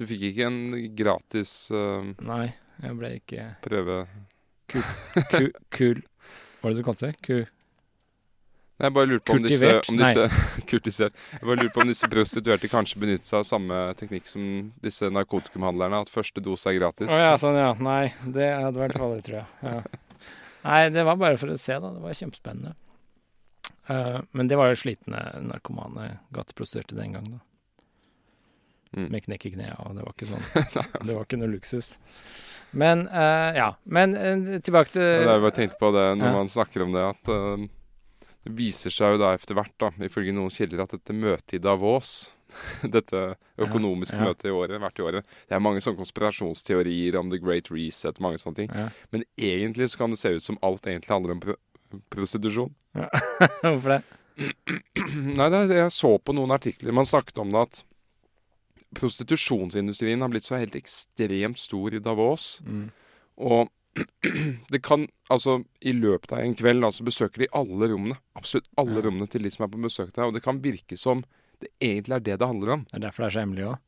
du 0.01 0.07
fikk 0.09 0.29
ikke 0.33 0.49
en 0.49 0.61
gratis 0.99 1.55
uh, 1.71 2.13
Nei, 2.19 2.53
jeg 2.83 2.99
ble 2.99 3.17
ikke 3.21 3.49
prøve 3.65 4.05
Kul. 4.73 5.51
kul 5.77 5.99
Hva 6.01 6.71
var 6.71 6.73
det 6.73 6.81
du 6.81 6.87
kalte 6.87 7.11
det? 7.11 7.19
Ku, 7.27 7.43
Nei, 8.83 8.89
Jeg 8.89 8.95
bare 8.97 9.07
lurte 9.07 9.27
på 9.29 9.37
om 9.37 9.45
disse, 9.45 9.73
om 9.93 9.99
disse 10.01 10.23
Kultisert. 10.71 11.19
Jeg 11.35 11.47
bare 11.47 11.59
lurte 11.61 11.75
på 11.75 11.83
om 11.85 11.91
disse 11.93 12.09
prostituerte 12.11 12.71
kanskje 12.73 13.03
benytter 13.03 13.29
seg 13.29 13.43
av 13.43 13.45
samme 13.47 13.83
teknikk 13.99 14.27
som 14.31 14.47
disse 14.83 15.11
narkotikumhandlerne, 15.13 16.01
at 16.03 16.11
første 16.11 16.43
dose 16.43 16.71
er 16.71 16.81
gratis. 16.81 17.11
Å 17.13 17.21
ja, 17.21 17.37
sånn 17.39 17.59
ja. 17.61 17.69
Nei, 17.79 18.15
det 18.25 18.49
hadde 18.51 18.81
vært 18.81 18.99
farlig, 18.99 19.23
tror 19.29 19.43
jeg. 19.43 19.47
Ja. 19.63 20.02
Nei, 20.63 20.91
det 20.95 21.05
var 21.07 21.19
bare 21.21 21.39
for 21.41 21.53
å 21.53 21.59
se, 21.59 21.75
da. 21.83 21.91
Det 21.95 22.03
var 22.03 22.19
kjempespennende. 22.19 22.75
Uh, 23.91 24.21
men 24.31 24.51
det 24.51 24.59
var 24.59 24.71
jo 24.71 24.79
slitne 24.79 25.23
narkomane 25.43 26.21
gateprostituerte 26.35 26.99
den 26.99 27.17
gang, 27.17 27.27
da. 27.35 27.41
Mm. 28.93 29.07
Med 29.09 29.25
knekk 29.25 29.47
i 29.49 29.53
knea, 29.55 29.77
og 29.81 29.97
det 29.97 30.05
var 30.05 30.15
ikke 30.15 30.31
sånn. 30.31 30.49
det 31.09 31.15
var 31.17 31.23
ikke 31.25 31.41
noe 31.41 31.51
luksus. 31.55 31.95
Men 32.77 33.07
uh, 33.09 33.51
ja. 33.57 33.71
Men 33.85 34.15
uh, 34.17 34.59
tilbake 34.65 34.95
til 34.95 35.07
Ja, 35.07 35.35
jeg 35.35 35.45
bare 35.47 35.57
tenkte 35.57 35.81
på 35.81 35.91
det 35.97 36.07
når 36.21 36.29
Ja. 36.29 36.35
man 36.37 36.53
snakker 36.53 36.85
om 36.85 36.93
det, 36.95 37.07
at 37.15 37.33
det 38.43 38.53
viser 38.59 38.93
seg 38.93 39.17
jo 39.17 39.23
da 39.23 39.33
etter 39.37 39.57
hvert, 39.57 39.75
da, 39.81 39.91
ifølge 40.03 40.35
noen 40.35 40.53
kilder, 40.53 40.85
at 40.85 40.95
dette 40.97 41.15
møtet 41.17 41.57
i 41.59 41.63
Davos 41.63 42.31
dette 42.97 43.23
økonomiske 43.59 44.17
ja. 44.19 44.25
møtet 44.31 44.49
i 44.51 44.55
året, 44.55 44.81
hvert 44.83 44.99
i 44.99 45.03
året. 45.07 45.37
Det 45.49 45.57
er 45.57 45.63
mange 45.65 45.81
sånne 45.85 46.01
konspirasjonsteorier 46.01 47.17
om 47.21 47.31
The 47.33 47.39
Great 47.43 47.71
Reset, 47.73 48.21
mange 48.21 48.39
sånne 48.43 48.57
ting. 48.63 48.73
ja. 48.75 48.89
Men 49.15 49.25
egentlig 49.37 49.91
så 49.93 50.03
kan 50.03 50.11
det 50.15 50.19
se 50.23 50.35
ut 50.37 50.43
som 50.45 50.59
alt 50.63 50.87
egentlig 50.87 51.13
handler 51.15 51.37
om 51.37 51.41
pro 51.45 51.59
prostitusjon. 52.09 52.71
Hvorfor 53.61 53.99
det? 53.99 54.03
Nei, 55.37 55.49
det, 55.53 55.59
jeg 55.77 55.93
så 55.93 56.15
på 56.25 56.33
noen 56.33 56.55
artikler. 56.57 56.95
Man 56.97 57.05
snakket 57.09 57.39
om 57.43 57.51
det 57.53 57.61
at 57.67 57.83
prostitusjonsindustrien 58.97 60.21
har 60.25 60.29
blitt 60.33 60.45
så 60.49 60.57
helt 60.61 60.77
ekstremt 60.79 61.61
stor 61.61 61.95
i 61.95 62.01
Davos. 62.03 62.61
Mm. 62.67 62.91
Og 63.37 63.69
Det 64.73 64.79
kan 64.81 65.03
altså 65.29 65.59
I 65.85 65.93
løpet 65.93 66.33
av 66.33 66.39
en 66.41 66.55
kveld 66.57 66.81
da, 66.81 66.89
så 66.97 67.05
besøker 67.05 67.43
de 67.43 67.49
alle 67.53 67.91
rommene. 67.93 68.17
Absolutt 68.39 68.71
alle 68.81 68.97
Ja. 68.97 69.03
rommene 69.05 69.29
til 69.29 69.45
de 69.45 69.51
som 69.53 69.67
er 69.67 69.69
på 69.75 69.83
besøk 69.85 70.15
der. 70.17 70.31
Og 70.31 70.33
det 70.33 70.41
kan 70.43 70.63
virke 70.65 70.97
som 70.97 71.21
det 71.63 71.71
egentlig 71.81 72.17
er 72.19 72.25
det 72.27 72.37
det 72.43 72.49
handler 72.51 72.75
om. 72.77 72.85
Det 72.91 72.99
er 73.01 73.05
derfor 73.07 73.25
det 73.25 73.31
er 73.31 73.37
så 73.39 73.43
hemmelig 73.47 73.67
òg. 73.71 73.79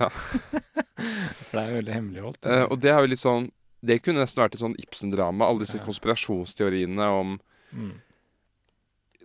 Ja. 0.00 0.08
For 1.48 1.56
det 1.56 1.62
er 1.62 1.76
veldig 1.78 1.94
hemmeligholdt. 1.94 2.42
Uh, 2.46 2.64
og 2.70 2.80
det 2.82 2.90
er 2.92 2.98
jo 3.04 3.08
litt 3.12 3.20
sånn 3.22 3.46
Det 3.86 4.00
kunne 4.04 4.20
nesten 4.24 4.42
vært 4.42 4.56
et 4.56 4.60
sånn 4.62 4.74
Ibsen-drama. 4.82 5.46
Alle 5.46 5.62
disse 5.64 5.78
Ja. 5.78 5.84
konspirasjonsteoriene 5.86 7.06
om 7.20 7.36
Mm. 7.76 7.92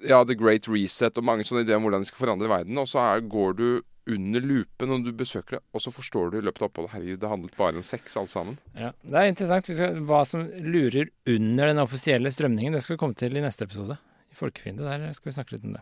ja, 0.03 0.23
The 0.25 0.35
Great 0.35 0.67
Reset 0.67 1.17
og 1.17 1.23
mange 1.27 1.43
sånne 1.47 1.63
ideer 1.63 1.77
om 1.79 1.83
hvordan 1.85 2.01
de 2.03 2.09
skal 2.09 2.25
forandre 2.25 2.49
verden. 2.51 2.77
Og 2.81 2.87
så 2.89 2.99
er, 3.03 3.21
går 3.21 3.53
du 3.59 3.65
under 4.11 4.41
lupen 4.41 4.89
når 4.89 5.03
du 5.05 5.11
besøker 5.13 5.57
det, 5.59 5.61
og 5.73 5.81
så 5.83 5.91
forstår 5.93 6.31
du 6.33 6.37
i 6.39 6.41
løpet 6.47 6.63
av 6.63 6.69
oppholdet 6.71 6.91
Herregud, 6.95 7.19
det 7.21 7.29
handlet 7.29 7.55
bare 7.59 7.77
om 7.77 7.83
sex, 7.85 8.15
alt 8.17 8.31
sammen. 8.33 8.57
Ja, 8.75 8.91
Det 9.05 9.13
er 9.21 9.29
interessant. 9.29 9.67
Vi 9.69 9.75
skal, 9.77 9.99
hva 10.09 10.23
som 10.25 10.47
lurer 10.49 11.11
under 11.29 11.67
den 11.69 11.77
offisielle 11.83 12.31
strømningen, 12.33 12.73
det 12.73 12.81
skal 12.83 12.95
vi 12.97 13.01
komme 13.05 13.15
til 13.15 13.37
i 13.37 13.41
neste 13.45 13.63
episode. 13.69 13.97
I 14.31 14.35
Folkefiende. 14.35 14.83
Der 14.83 15.13
skal 15.13 15.31
vi 15.31 15.35
snakke 15.37 15.51
litt 15.55 15.65
om 15.69 15.73
det. 15.77 15.81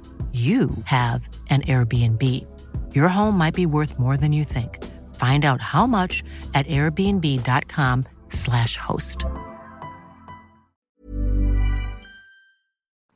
you 0.33 0.69
have 0.85 1.27
an 1.49 1.61
Airbnb. 1.61 2.23
Your 2.95 3.09
home 3.09 3.37
might 3.37 3.53
be 3.53 3.65
worth 3.65 3.99
more 3.99 4.15
than 4.17 4.31
you 4.31 4.43
think. 4.45 4.79
Find 5.15 5.43
out 5.45 5.61
how 5.61 5.85
much 5.85 6.23
at 6.53 6.65
airbnb.com/slash 6.67 8.77
host. 8.77 9.25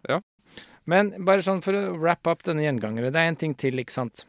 Ja. 0.09 0.19
Men 0.85 1.13
bare 1.25 1.41
sånn 1.45 1.61
for 1.65 1.73
å 1.73 1.95
wrap 1.97 2.27
up 2.29 2.43
denne 2.45 2.61
gjengangere. 2.65 3.09
Det 3.13 3.21
er 3.21 3.27
en 3.31 3.39
ting 3.41 3.53
til, 3.57 3.79
ikke 3.81 3.93
sant, 3.95 4.25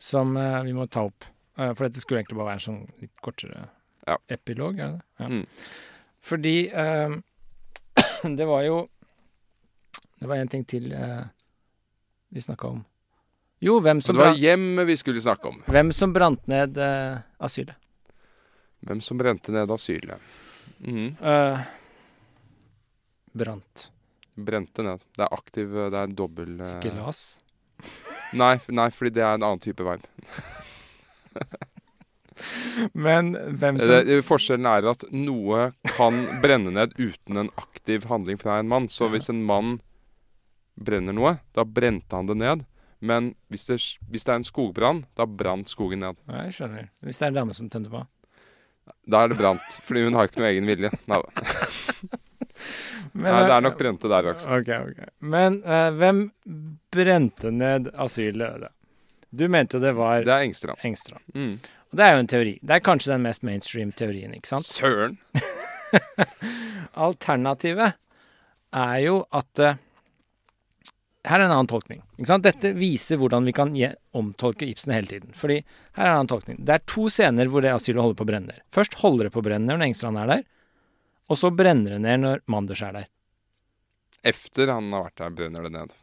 som 0.00 0.36
uh, 0.40 0.62
vi 0.64 0.72
må 0.76 0.86
ta 0.88 1.02
opp. 1.10 1.24
Uh, 1.58 1.72
for 1.74 1.82
dette 1.86 2.00
skulle 2.02 2.20
egentlig 2.22 2.38
bare 2.40 2.50
være 2.54 2.60
en 2.62 2.68
sånn 2.68 2.82
litt 3.02 3.16
kortere 3.22 3.58
Ja. 4.08 4.16
epilog, 4.28 4.78
er 4.78 4.86
det 4.88 4.96
det? 4.98 5.04
Ja. 5.20 5.26
Mm. 5.30 5.46
Fordi 6.24 6.56
uh, 6.72 7.10
det 8.40 8.46
var 8.48 8.62
jo 8.66 8.76
Det 10.18 10.26
var 10.30 10.36
en 10.40 10.48
ting 10.48 10.64
til 10.64 10.92
eh, 10.96 11.24
vi 12.34 12.42
snakka 12.42 12.66
om. 12.66 12.84
Jo, 13.62 13.78
hvem 13.80 14.00
som, 14.02 14.16
det 14.16 14.24
var 14.24 14.34
hjemmet 14.36 14.86
vi 14.88 14.96
skulle 14.98 15.20
snakke 15.22 15.48
om. 15.48 15.62
hvem 15.70 15.92
som 15.94 16.12
brant 16.12 16.46
ned 16.50 16.76
uh, 16.76 17.18
asylet. 17.38 17.76
Hvem 18.84 19.00
som 19.00 19.18
brente 19.20 19.52
ned 19.54 19.70
asylet. 19.70 20.18
Mm. 20.82 21.14
Uh, 21.22 21.58
brant. 23.32 23.92
Brente 24.34 24.82
ned. 24.82 25.00
Det 25.14 25.22
er 25.24 25.32
aktiv 25.32 25.70
Det 25.70 26.00
er 26.00 26.06
dobbel 26.18 26.58
uh... 26.58 26.82
Ikke 26.82 26.96
las. 26.98 27.40
Nei, 28.42 28.58
nei, 28.66 28.90
fordi 28.90 29.10
det 29.14 29.22
er 29.22 29.38
en 29.38 29.46
annen 29.46 29.62
type 29.62 29.86
verb. 29.86 30.02
Men 33.06 33.36
hvem 33.60 33.78
som 33.78 34.02
Det, 34.08 34.18
forskjellen 34.26 34.66
er 34.66 34.90
at 34.90 35.06
noe 35.14 35.70
kan 35.94 36.18
brenne 36.42 36.70
ned 36.74 36.98
uten 36.98 37.36
en 37.44 37.50
aktiv 37.60 38.08
handling 38.10 38.38
fra 38.42 38.58
en 38.58 38.68
mann. 38.68 38.88
Så 38.90 39.06
hvis 39.12 39.30
en 39.30 39.44
mann 39.46 39.78
brenner 40.74 41.16
noe, 41.16 41.36
da 41.54 41.64
brente 41.64 42.16
han 42.16 42.28
det 42.30 42.38
ned. 42.40 42.64
Men 43.04 43.34
hvis 43.52 43.66
det, 43.68 43.78
hvis 44.10 44.24
det 44.24 44.32
er 44.32 44.40
en 44.40 44.46
skogbrann, 44.48 45.04
da 45.18 45.26
brant 45.28 45.68
skogen 45.68 46.00
ned. 46.04 46.20
Ja, 46.30 46.46
jeg 46.46 46.56
skjønner. 46.56 46.90
Hvis 47.04 47.20
det 47.20 47.26
er 47.26 47.34
en 47.34 47.40
dame 47.42 47.56
som 47.56 47.68
tente 47.72 47.92
på. 47.92 48.04
Da 49.08 49.24
er 49.24 49.32
det 49.32 49.38
brant, 49.40 49.76
fordi 49.84 50.04
hun 50.06 50.16
har 50.16 50.28
ikke 50.28 50.40
noe 50.40 50.52
egen 50.52 50.68
vilje. 50.68 50.90
Nei, 51.10 51.20
da. 51.20 52.20
Men, 53.14 53.28
Nei, 53.28 53.42
det 53.44 53.50
eh, 53.50 53.56
er 53.56 53.62
nok 53.62 53.76
brente 53.78 54.10
der 54.10 54.28
også. 54.32 54.56
Ok, 54.56 54.70
ok. 54.90 55.02
Men 55.22 55.60
uh, 55.62 55.90
hvem 55.94 56.24
brente 56.92 57.52
ned 57.54 57.92
asylet? 58.00 58.66
Du 59.30 59.46
mente 59.50 59.78
jo 59.78 59.82
det 59.82 59.92
var 59.98 60.24
Det 60.26 60.32
er 60.34 60.46
Engstrand. 60.48 60.80
Engstrand. 60.86 61.22
Mm. 61.34 61.58
Og 61.92 61.98
det 61.98 62.06
er 62.06 62.16
jo 62.16 62.22
en 62.24 62.30
teori. 62.30 62.54
Det 62.62 62.74
er 62.74 62.82
kanskje 62.82 63.12
den 63.12 63.22
mest 63.22 63.44
mainstream 63.46 63.92
teorien, 63.94 64.34
ikke 64.34 64.50
sant? 64.50 64.66
Søren! 64.66 65.18
Alternativet 67.06 67.94
er 68.74 68.96
jo 69.04 69.20
at 69.34 69.62
eh, 69.62 69.78
Her 71.24 71.40
er 71.40 71.46
en 71.46 71.54
annen 71.54 71.68
tolkning. 71.70 72.02
Dette 72.44 72.74
viser 72.76 73.16
hvordan 73.16 73.46
vi 73.48 73.52
kan 73.56 73.70
omtolke 74.12 74.66
Ibsen 74.68 74.92
hele 74.92 75.08
tiden. 75.08 75.30
Fordi 75.32 75.56
her 75.96 76.04
er 76.04 76.10
en 76.10 76.18
annen 76.18 76.28
tolkning. 76.28 76.58
Det 76.60 76.74
er 76.76 76.82
to 76.90 77.06
scener 77.08 77.48
hvor 77.48 77.64
det 77.64 77.72
asylet 77.72 78.02
holder 78.04 78.18
på 78.18 78.26
å 78.26 78.28
brenne 78.28 78.52
ned. 78.52 78.60
Først 78.74 78.98
holder 79.00 79.28
det 79.30 79.32
på 79.32 79.40
å 79.40 79.46
brenne 79.46 79.64
ned 79.64 79.78
når 79.80 79.86
Engstrand 79.88 80.20
er 80.20 80.28
der, 80.34 80.42
og 81.32 81.40
så 81.40 81.48
brenner 81.56 81.94
det 81.96 82.02
ned 82.04 82.20
når 82.26 82.42
Manders 82.52 82.82
er 82.84 82.92
der. 82.98 83.06
Efter 84.24 84.68
han 84.72 84.92
har 84.92 85.06
vært 85.08 85.20
der, 85.22 85.32
brenner 85.40 85.64
det 85.68 85.72
ned. 85.72 85.94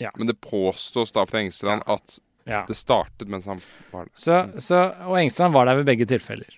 Ja. 0.00 0.10
Men 0.16 0.28
det 0.32 0.38
påstås 0.44 1.12
da 1.16 1.26
fra 1.28 1.42
Engstrand 1.44 1.84
at 1.86 2.18
Ja. 2.48 2.64
det 2.68 2.74
startet 2.76 3.28
mens 3.28 3.46
han 3.48 3.60
var 3.92 4.04
der. 4.08 4.12
Så, 4.16 4.40
så, 4.60 4.80
og 5.08 5.16
Engstrand 5.20 5.54
var 5.54 5.68
der 5.68 5.76
ved 5.80 5.86
begge 5.88 6.08
tilfeller. 6.08 6.56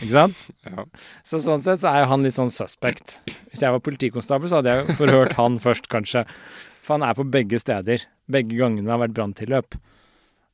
Ikke 0.00 0.12
sant? 0.16 0.42
Ja. 0.68 0.84
Så 1.24 1.40
sånn 1.44 1.60
sett 1.64 1.80
så 1.84 1.92
er 1.92 2.02
jo 2.06 2.10
han 2.14 2.24
litt 2.24 2.36
sånn 2.36 2.52
suspect. 2.52 3.18
Hvis 3.52 3.60
jeg 3.64 3.72
var 3.72 3.80
politikonstabel, 3.84 4.48
så 4.48 4.60
hadde 4.62 4.74
jeg 4.80 4.96
forhørt 5.00 5.36
han 5.36 5.56
først, 5.60 5.88
kanskje. 5.92 6.24
For 6.88 6.96
han 6.96 7.04
er 7.04 7.16
på 7.18 7.26
begge 7.28 7.60
steder. 7.60 8.06
Begge 8.32 8.56
gangene 8.56 8.88
har 8.88 9.02
vært 9.02 9.12
branntilløp. 9.16 9.76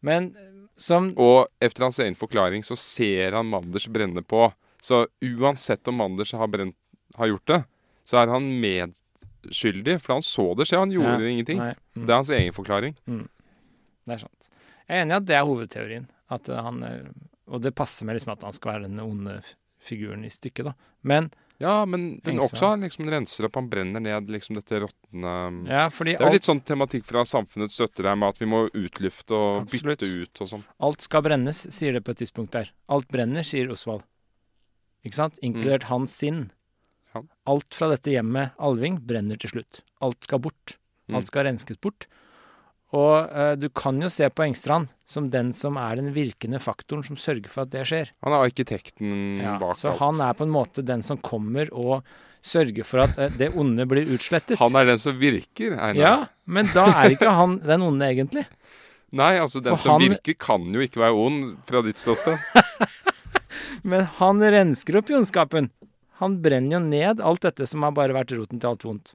Men 0.02 0.32
som 0.76 1.12
Og 1.16 1.46
efter 1.62 1.86
hans 1.86 2.00
egen 2.02 2.16
forklaring 2.18 2.64
så 2.66 2.74
ser 2.74 3.36
han 3.38 3.46
Manders 3.46 3.86
brenne 3.86 4.24
på. 4.26 4.48
Så 4.82 5.04
uansett 5.22 5.86
om 5.88 5.94
Manders 6.02 6.32
har, 6.34 6.50
brent, 6.50 6.74
har 7.14 7.30
gjort 7.30 7.46
det, 7.46 7.60
så 8.04 8.18
er 8.20 8.32
han 8.34 8.48
medskyldig. 8.60 10.00
For 10.02 10.16
han 10.16 10.26
så 10.26 10.48
det 10.58 10.66
skje, 10.68 10.80
han 10.82 10.92
gjorde 10.92 11.22
Ja, 11.22 11.28
ingenting. 11.30 11.62
Mm, 11.62 12.02
Det 12.02 12.10
er 12.10 12.18
hans 12.18 12.30
egen 12.34 12.52
forklaring. 12.52 12.96
det 13.06 14.12
er 14.12 14.18
sant. 14.18 14.50
Jeg 14.88 14.98
er 14.98 15.02
enig 15.06 15.14
i 15.14 15.16
at 15.16 15.26
det 15.30 15.36
er 15.38 15.46
hovedteorien. 15.46 16.10
At 16.30 16.48
uh, 16.48 16.58
han 16.64 16.82
eh, 16.82 17.06
Og 17.46 17.62
det 17.62 17.74
passer 17.74 18.04
med 18.04 18.16
liksom 18.16 18.32
at 18.32 18.42
han 18.42 18.52
skal 18.52 18.72
være 18.72 18.88
den 18.88 19.00
onde 19.00 19.42
figuren 19.78 20.24
i 20.24 20.32
stykket, 20.32 20.64
da. 20.64 20.72
Men 21.02 21.30
Ja, 21.62 21.84
men, 21.86 22.18
den 22.24 22.40
Engstrand. 22.40 22.50
også 22.50 22.70
liksom 22.82 23.10
renser 23.12 23.46
opp, 23.46 23.54
han 23.54 23.68
brenner 23.70 24.02
ned 24.02 24.30
liksom 24.32 24.56
dette 24.58 24.80
råtne 24.82 25.34
ja, 25.70 25.84
Det 25.86 26.08
er 26.10 26.16
jo 26.16 26.26
alt, 26.26 26.34
litt 26.34 26.48
sånn 26.48 26.62
tematikk 26.66 27.06
fra 27.06 27.22
samfunnets 27.28 27.76
støtter 27.78 28.08
der 28.08 28.18
med 28.18 28.34
at 28.34 28.42
vi 28.42 28.48
må 28.50 28.64
utlufte 28.72 29.36
og 29.38 29.60
Absolutt. 29.62 30.02
bytte 30.02 30.24
ut 30.24 30.42
og 30.42 30.50
sånn. 30.50 30.64
alt 30.88 31.06
skal 31.06 31.22
brennes, 31.28 31.62
sier 31.70 31.94
det 31.94 32.02
på 32.02 32.10
et 32.10 32.24
tidspunkt 32.24 32.56
der. 32.56 32.72
Alt 32.90 33.06
brenner, 33.14 33.46
sier 33.46 33.70
Osvald. 33.70 34.02
Ikke 35.06 35.20
sant? 35.20 35.38
Inkludert 35.46 35.86
hans 35.92 36.16
sinn. 36.16 36.48
Ja. 37.14 37.22
Alt 37.46 37.76
fra 37.76 37.90
dette 37.92 38.10
hjemmet, 38.10 38.56
Alving, 38.58 38.98
brenner 39.06 39.38
til 39.38 39.52
slutt. 39.54 39.84
Alt 40.02 40.26
skal 40.26 40.42
bort. 40.42 40.78
Mm. 41.06 41.20
Alt 41.20 41.30
skal 41.30 41.46
renskes 41.46 41.78
bort. 41.78 42.08
Og 42.94 43.30
eh, 43.34 43.54
du 43.58 43.66
kan 43.74 43.96
jo 43.98 44.08
se 44.12 44.28
på 44.30 44.44
Engstrand 44.46 44.92
som 45.08 45.26
den 45.32 45.48
som 45.56 45.74
er 45.80 45.96
den 45.98 46.12
virkende 46.14 46.60
faktoren 46.62 47.02
som 47.06 47.18
sørger 47.18 47.50
for 47.50 47.64
at 47.66 47.72
det 47.74 47.82
skjer. 47.90 48.12
Han 48.22 48.36
er 48.36 48.44
arkitekten 48.46 49.40
Ja, 49.42 49.56
bak 49.58 49.74
så 49.80 49.90
alt. 49.90 49.98
han 50.04 50.20
er 50.22 50.36
på 50.38 50.46
en 50.46 50.52
måte 50.54 50.84
den 50.86 51.02
som 51.02 51.18
kommer 51.18 51.72
og 51.74 52.04
sørger 52.44 52.84
for 52.86 53.02
at 53.06 53.18
eh, 53.18 53.32
det 53.40 53.50
onde 53.58 53.86
blir 53.90 54.06
utslettet. 54.14 54.60
Han 54.60 54.76
er 54.78 54.86
den 54.92 55.00
som 55.02 55.18
virker, 55.18 55.74
Einar. 55.74 55.98
Ja, 55.98 56.14
men 56.46 56.70
da 56.76 56.86
er 56.92 57.16
ikke 57.16 57.32
han 57.34 57.58
den 57.64 57.82
onde, 57.82 58.06
egentlig. 58.12 58.44
Nei, 59.14 59.32
altså 59.38 59.60
den 59.62 59.74
For 59.76 59.82
som 59.88 59.96
han- 60.00 60.10
virker 60.14 60.34
kan 60.38 60.64
jo 60.74 60.82
ikke 60.84 61.02
være 61.02 61.18
ond 61.26 61.56
fra 61.66 61.82
ditt 61.86 61.98
ståsted. 61.98 62.38
Men 63.84 64.06
han 64.18 64.40
rensker 64.40 64.96
opp 64.98 65.10
ondskapen. 65.14 65.68
Han 66.20 66.38
brenner 66.42 66.78
jo 66.78 66.80
ned 66.82 67.20
alt 67.20 67.42
dette 67.44 67.66
som 67.68 67.82
har 67.86 67.92
bare 67.96 68.14
vært 68.16 68.32
roten 68.36 68.60
til 68.62 68.70
alt 68.70 68.84
vondt. 68.86 69.12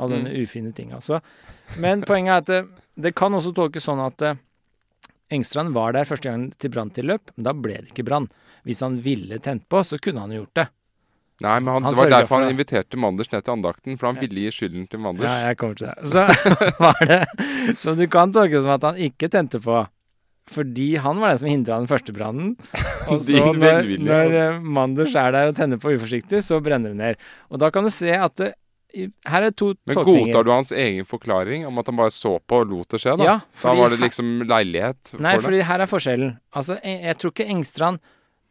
Alle 0.00 0.18
denne 0.20 0.32
ufine 0.40 0.72
tinga. 0.76 1.00
Men 1.78 2.02
poenget 2.08 2.32
er 2.32 2.40
at 2.44 2.50
det, 2.50 2.60
det 3.06 3.14
kan 3.18 3.36
også 3.36 3.52
tolkes 3.56 3.84
sånn 3.86 4.00
at 4.04 4.24
eh, 4.26 4.38
Engstrand 5.30 5.70
var 5.76 5.94
der 5.94 6.08
første 6.08 6.26
gang 6.26 6.48
til 6.58 6.72
branntilløp, 6.74 7.30
men 7.36 7.46
da 7.46 7.52
ble 7.54 7.76
det 7.84 7.92
ikke 7.92 8.06
brann. 8.08 8.26
Hvis 8.66 8.80
han 8.82 8.96
ville 9.04 9.38
tent 9.42 9.68
på, 9.70 9.82
så 9.86 10.00
kunne 10.02 10.24
han 10.24 10.32
jo 10.34 10.42
gjort 10.42 10.56
det. 10.58 10.66
Nei, 11.40 11.54
men 11.62 11.72
han, 11.72 11.86
Han 11.86 11.94
det 11.94 12.00
var 12.02 12.10
derfor 12.12 12.28
for 12.34 12.42
han 12.44 12.52
inviterte 12.52 12.98
Manders 13.00 13.30
ned 13.32 13.46
til 13.46 13.54
andakten, 13.54 13.96
for 13.96 14.10
han 14.10 14.18
Ja. 14.18 14.24
ville 14.26 14.42
gi 14.44 14.50
skylden 14.58 14.88
til 14.90 15.00
Manders. 15.00 15.30
Ja, 15.30 15.48
jeg 15.48 15.56
kommer 15.56 15.78
til 15.78 15.86
det. 15.88 16.10
Så 16.10 16.26
var 16.84 17.00
det 17.08 17.78
Så 17.80 17.94
du 17.96 18.04
kan 18.12 18.34
tolke 18.34 18.58
det 18.58 18.62
som 18.66 18.74
at 18.74 18.84
han 18.90 19.00
ikke 19.00 19.30
tente 19.32 19.62
på. 19.64 19.78
Fordi 20.50 20.96
han 21.00 21.20
var 21.22 21.30
den 21.32 21.38
som 21.40 21.48
hindra 21.48 21.78
den 21.78 21.88
første 21.88 22.12
brannen. 22.12 22.56
Og 23.08 23.22
så 23.22 23.52
når, 23.54 23.88
når 24.02 24.34
eh, 24.36 24.58
Manders 24.60 25.14
er 25.16 25.32
der 25.32 25.52
og 25.52 25.56
tenner 25.56 25.80
på 25.80 25.94
uforsiktig, 25.94 26.42
så 26.44 26.58
brenner 26.60 26.92
det 26.92 26.98
ned. 27.00 27.24
Og 27.48 27.62
da 27.62 27.70
kan 27.72 27.86
du 27.86 27.92
se 27.94 28.10
at 28.12 28.34
det, 28.36 28.50
her 29.26 29.42
er 29.46 29.50
to 29.54 29.74
Men 29.86 29.94
tolkninger. 29.96 30.26
godtar 30.32 30.44
du 30.44 30.50
hans 30.50 30.70
egen 30.72 31.04
forklaring 31.06 31.66
om 31.68 31.78
at 31.78 31.86
han 31.86 31.96
bare 31.96 32.10
så 32.14 32.32
på 32.42 32.60
og 32.62 32.68
lot 32.72 32.88
det 32.94 33.00
skje, 33.02 33.16
da? 33.20 33.24
Ja, 33.28 33.36
da 33.62 33.74
var 33.78 33.90
det 33.94 34.00
liksom 34.02 34.42
leilighet 34.48 35.12
Nei, 35.18 35.36
for 35.38 35.50
det? 35.54 35.64
her 35.68 35.80
er 35.84 35.86
forskjellen. 35.90 36.32
Altså, 36.52 36.76
jeg, 36.82 37.02
jeg 37.06 37.18
tror 37.22 37.34
ikke 37.34 37.46
Engstrand 37.54 38.00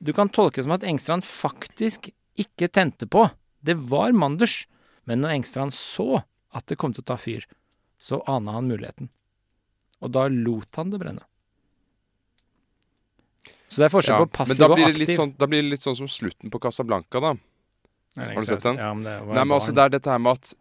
Du 0.02 0.14
kan 0.16 0.30
tolke 0.32 0.56
det 0.62 0.64
som 0.68 0.76
at 0.78 0.84
Engstrand 0.88 1.24
faktisk 1.28 2.10
ikke 2.40 2.70
tente 2.72 3.06
på. 3.12 3.26
Det 3.62 3.76
var 3.90 4.14
Manders. 4.16 4.66
Men 5.06 5.20
når 5.26 5.34
Engstrand 5.40 5.74
så 5.76 6.22
at 6.56 6.66
det 6.72 6.78
kom 6.80 6.94
til 6.96 7.04
å 7.04 7.10
ta 7.12 7.18
fyr, 7.20 7.44
så 8.00 8.22
ana 8.32 8.54
han 8.56 8.70
muligheten. 8.72 9.10
Og 10.02 10.14
da 10.16 10.30
lot 10.32 10.80
han 10.80 10.90
det 10.94 11.02
brenne. 11.02 11.26
Så 13.70 13.82
det 13.84 13.90
er 13.90 13.94
forskjell 13.94 14.16
Ja, 14.18 14.26
på 14.26 14.32
passiv 14.40 14.56
men 14.56 14.62
da 14.64 14.70
og 14.72 14.76
blir, 14.78 14.86
det 14.88 14.94
aktiv. 14.96 15.08
litt 15.08 15.20
sånn, 15.20 15.34
da 15.38 15.48
blir 15.52 15.62
det 15.62 15.70
litt 15.76 15.84
sånn 15.86 15.98
som 16.00 16.08
slutten 16.10 16.50
på 16.50 16.62
Casablanca, 16.64 17.20
da. 17.22 17.34
Har 18.18 18.36
du 18.36 18.46
sett 18.46 18.64
den? 18.64 18.80
Ja, 18.82 18.94
men 18.94 19.06
det 19.06 19.18
Nei, 19.28 19.44
men 19.44 19.56
altså, 19.56 19.74
det 19.76 19.84
er 19.84 19.94
dette 19.98 20.12
her 20.12 20.22
med 20.22 20.40
at 20.40 20.54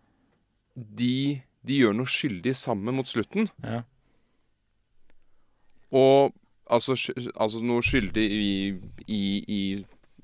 de, 0.74 1.40
de 1.66 1.78
gjør 1.82 1.96
noe 1.96 2.10
skyldig 2.10 2.54
sammen 2.56 2.98
mot 2.98 3.08
slutten. 3.08 3.48
Ja. 3.64 3.82
Og 5.96 6.34
altså, 6.68 6.96
altså 7.34 7.62
noe 7.64 7.84
skyldig 7.84 8.24
i, 8.24 8.50
i, 9.06 9.22
i 9.48 9.60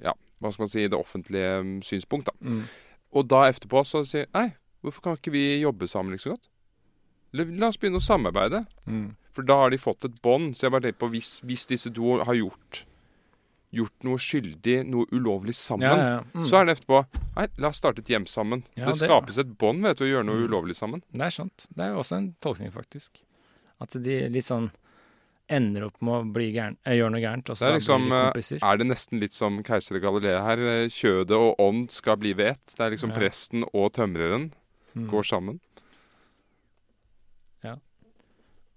Ja, 0.05 0.13
hva 0.39 0.53
skal 0.53 0.67
man 0.67 0.73
si, 0.73 0.85
det 0.85 0.99
offentlige 0.99 1.63
mm, 1.65 1.77
synspunkt, 1.87 2.29
da. 2.29 2.37
Mm. 2.41 2.65
Og 3.15 3.29
da 3.31 3.45
etterpå 3.49 3.85
så 3.87 4.05
sier 4.09 4.29
Nei, 4.35 4.51
hvorfor 4.85 5.09
kan 5.09 5.19
ikke 5.19 5.35
vi 5.35 5.47
jobbe 5.63 5.89
sammen 5.89 6.15
like 6.15 6.27
så 6.27 6.35
godt? 6.35 6.51
La 7.35 7.67
oss 7.67 7.81
begynne 7.81 7.99
å 7.99 8.05
samarbeide. 8.05 8.61
Mm. 8.87 9.15
For 9.35 9.47
da 9.47 9.57
har 9.65 9.73
de 9.73 9.81
fått 9.83 10.07
et 10.07 10.21
bånd. 10.23 10.53
Så 10.55 10.69
jeg 10.69 10.75
bare 10.75 10.87
tenker 10.87 11.01
på 11.03 11.09
hvis, 11.17 11.41
hvis 11.43 11.67
disse 11.67 11.91
to 11.91 12.21
har 12.23 12.37
gjort 12.39 12.85
Gjort 13.75 14.05
noe 14.07 14.19
skyldig, 14.23 14.77
noe 14.87 15.07
ulovlig 15.11 15.55
sammen, 15.59 15.89
Ja, 15.89 15.97
ja, 15.97 16.09
ja. 16.17 16.23
Mm. 16.35 16.45
så 16.47 16.61
er 16.61 16.65
det 16.69 16.77
etterpå 16.79 17.01
Nei, 17.37 17.47
la 17.59 17.69
oss 17.69 17.81
starte 17.83 17.99
et 18.05 18.07
hjem 18.13 18.27
sammen. 18.31 18.63
Det, 18.77 18.85
det- 18.87 18.95
skapes 19.01 19.39
et 19.43 19.57
bånd 19.59 19.83
ved 19.83 19.97
å 19.99 20.07
gjøre 20.07 20.25
noe 20.29 20.37
Mm. 20.39 20.49
ulovlig 20.49 20.77
sammen. 20.79 21.03
Det 21.13 21.21
er 21.27 21.31
sant. 21.31 21.67
Det 21.75 21.83
er 21.85 21.91
jo 21.95 21.99
også 22.03 22.17
en 22.17 22.29
tolkning, 22.41 22.71
faktisk. 22.73 23.23
At 23.81 23.91
de 23.91 24.29
litt 24.29 24.45
sånn 24.47 24.71
ender 25.51 25.85
opp 25.89 26.01
med 26.01 26.15
å 26.15 26.33
bli 26.33 26.53
gæren, 26.55 26.77
eh, 26.87 26.95
gjøre 26.97 27.11
noe 27.13 27.21
gærent, 27.21 27.51
og 27.51 27.57
så 27.57 27.67
Det 27.67 27.69
er 27.69 27.79
liksom 27.81 28.07
blir 28.07 28.11
de 28.11 28.17
eh, 28.17 28.31
kompiser. 28.33 28.59
Er 28.63 28.77
det 28.79 28.87
nesten 28.87 29.21
litt 29.21 29.33
som 29.33 29.63
keiser 29.63 30.01
Galilea 30.01 30.43
her? 30.43 30.59
Eh, 30.59 30.87
Kjødet 30.89 31.37
og 31.37 31.57
ånd 31.59 31.91
skal 31.91 32.17
bli 32.17 32.33
ved 32.33 32.47
ett. 32.55 32.67
Det 32.77 32.81
er 32.81 32.91
liksom 32.97 33.13
presten 33.13 33.65
og 33.75 33.93
tømreren 33.93 34.53
Mm. 34.97 35.11
går 35.11 35.23
sammen. 35.27 35.61
Ja. 37.65 37.77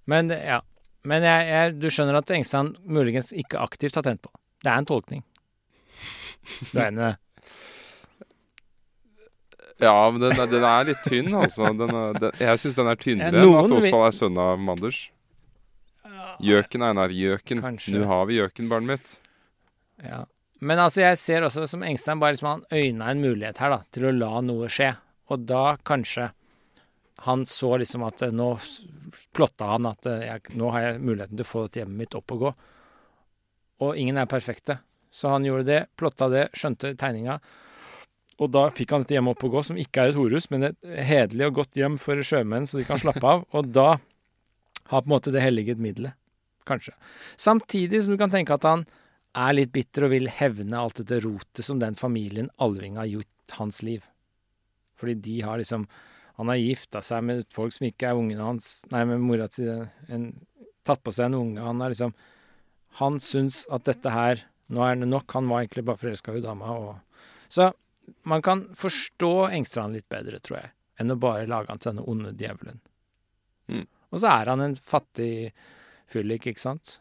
Men 0.05 0.29
ja. 0.29 0.61
Men 1.07 1.23
jeg, 1.23 1.47
jeg, 1.47 1.79
du 1.79 1.87
skjønner 1.87 2.17
at 2.19 2.31
Engstrand 2.35 2.75
muligens 2.83 3.29
ikke 3.31 3.61
aktivt 3.63 3.95
har 3.95 4.03
tent 4.03 4.21
på. 4.25 4.29
Det 4.63 4.71
er 4.71 4.77
en 4.81 4.87
tolkning. 4.89 5.23
Du 6.71 6.77
er 6.79 6.87
enig 6.89 7.01
i 7.01 7.05
det? 7.07 7.15
Ja, 9.83 9.93
men 10.09 10.21
den, 10.23 10.31
er- 10.33 10.49
den 10.49 10.63
er 10.65 10.87
litt 10.87 11.03
tynn, 11.05 11.29
altså. 11.37 11.69
Den 11.77 11.91
er, 11.93 12.15
den, 12.17 12.31
jeg 12.41 12.61
syns 12.63 12.77
den 12.79 12.89
er 12.89 12.97
tynnere 12.97 13.43
enn 13.43 13.57
at 13.59 13.75
Åsvald 13.77 14.07
er 14.07 14.15
sønn 14.17 14.39
av 14.41 14.57
Manders. 14.59 15.03
Gjøken, 16.41 16.83
Einar. 16.85 17.13
Gjøken. 17.13 17.61
Nå 17.93 18.07
har 18.09 18.25
vi 18.29 18.39
gjøken, 18.39 18.69
barnet 18.71 18.89
mitt. 18.95 19.13
Ja. 20.05 20.23
Men 20.61 20.81
altså, 20.81 21.03
jeg 21.03 21.19
ser 21.21 21.45
også 21.45 21.67
som 21.69 21.83
Engstein 21.85 22.17
bare 22.21 22.33
liksom 22.33 22.49
han 22.49 22.63
øyna 22.73 23.11
en 23.13 23.21
mulighet 23.21 23.59
her, 23.61 23.73
da, 23.75 23.79
til 23.93 24.07
å 24.09 24.13
la 24.17 24.41
noe 24.45 24.69
skje. 24.73 24.91
Og 25.29 25.43
da 25.49 25.75
kanskje 25.85 26.31
han 27.27 27.45
så 27.49 27.75
liksom 27.81 28.03
at 28.05 28.21
eh, 28.25 28.33
nå 28.33 28.51
plotta 29.37 29.71
han 29.75 29.85
at 29.89 30.05
eh, 30.09 30.23
jeg, 30.27 30.55
nå 30.57 30.69
har 30.73 30.85
jeg 30.87 31.01
muligheten 31.01 31.37
til 31.37 31.45
å 31.45 31.49
få 31.49 31.63
dette 31.67 31.81
hjemmet 31.83 32.01
mitt 32.05 32.17
opp 32.17 32.33
og 32.35 32.43
gå. 32.47 32.51
Og 33.83 33.97
ingen 33.99 34.17
er 34.17 34.29
perfekte. 34.29 34.79
Så 35.13 35.31
han 35.31 35.45
gjorde 35.45 35.67
det, 35.67 35.79
plotta 35.97 36.29
det, 36.31 36.47
skjønte 36.57 36.93
tegninga. 36.99 37.39
Og 38.37 38.51
da 38.53 38.67
fikk 38.73 38.93
han 38.93 39.03
dette 39.03 39.15
hjemmet 39.15 39.33
opp 39.33 39.47
og 39.47 39.55
gå, 39.55 39.63
som 39.65 39.79
ikke 39.81 40.03
er 40.03 40.11
et 40.11 40.19
horhus, 40.19 40.49
men 40.53 40.69
et 40.69 40.91
hederlig 41.07 41.47
og 41.47 41.63
godt 41.63 41.79
hjem 41.79 41.97
for 42.01 42.21
sjømenn, 42.21 42.67
så 42.69 42.81
de 42.81 42.85
kan 42.85 43.01
slappe 43.01 43.25
av. 43.25 43.45
Og 43.57 43.71
da 43.73 43.95
har 44.91 45.01
på 45.01 45.07
en 45.07 45.15
måte 45.15 45.33
det 45.33 45.41
helliget 45.41 45.81
middelet. 45.81 46.17
Kanskje. 46.67 46.93
Samtidig 47.39 48.03
som 48.03 48.13
du 48.13 48.19
kan 48.19 48.33
tenke 48.33 48.55
at 48.57 48.67
han 48.67 48.85
er 49.37 49.55
litt 49.55 49.73
bitter 49.73 50.07
og 50.07 50.13
vil 50.13 50.29
hevne 50.31 50.79
alt 50.79 50.99
dette 51.01 51.21
rotet 51.23 51.65
som 51.65 51.79
den 51.81 51.97
familien 51.99 52.49
Alving 52.63 52.97
har 52.99 53.09
gjort 53.09 53.57
hans 53.59 53.81
liv. 53.85 54.05
Fordi 54.97 55.17
de 55.21 55.41
har 55.45 55.59
liksom 55.61 55.87
Han 56.37 56.51
har 56.51 56.59
gifta 56.61 57.01
seg 57.01 57.23
med 57.25 57.45
folk 57.49 57.73
som 57.73 57.87
ikke 57.87 58.11
er 58.11 58.17
ungene 58.17 58.43
hans 58.45 58.83
Nei, 58.93 59.03
med 59.09 59.23
mora 59.25 59.47
til 59.49 59.87
en, 60.05 60.27
Tatt 60.85 61.01
på 61.01 61.09
seg 61.09 61.31
en 61.31 61.37
unge. 61.39 61.63
Han 61.65 61.81
har 61.81 61.89
liksom 61.89 62.13
Han 62.99 63.19
syns 63.23 63.65
at 63.73 63.87
dette 63.89 64.13
her 64.13 64.45
Nå 64.67 64.81
er 64.83 64.97
det 64.99 65.07
nok. 65.07 65.31
Han 65.31 65.47
var 65.47 65.61
egentlig 65.63 65.85
bare 65.87 66.01
forelska 66.01 66.33
i 66.35 66.41
dama. 66.43 66.73
Og, 66.75 67.21
så 67.47 67.69
man 68.27 68.41
kan 68.43 68.65
forstå 68.75 69.47
Engstrand 69.55 69.95
litt 69.95 70.09
bedre, 70.11 70.41
tror 70.43 70.57
jeg, 70.59 70.71
enn 70.99 71.13
å 71.13 71.15
bare 71.19 71.47
lage 71.47 71.71
han 71.71 71.79
til 71.79 71.93
denne 71.93 72.03
onde 72.03 72.33
djevelen. 72.35 72.81
Mm. 73.71 73.85
Og 74.11 74.19
så 74.19 74.31
er 74.31 74.51
han 74.51 74.63
en 74.63 74.75
fattig 74.75 75.53
fyllik, 76.11 76.49
ikke 76.51 76.63
sant? 76.63 76.97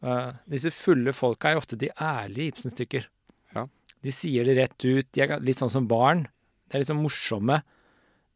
Uh, 0.00 0.32
disse 0.48 0.72
fulle 0.72 1.12
folka 1.16 1.52
er 1.52 1.60
ofte 1.60 1.76
de 1.80 1.90
ærlige 2.00 2.54
Ibsen-stykker. 2.54 3.08
Ja. 3.56 3.66
De 4.00 4.16
sier 4.16 4.48
det 4.48 4.56
rett 4.56 4.88
ut. 4.88 5.08
De 5.12 5.24
er 5.24 5.36
litt 5.44 5.60
sånn 5.60 5.72
som 5.72 5.88
barn. 5.90 6.26
De 6.70 6.78
er 6.78 6.88
sånn 6.88 7.02
morsomme. 7.02 7.60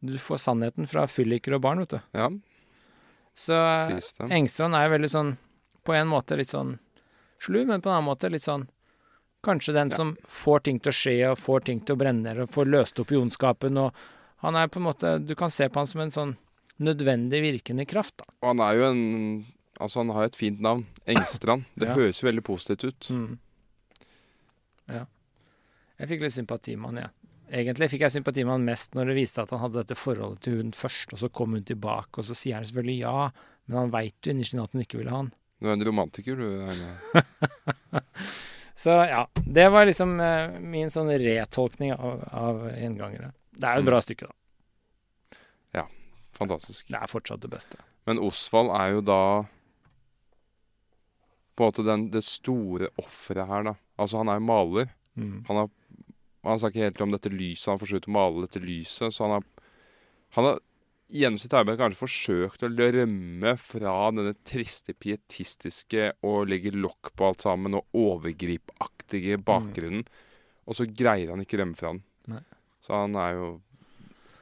Du 0.05 0.17
får 0.21 0.43
sannheten 0.43 0.89
fra 0.89 1.07
fylliker 1.09 1.57
og 1.57 1.65
barn, 1.65 1.81
vet 1.81 1.97
du. 1.97 2.01
Ja, 2.17 2.29
Så 3.35 3.57
eh. 3.57 3.97
Engstrand 4.29 4.77
er 4.77 4.93
veldig 4.93 5.09
sånn 5.11 5.31
På 5.83 5.91
en 5.91 6.07
måte 6.07 6.37
litt 6.39 6.47
sånn 6.47 6.77
slu, 7.43 7.65
men 7.65 7.81
på 7.81 7.89
en 7.89 7.95
annen 7.97 8.09
måte 8.11 8.29
litt 8.31 8.45
sånn 8.45 8.67
Kanskje 9.45 9.73
den 9.75 9.91
som 9.93 10.15
får 10.25 10.63
ting 10.65 10.79
til 10.81 10.89
å 10.89 10.95
skje, 10.97 11.15
og 11.29 11.37
får 11.37 11.65
ting 11.67 11.79
til 11.85 11.93
å 11.93 11.99
brenne, 12.01 12.31
og 12.41 12.49
får 12.49 12.65
løst 12.65 12.97
opp 12.99 13.11
i 13.13 13.19
ondskapen, 13.19 13.77
og 13.77 13.93
han 14.41 14.55
er 14.57 14.67
på 14.73 14.79
en 14.81 14.87
måte 14.87 15.11
Du 15.21 15.35
kan 15.37 15.51
se 15.53 15.67
på 15.69 15.77
han 15.83 15.87
som 15.87 16.01
en 16.01 16.09
sånn 16.15 16.31
nødvendig 16.81 17.43
virkende 17.43 17.85
kraft, 17.85 18.17
da. 18.17 18.25
Og 18.41 18.47
han 18.55 18.63
er 18.65 18.79
jo 18.79 18.87
en 18.89 19.03
Altså, 19.75 19.99
han 19.99 20.09
har 20.15 20.23
et 20.29 20.35
fint 20.39 20.61
navn. 20.63 20.85
Engstrand. 21.05 21.65
Det 21.75 21.89
Ja. 21.89 21.95
høres 21.97 22.21
jo 22.21 22.29
veldig 22.29 22.43
positivt 22.47 22.83
ut. 22.87 23.07
Mm. 23.11 23.37
Ja. 24.87 25.01
Jeg 25.99 26.09
fikk 26.11 26.21
litt 26.23 26.35
sympati 26.35 26.75
med 26.79 26.87
han, 26.93 26.99
jeg. 27.03 27.09
Ja. 27.11 27.59
Egentlig 27.59 27.89
fikk 27.91 28.01
jeg 28.07 28.13
sympati 28.15 28.45
med 28.47 28.55
han 28.55 28.65
mest 28.65 28.95
når 28.97 29.11
det 29.11 29.15
viste 29.19 29.43
at 29.43 29.51
han 29.53 29.59
hadde 29.61 29.81
dette 29.83 29.97
forholdet 29.99 30.41
til 30.47 30.61
hun 30.61 30.71
først, 30.75 31.11
og 31.13 31.19
så 31.21 31.29
kom 31.29 31.53
hun 31.53 31.63
tilbake, 31.67 32.17
og 32.17 32.25
så 32.25 32.33
sier 32.37 32.55
han 32.57 32.65
selvfølgelig 32.65 32.97
ja, 33.03 33.27
men 33.67 33.77
han 33.83 33.91
veit 33.93 34.15
jo 34.25 34.33
innerst 34.33 34.55
inne 34.55 34.63
at 34.65 34.73
hun 34.73 34.81
ikke 34.85 34.97
ville 35.01 35.13
ha 35.13 35.19
han. 35.21 35.33
Du 35.59 35.69
er 35.69 35.77
en 35.77 35.85
romantiker, 35.87 36.35
du. 36.35 36.65
Einar. 36.67 38.03
Så 38.75 38.89
ja, 38.89 39.27
det 39.45 39.69
var 39.71 39.87
liksom 39.87 40.19
eh, 40.19 40.59
min 40.59 40.91
sånn 40.91 41.09
retolkning 41.09 41.93
av, 41.95 42.25
av 42.35 42.65
gjengangere. 42.75 43.31
Det 43.55 43.69
er 43.69 43.79
jo 43.79 43.85
et 43.85 43.87
bra 43.87 44.01
stykke, 44.03 44.27
da. 44.27 45.39
Ja. 45.79 45.85
Fantastisk. 46.35 46.89
Det 46.91 46.99
er 46.99 47.09
fortsatt 47.09 47.45
det 47.45 47.53
beste. 47.53 47.79
Men 48.05 48.19
Osvald 48.21 48.73
er 48.75 48.97
jo 48.97 49.05
da 49.07 49.21
på 51.55 51.63
en 51.63 51.71
måte 51.71 51.85
den, 51.87 52.09
det 52.11 52.25
store 52.27 52.91
offeret 52.99 53.47
her, 53.47 53.65
da. 53.71 53.75
Altså, 53.95 54.19
han 54.19 54.29
er 54.29 54.41
jo 54.41 54.47
maler. 54.51 54.91
Mm. 55.15 55.45
Han 55.47 55.63
har 55.63 55.73
Han 56.45 56.59
snakker 56.59 56.83
helt 56.83 57.01
om 57.01 57.09
dette 57.15 57.29
lyset. 57.33 57.71
Han 57.71 57.79
forsøkte 57.81 58.11
å 58.11 58.13
male 58.13 58.43
dette 58.43 58.59
lyset. 58.61 59.09
Så 59.15 59.23
han 59.23 59.39
har 59.39 59.45
Han 60.37 60.45
har 60.45 60.59
gjennom 61.11 61.39
sitt 61.41 61.53
arbeid 61.55 61.77
kanskje 61.79 62.01
forsøkt 62.01 62.65
å 62.65 62.69
rømme 62.71 63.53
fra 63.61 63.93
denne 64.15 64.33
triste, 64.47 64.95
pietistiske 64.97 66.11
og 66.25 66.49
legge 66.49 66.73
lokk 66.73 67.13
på 67.15 67.29
alt 67.29 67.45
sammen 67.45 67.77
og 67.77 67.85
overgripaktige 67.95 69.37
bakgrunnen. 69.45 70.05
Og 70.65 70.79
så 70.79 70.87
greier 70.89 71.33
han 71.33 71.43
ikke 71.43 71.59
rømme 71.61 71.77
fra 71.77 71.93
den. 71.93 72.03
Nei. 72.31 72.41
Så 72.85 72.93
han 72.93 73.15
er 73.17 73.37
jo 73.37 73.47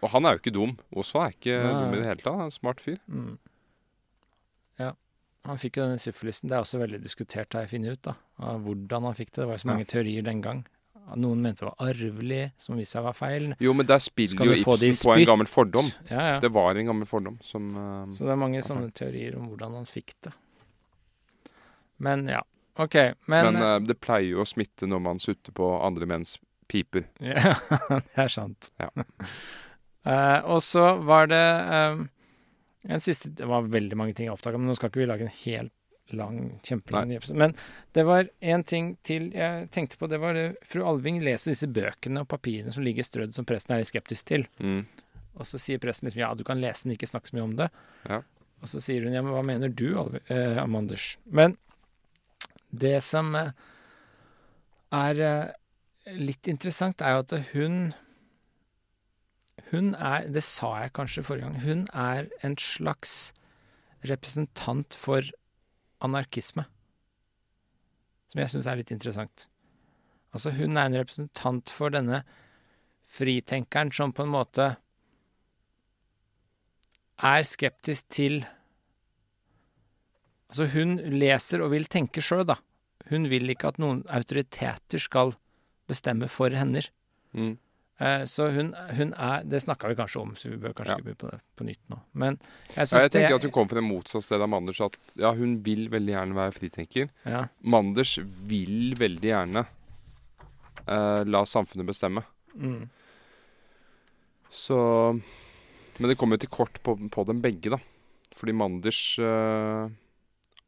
Og 0.04 0.10
han 0.12 0.26
er 0.26 0.36
jo 0.36 0.42
ikke 0.42 0.52
dum. 0.52 0.72
Osvald 1.00 1.30
er 1.30 1.36
ikke 1.38 1.58
Nei. 1.64 1.74
dum 1.80 1.94
i 1.94 2.00
det 2.02 2.08
hele 2.10 2.20
tatt. 2.20 2.34
Han 2.34 2.42
er 2.44 2.50
en 2.50 2.52
smart 2.52 2.82
fyr. 2.84 2.98
Mm. 3.08 3.38
Ja. 4.82 4.90
Han 5.48 5.60
fikk 5.62 5.78
jo 5.80 5.86
denne 5.86 6.02
syfilisen. 6.04 6.50
Det 6.52 6.58
er 6.58 6.66
også 6.66 6.82
veldig 6.82 7.00
diskutert, 7.04 7.56
har 7.56 7.64
jeg 7.64 7.72
funnet 7.72 7.96
ut, 7.96 8.02
da. 8.10 8.16
Av 8.44 8.60
hvordan 8.66 9.08
han 9.08 9.16
fikk 9.16 9.32
det. 9.32 9.38
Det 9.42 9.48
var 9.48 9.56
jo 9.56 9.64
så 9.64 9.70
mange 9.72 9.88
teorier 9.88 10.26
den 10.28 10.42
gang. 10.44 10.66
Noen 11.16 11.42
mente 11.44 11.66
var 11.66 11.76
arvelig, 11.84 12.52
som 12.58 12.78
viste 12.80 12.98
seg 12.98 13.04
var 13.06 13.16
feil. 13.18 13.50
Jo, 13.62 13.74
men 13.76 13.88
der 13.88 14.00
spiller 14.02 14.48
jo 14.48 14.56
Ibsen 14.56 14.96
på 15.04 15.14
en 15.14 15.26
gammel 15.28 15.50
fordom. 15.52 15.90
Ja, 16.10 16.24
ja. 16.34 16.38
Det 16.42 16.50
var 16.56 16.80
en 16.80 16.90
gammel 16.90 17.10
fordom 17.10 17.38
som 17.46 17.74
uh, 17.76 18.08
Så 18.14 18.26
det 18.26 18.34
er 18.34 18.40
mange 18.40 18.64
sånne 18.66 18.90
teorier 18.96 19.36
om 19.38 19.50
hvordan 19.52 19.76
han 19.82 19.90
fikk 19.90 20.16
det. 20.26 20.34
Men 22.04 22.26
ja. 22.32 22.42
OK. 22.82 22.96
Men, 23.30 23.52
Men, 23.52 23.60
uh, 23.62 23.76
det 23.84 24.00
pleier 24.02 24.32
jo 24.32 24.42
å 24.42 24.48
smitte 24.50 24.90
når 24.90 25.04
man 25.06 25.22
sutter 25.22 25.54
på 25.56 25.70
andre 25.84 26.10
menns 26.10 26.40
piper. 26.72 27.06
Ja, 27.34 27.54
det 27.92 28.26
er 28.26 28.34
sant. 28.34 28.72
Ja. 28.82 28.90
uh, 28.96 30.40
og 30.56 30.64
så 30.66 30.88
var 31.04 31.30
det 31.30 31.44
en 32.84 33.04
siste 33.04 33.30
Det 33.32 33.46
var 33.48 33.70
veldig 33.72 33.96
mange 34.00 34.16
ting 34.16 34.28
jeg 34.28 34.34
oppdaga, 34.34 34.58
men 34.58 34.72
nå 34.72 34.80
skal 34.80 34.90
ikke 34.90 35.04
vi 35.04 35.12
lage 35.12 35.28
en 35.28 35.40
hel 35.44 35.70
lang, 36.12 36.60
kjempelang 36.64 37.14
episode. 37.16 37.40
Men 37.40 37.56
det 37.92 38.04
var 38.04 38.28
en 38.40 38.64
ting 38.64 38.94
til 39.08 39.30
jeg 39.36 39.70
tenkte 39.74 39.98
på. 39.98 40.10
Det 40.12 40.20
var 40.22 40.38
det 40.38 40.46
fru 40.68 40.84
Alving 40.88 41.22
leser 41.24 41.54
disse 41.54 41.70
bøkene 41.72 42.24
og 42.24 42.30
papirene 42.32 42.74
som 42.76 42.86
ligger 42.86 43.08
strødd, 43.08 43.36
som 43.36 43.48
presten 43.48 43.76
er 43.76 43.84
litt 43.84 43.92
skeptisk 43.92 44.30
til. 44.30 44.46
Mm. 44.60 44.84
Og 45.40 45.50
så 45.50 45.60
sier 45.62 45.82
presten 45.82 46.08
liksom 46.08 46.22
ja, 46.22 46.32
du 46.38 46.46
kan 46.48 46.62
lese 46.62 46.86
den, 46.86 46.96
ikke 46.98 47.10
snakke 47.10 47.32
så 47.32 47.38
mye 47.38 47.48
om 47.48 47.58
det. 47.60 47.70
Ja. 48.10 48.22
Og 48.64 48.72
så 48.72 48.82
sier 48.84 49.06
hun 49.06 49.16
ja, 49.16 49.24
men 49.26 49.36
hva 49.36 49.44
mener 49.48 49.72
du, 49.72 49.90
eh, 50.28 50.60
Amanders? 50.62 51.18
Men 51.26 51.58
det 52.72 53.00
som 53.06 53.34
eh, 53.36 53.52
er 54.94 55.20
eh, 55.20 56.16
litt 56.20 56.48
interessant, 56.52 57.02
er 57.02 57.18
jo 57.18 57.28
at 57.28 57.38
hun 57.54 57.84
Hun 59.70 59.96
er, 59.96 60.28
det 60.30 60.44
sa 60.44 60.70
jeg 60.82 60.94
kanskje 60.94 61.24
forrige 61.26 61.46
gang, 61.46 61.62
hun 61.62 61.88
er 61.94 62.28
en 62.46 62.56
slags 62.58 63.34
representant 64.06 64.94
for 64.94 65.26
anarkisme. 66.06 66.66
Som 68.32 68.42
jeg 68.42 68.52
syns 68.54 68.70
er 68.70 68.80
litt 68.80 68.94
interessant. 68.94 69.48
Altså, 70.34 70.54
hun 70.58 70.78
er 70.78 70.90
en 70.90 70.98
representant 70.98 71.70
for 71.70 71.94
denne 71.94 72.24
fritenkeren 73.14 73.92
som 73.94 74.14
på 74.16 74.26
en 74.26 74.34
måte 74.34 74.74
er 77.24 77.48
skeptisk 77.48 78.10
til 78.14 78.44
Altså, 80.54 80.68
hun 80.70 81.00
leser 81.18 81.64
og 81.66 81.72
vil 81.74 81.88
tenke 81.90 82.22
sjøl, 82.22 82.44
da. 82.46 82.60
Hun 83.10 83.24
vil 83.32 83.50
ikke 83.50 83.72
at 83.72 83.80
noen 83.82 84.04
autoriteter 84.06 85.02
skal 85.02 85.34
bestemme 85.90 86.28
for 86.30 86.54
henne. 86.54 86.84
Mm. 87.34 87.56
Eh, 88.04 88.24
så 88.28 88.48
hun, 88.52 88.72
hun 88.98 89.12
er 89.14 89.44
Det 89.48 89.62
snakka 89.64 89.88
vi 89.92 89.96
kanskje 89.96 90.20
om, 90.22 90.32
så 90.36 90.50
vi 90.52 90.58
bør 90.60 90.74
kanskje 90.76 90.96
Ja. 90.96 90.98
ikke 90.98 91.06
begynne 91.06 91.22
på 91.22 91.30
det 91.32 91.40
på 91.60 91.68
nytt 91.68 91.84
nå. 91.94 92.00
Men 92.20 92.40
jeg 92.76 92.88
Ja, 92.92 93.00
jeg 93.06 93.12
tenker 93.14 93.36
at 93.38 93.46
hun 93.48 93.52
kom 93.56 93.70
fra 93.70 93.80
det 93.80 93.86
motsatte 93.88 94.26
stedet 94.26 94.42
av 94.44 94.50
Manders. 94.52 94.82
At 94.82 94.98
ja, 95.16 95.32
hun 95.38 95.54
vil 95.64 95.86
veldig 95.94 96.14
gjerne 96.16 96.36
være 96.36 96.56
fritenker. 96.58 97.10
ja, 97.26 97.46
Manders 97.64 98.18
vil 98.50 98.96
veldig 99.00 99.30
gjerne 99.32 99.66
eh, 100.88 101.24
la 101.24 101.44
samfunnet 101.48 101.86
bestemme. 101.88 102.26
mm, 102.58 102.90
Så 104.52 104.78
Men 106.00 106.10
det 106.10 106.18
kommer 106.18 106.36
jo 106.38 106.44
til 106.48 106.50
kort 106.50 106.80
på, 106.84 106.96
på 107.10 107.26
dem 107.30 107.40
begge, 107.42 107.70
da. 107.70 107.78
Fordi 108.36 108.52
Manders 108.58 109.20
eh, 109.22 109.90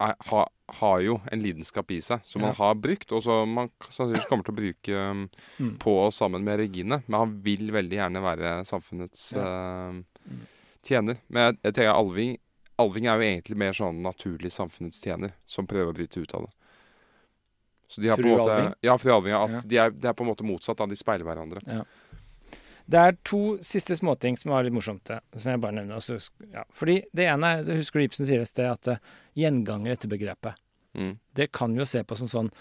er, 0.01 0.15
ha, 0.29 0.45
har 0.79 0.99
jo 1.01 1.21
en 1.31 1.41
lidenskap 1.41 1.91
i 1.91 1.99
seg 2.01 2.21
som 2.25 2.41
Ja. 2.41 2.47
han 2.51 2.55
har 2.55 2.75
brukt, 2.75 3.11
og 3.11 3.23
som 3.23 3.53
man 3.53 3.69
sannsynligvis 3.89 4.27
kommer 4.27 4.43
til 4.43 4.53
å 4.53 4.57
bruke 4.57 5.11
um, 5.11 5.29
Mm. 5.59 5.77
på 5.79 5.93
og 6.07 6.13
sammen 6.13 6.43
med 6.43 6.59
Regine. 6.59 7.03
Men 7.07 7.19
han 7.19 7.41
vil 7.41 7.71
veldig 7.71 7.95
gjerne 7.99 8.21
være 8.21 8.65
samfunnets 8.65 9.33
Ja. 9.35 9.91
uh, 9.91 10.33
tjener. 10.83 11.17
Men 11.29 11.41
jeg, 11.53 11.59
jeg 11.63 11.73
tenker 11.73 11.93
Alving 11.95 12.37
Alving 12.77 13.05
er 13.07 13.15
jo 13.15 13.23
egentlig 13.23 13.55
mer 13.57 13.71
sånn 13.71 14.01
naturlig 14.03 14.51
samfunnets 14.51 14.99
tjener, 15.01 15.31
som 15.45 15.65
prøver 15.65 15.93
å 15.93 15.95
bryte 15.95 16.19
ut 16.19 16.33
av 16.35 16.41
det. 16.41 16.51
Så 17.87 18.01
de 18.01 18.09
har 18.09 18.17
på 18.17 18.27
en 18.27 18.37
måte, 18.37 18.51
Alving? 18.51 18.73
Ja, 18.83 18.97
fru 18.97 19.11
Alving. 19.13 19.33
At 19.33 19.49
Ja. 19.49 19.61
de 19.65 19.77
er, 19.77 19.89
det 19.91 20.05
er 20.09 20.13
på 20.13 20.25
en 20.25 20.29
måte 20.35 20.43
motsatt. 20.43 20.75
Da. 20.77 20.85
De 20.85 20.95
speiler 20.97 21.23
hverandre. 21.23 21.61
Det 22.85 23.01
er 23.01 23.17
to 23.25 23.41
siste 23.65 23.97
småting 23.97 24.37
som 24.37 24.53
var 24.53 24.65
litt 24.65 24.75
morsomt, 24.75 25.09
eh, 25.09 25.23
som 25.35 25.51
jeg 25.51 25.61
bare 25.63 25.79
nevner. 25.79 25.97
Altså, 25.97 26.19
ja. 26.53 26.65
Fordi 26.75 26.99
det 27.15 27.25
ene 27.31 27.55
er, 27.57 27.73
husker 27.79 28.01
du 28.01 28.05
Ibsen 28.05 28.29
sier 28.29 28.43
et 28.43 28.51
sted, 28.51 28.69
at 28.69 28.91
eh, 28.93 29.01
gjenganger 29.41 29.95
etter 29.95 30.11
begrepet. 30.11 30.61
Mm. 30.95 31.15
Det 31.35 31.49
kan 31.55 31.75
jo 31.75 31.87
se 31.89 32.03
på 32.05 32.17
som 32.19 32.29
sånn 32.31 32.53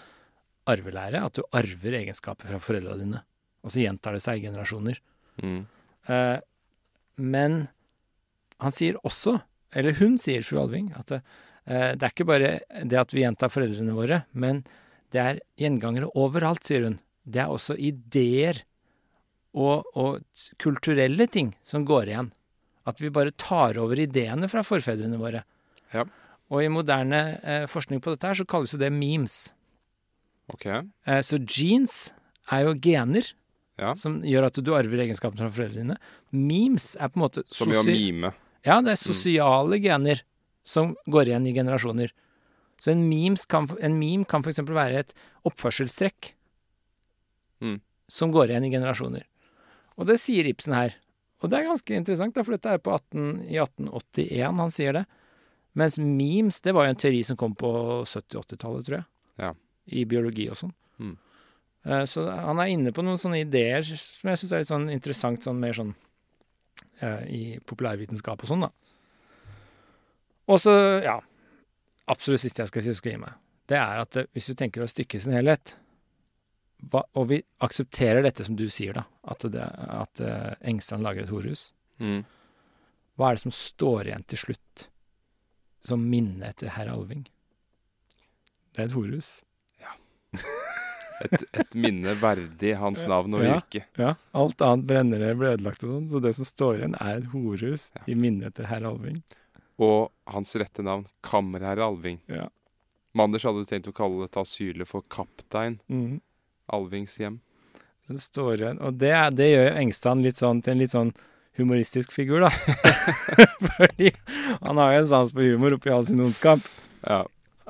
arvelære, 0.69 1.21
at 1.21 1.37
du 1.37 1.45
arver 1.55 1.99
egenskaper 2.01 2.49
fra 2.49 2.59
foreldrene 2.63 3.03
dine. 3.03 3.21
Og 3.65 3.73
så 3.73 3.83
gjentar 3.83 4.17
det 4.17 4.23
seg 4.25 4.41
i 4.41 4.47
generasjoner. 4.47 5.01
Mm. 5.43 5.61
Eh, 6.09 6.37
men 7.21 7.59
han 8.63 8.75
sier 8.75 8.97
også, 9.05 9.39
eller 9.75 9.97
hun 9.99 10.17
sier, 10.21 10.45
fru 10.47 10.61
Alving, 10.63 10.91
at 10.97 11.17
eh, 11.17 11.21
det 11.93 12.01
er 12.01 12.11
ikke 12.11 12.29
bare 12.29 12.51
det 12.81 12.99
at 12.99 13.13
vi 13.13 13.23
gjentar 13.23 13.53
foreldrene 13.53 13.95
våre, 13.95 14.23
men 14.33 14.63
det 15.13 15.21
er 15.21 15.41
gjengangere 15.59 16.11
overalt, 16.17 16.65
sier 16.65 16.87
hun. 16.87 16.99
Det 17.23 17.41
er 17.41 17.51
også 17.51 17.77
ideer 17.77 18.63
og, 19.55 19.85
og 19.95 20.19
kulturelle 20.61 21.27
ting 21.31 21.53
som 21.63 21.85
går 21.87 22.11
igjen. 22.11 22.31
At 22.85 22.99
vi 23.01 23.09
bare 23.09 23.31
tar 23.39 23.79
over 23.81 23.97
ideene 24.03 24.49
fra 24.51 24.61
forfedrene 24.67 25.17
våre. 25.17 25.41
Ja. 25.95 26.03
Og 26.53 26.61
i 26.61 26.69
moderne 26.69 27.21
eh, 27.41 27.63
forskning 27.71 28.01
på 28.03 28.13
dette 28.13 28.27
her, 28.29 28.37
så 28.37 28.45
kalles 28.45 28.75
jo 28.75 28.81
det 28.81 28.91
memes. 28.93 29.37
OK. 30.53 30.67
Eh, 30.69 31.21
så 31.25 31.39
genes 31.41 32.11
er 32.53 32.67
jo 32.67 32.75
gener 32.77 33.31
Ja. 33.79 33.93
som 33.97 34.21
gjør 34.23 34.45
at 34.47 34.59
du 34.63 34.69
arver 34.77 35.01
egenskapene 35.03 35.47
fra 35.47 35.51
foreldrene 35.55 35.81
dine. 35.81 35.97
Memes 36.31 36.91
er 36.95 37.09
på 37.09 37.17
en 37.19 37.23
måte 37.25 37.41
Som 37.51 37.73
gjør 37.73 37.83
mime. 37.89 38.29
Ja, 38.63 38.77
det 38.85 38.93
er 38.93 39.01
sosiale 39.01 39.79
gener 39.83 40.21
som 40.65 40.93
går 41.11 41.27
igjen 41.31 41.47
i 41.49 41.53
generasjoner. 41.57 42.13
Så 42.79 42.91
en, 42.93 43.03
memes 43.09 43.43
kan, 43.49 43.67
en 43.81 43.97
meme 43.99 44.25
kan 44.29 44.43
f.eks. 44.45 44.61
være 44.67 45.01
et 45.05 45.13
oppførselstrekk 45.47 46.33
Mm. 47.63 47.79
som 48.11 48.31
går 48.35 48.49
igjen 48.51 48.65
i 48.67 48.71
generasjoner. 48.73 49.23
Og 49.99 50.07
det 50.09 50.17
sier 50.21 50.47
Ibsen 50.49 50.75
her. 50.75 50.95
Og 51.43 51.51
det 51.51 51.59
er 51.59 51.67
ganske 51.69 51.97
interessant, 51.97 52.35
da, 52.35 52.43
for 52.45 52.55
dette 52.55 52.71
er 52.73 52.81
på 52.83 52.93
18, 52.95 53.45
i 53.51 53.59
1881 53.61 54.61
han 54.63 54.73
sier 54.73 54.97
det. 54.99 55.03
Mens 55.75 55.97
memes, 55.99 56.61
det 56.63 56.73
var 56.75 56.87
jo 56.87 56.93
en 56.95 57.01
teori 57.03 57.21
som 57.27 57.37
kom 57.39 57.53
på 57.59 57.69
70-80-tallet, 58.07 58.87
tror 58.87 58.97
jeg. 58.97 59.07
Ja. 59.43 59.51
I 59.91 60.05
biologi 60.09 60.47
og 60.49 60.57
sånn. 60.61 60.71
Mm. 61.03 61.13
Eh, 61.85 62.05
Så 62.09 62.23
han 62.31 62.61
er 62.63 62.71
inne 62.71 62.93
på 62.95 63.03
noen 63.05 63.19
sånne 63.21 63.43
ideer 63.43 63.83
som 63.85 64.31
jeg 64.31 64.41
syns 64.41 64.51
er 64.55 64.63
litt 64.63 64.71
sånn 64.71 64.89
interessant, 64.93 65.43
sånn 65.45 65.59
mer 65.61 65.75
sånn 65.77 65.93
eh, 67.03 67.23
i 67.27 67.43
populærvitenskap 67.67 68.41
og 68.41 68.51
sånn, 68.51 68.65
da. 68.65 68.71
Og 70.45 70.61
så, 70.61 70.73
ja 71.05 71.19
Absolutt 72.05 72.43
siste 72.43 72.61
jeg 72.61 72.69
skal 72.69 72.83
si, 72.85 72.93
skal 72.93 73.15
gi 73.15 73.17
meg. 73.17 73.37
Det 73.65 73.77
er 73.81 73.99
at 74.03 74.17
eh, 74.21 74.27
hvis 74.37 74.51
du 74.51 74.57
tenker 74.57 74.83
å 74.85 74.89
stykke 74.89 75.17
i 75.17 75.23
sin 75.23 75.33
helhet, 75.33 75.73
hva, 76.91 77.03
og 77.15 77.27
vi 77.29 77.41
aksepterer 77.63 78.21
dette 78.23 78.43
som 78.45 78.55
du 78.55 78.67
sier, 78.69 78.93
da, 78.93 79.05
at, 79.31 79.39
det, 79.51 79.61
at 79.63 80.21
uh, 80.21 80.55
Engstrand 80.61 81.03
lager 81.03 81.23
et 81.23 81.29
horehus, 81.33 81.71
Mm. 81.99 82.25
hva 83.17 83.29
er 83.29 83.35
det 83.37 83.41
som 83.45 83.51
står 83.55 84.09
igjen 84.09 84.25
til 84.27 84.37
slutt 84.37 84.87
som 85.81 86.01
minne 86.11 86.43
etter 86.49 86.67
herr 86.75 86.89
Alving? 86.91 87.23
Det 88.75 88.81
er 88.83 88.89
et 88.89 88.95
horehus. 88.97 89.43
Et, 91.23 91.43
et 91.55 91.75
minne 91.79 92.11
verdig 92.19 92.73
hans 92.75 93.05
navn 93.07 93.37
og 93.37 93.43
Ja. 93.45 93.53
virke. 93.55 93.85
Ja, 93.95 94.09
alt 94.35 94.59
annet 94.61 94.85
brenner 94.89 95.21
ned, 95.21 95.37
blir 95.39 95.53
ødelagt 95.55 95.85
og 95.87 95.93
sånn, 95.93 96.09
så 96.11 96.19
det 96.21 96.33
som 96.35 96.43
står 96.49 96.81
igjen 96.81 96.97
er 96.99 97.21
et 97.21 97.29
horehus 97.31 97.85
Ja. 97.95 98.01
i 98.11 98.15
minne 98.19 98.49
etter 98.51 98.67
herr 98.67 98.83
Alving. 98.83 99.21
Og 99.79 100.11
hans 100.27 100.51
rette 100.59 100.83
navn, 100.83 101.07
kammerherre 101.23 101.87
Alving. 101.87 102.19
Ja. 102.27 102.49
Manders 103.15 103.43
hadde 103.47 103.63
tenkt 103.65 103.87
å 103.87 103.93
kalle 103.95 104.25
dette 104.27 104.41
asylet 104.43 104.87
for 104.91 105.03
Kaptein 105.07 105.79
Mhm. 105.89 106.19
Alvings 106.73 107.17
hjem. 107.19 107.39
Så 108.07 108.17
står 108.21 108.61
hun, 108.67 108.81
og 108.85 108.99
det, 109.01 109.13
det 109.37 109.47
gjør 109.49 109.79
Engstrand 109.81 110.25
litt 110.25 110.37
sånn 110.37 110.61
til 110.61 110.75
en 110.75 110.81
litt 110.83 110.93
sånn 110.93 111.13
humoristisk 111.57 112.11
figur, 112.13 112.43
da. 112.45 112.51
Fordi 113.77 114.11
han 114.61 114.77
har 114.77 114.93
jo 114.93 114.99
en 114.99 115.07
sans 115.09 115.31
på 115.33 115.45
humor 115.47 115.77
oppi 115.77 115.93
all 115.93 116.05
sin 116.05 116.21
ondskap. 116.21 116.61
Ja. 117.01 117.23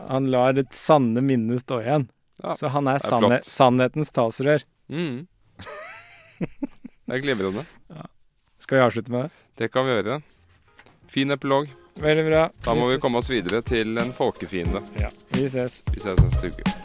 Han 0.10 0.28
lar 0.34 0.58
det 0.58 0.68
sanne 0.76 1.24
minnet 1.24 1.64
stå 1.64 1.80
igjen. 1.86 2.10
Ja, 2.44 2.56
Så 2.60 2.68
han 2.74 2.90
er, 2.92 3.00
er 3.00 3.06
sanne, 3.06 3.40
sannhetens 3.48 4.12
talsrør. 4.12 4.66
Mm. 4.92 5.24
Det 7.06 7.14
er 7.14 7.22
glimrende. 7.22 7.64
Skal 8.60 8.80
vi 8.80 8.84
avslutte 8.84 9.14
med 9.14 9.28
det? 9.28 9.44
Det 9.62 9.68
kan 9.72 9.86
vi 9.86 9.94
gjøre. 9.94 10.18
Fin 11.08 11.32
epilog. 11.32 11.70
Veldig 12.02 12.26
bra. 12.28 12.42
Da 12.66 12.74
må 12.76 12.90
vi 12.90 12.98
vi 12.98 13.04
komme 13.06 13.22
oss 13.22 13.30
videre 13.30 13.62
til 13.64 13.96
en 14.02 14.12
folkefiende. 14.16 14.82
Ja, 15.00 15.14
vi 15.38 15.46
ses. 15.48 15.84
Vi 15.94 16.02
ses 16.02 16.20
neste 16.26 16.52
uke. 16.52 16.85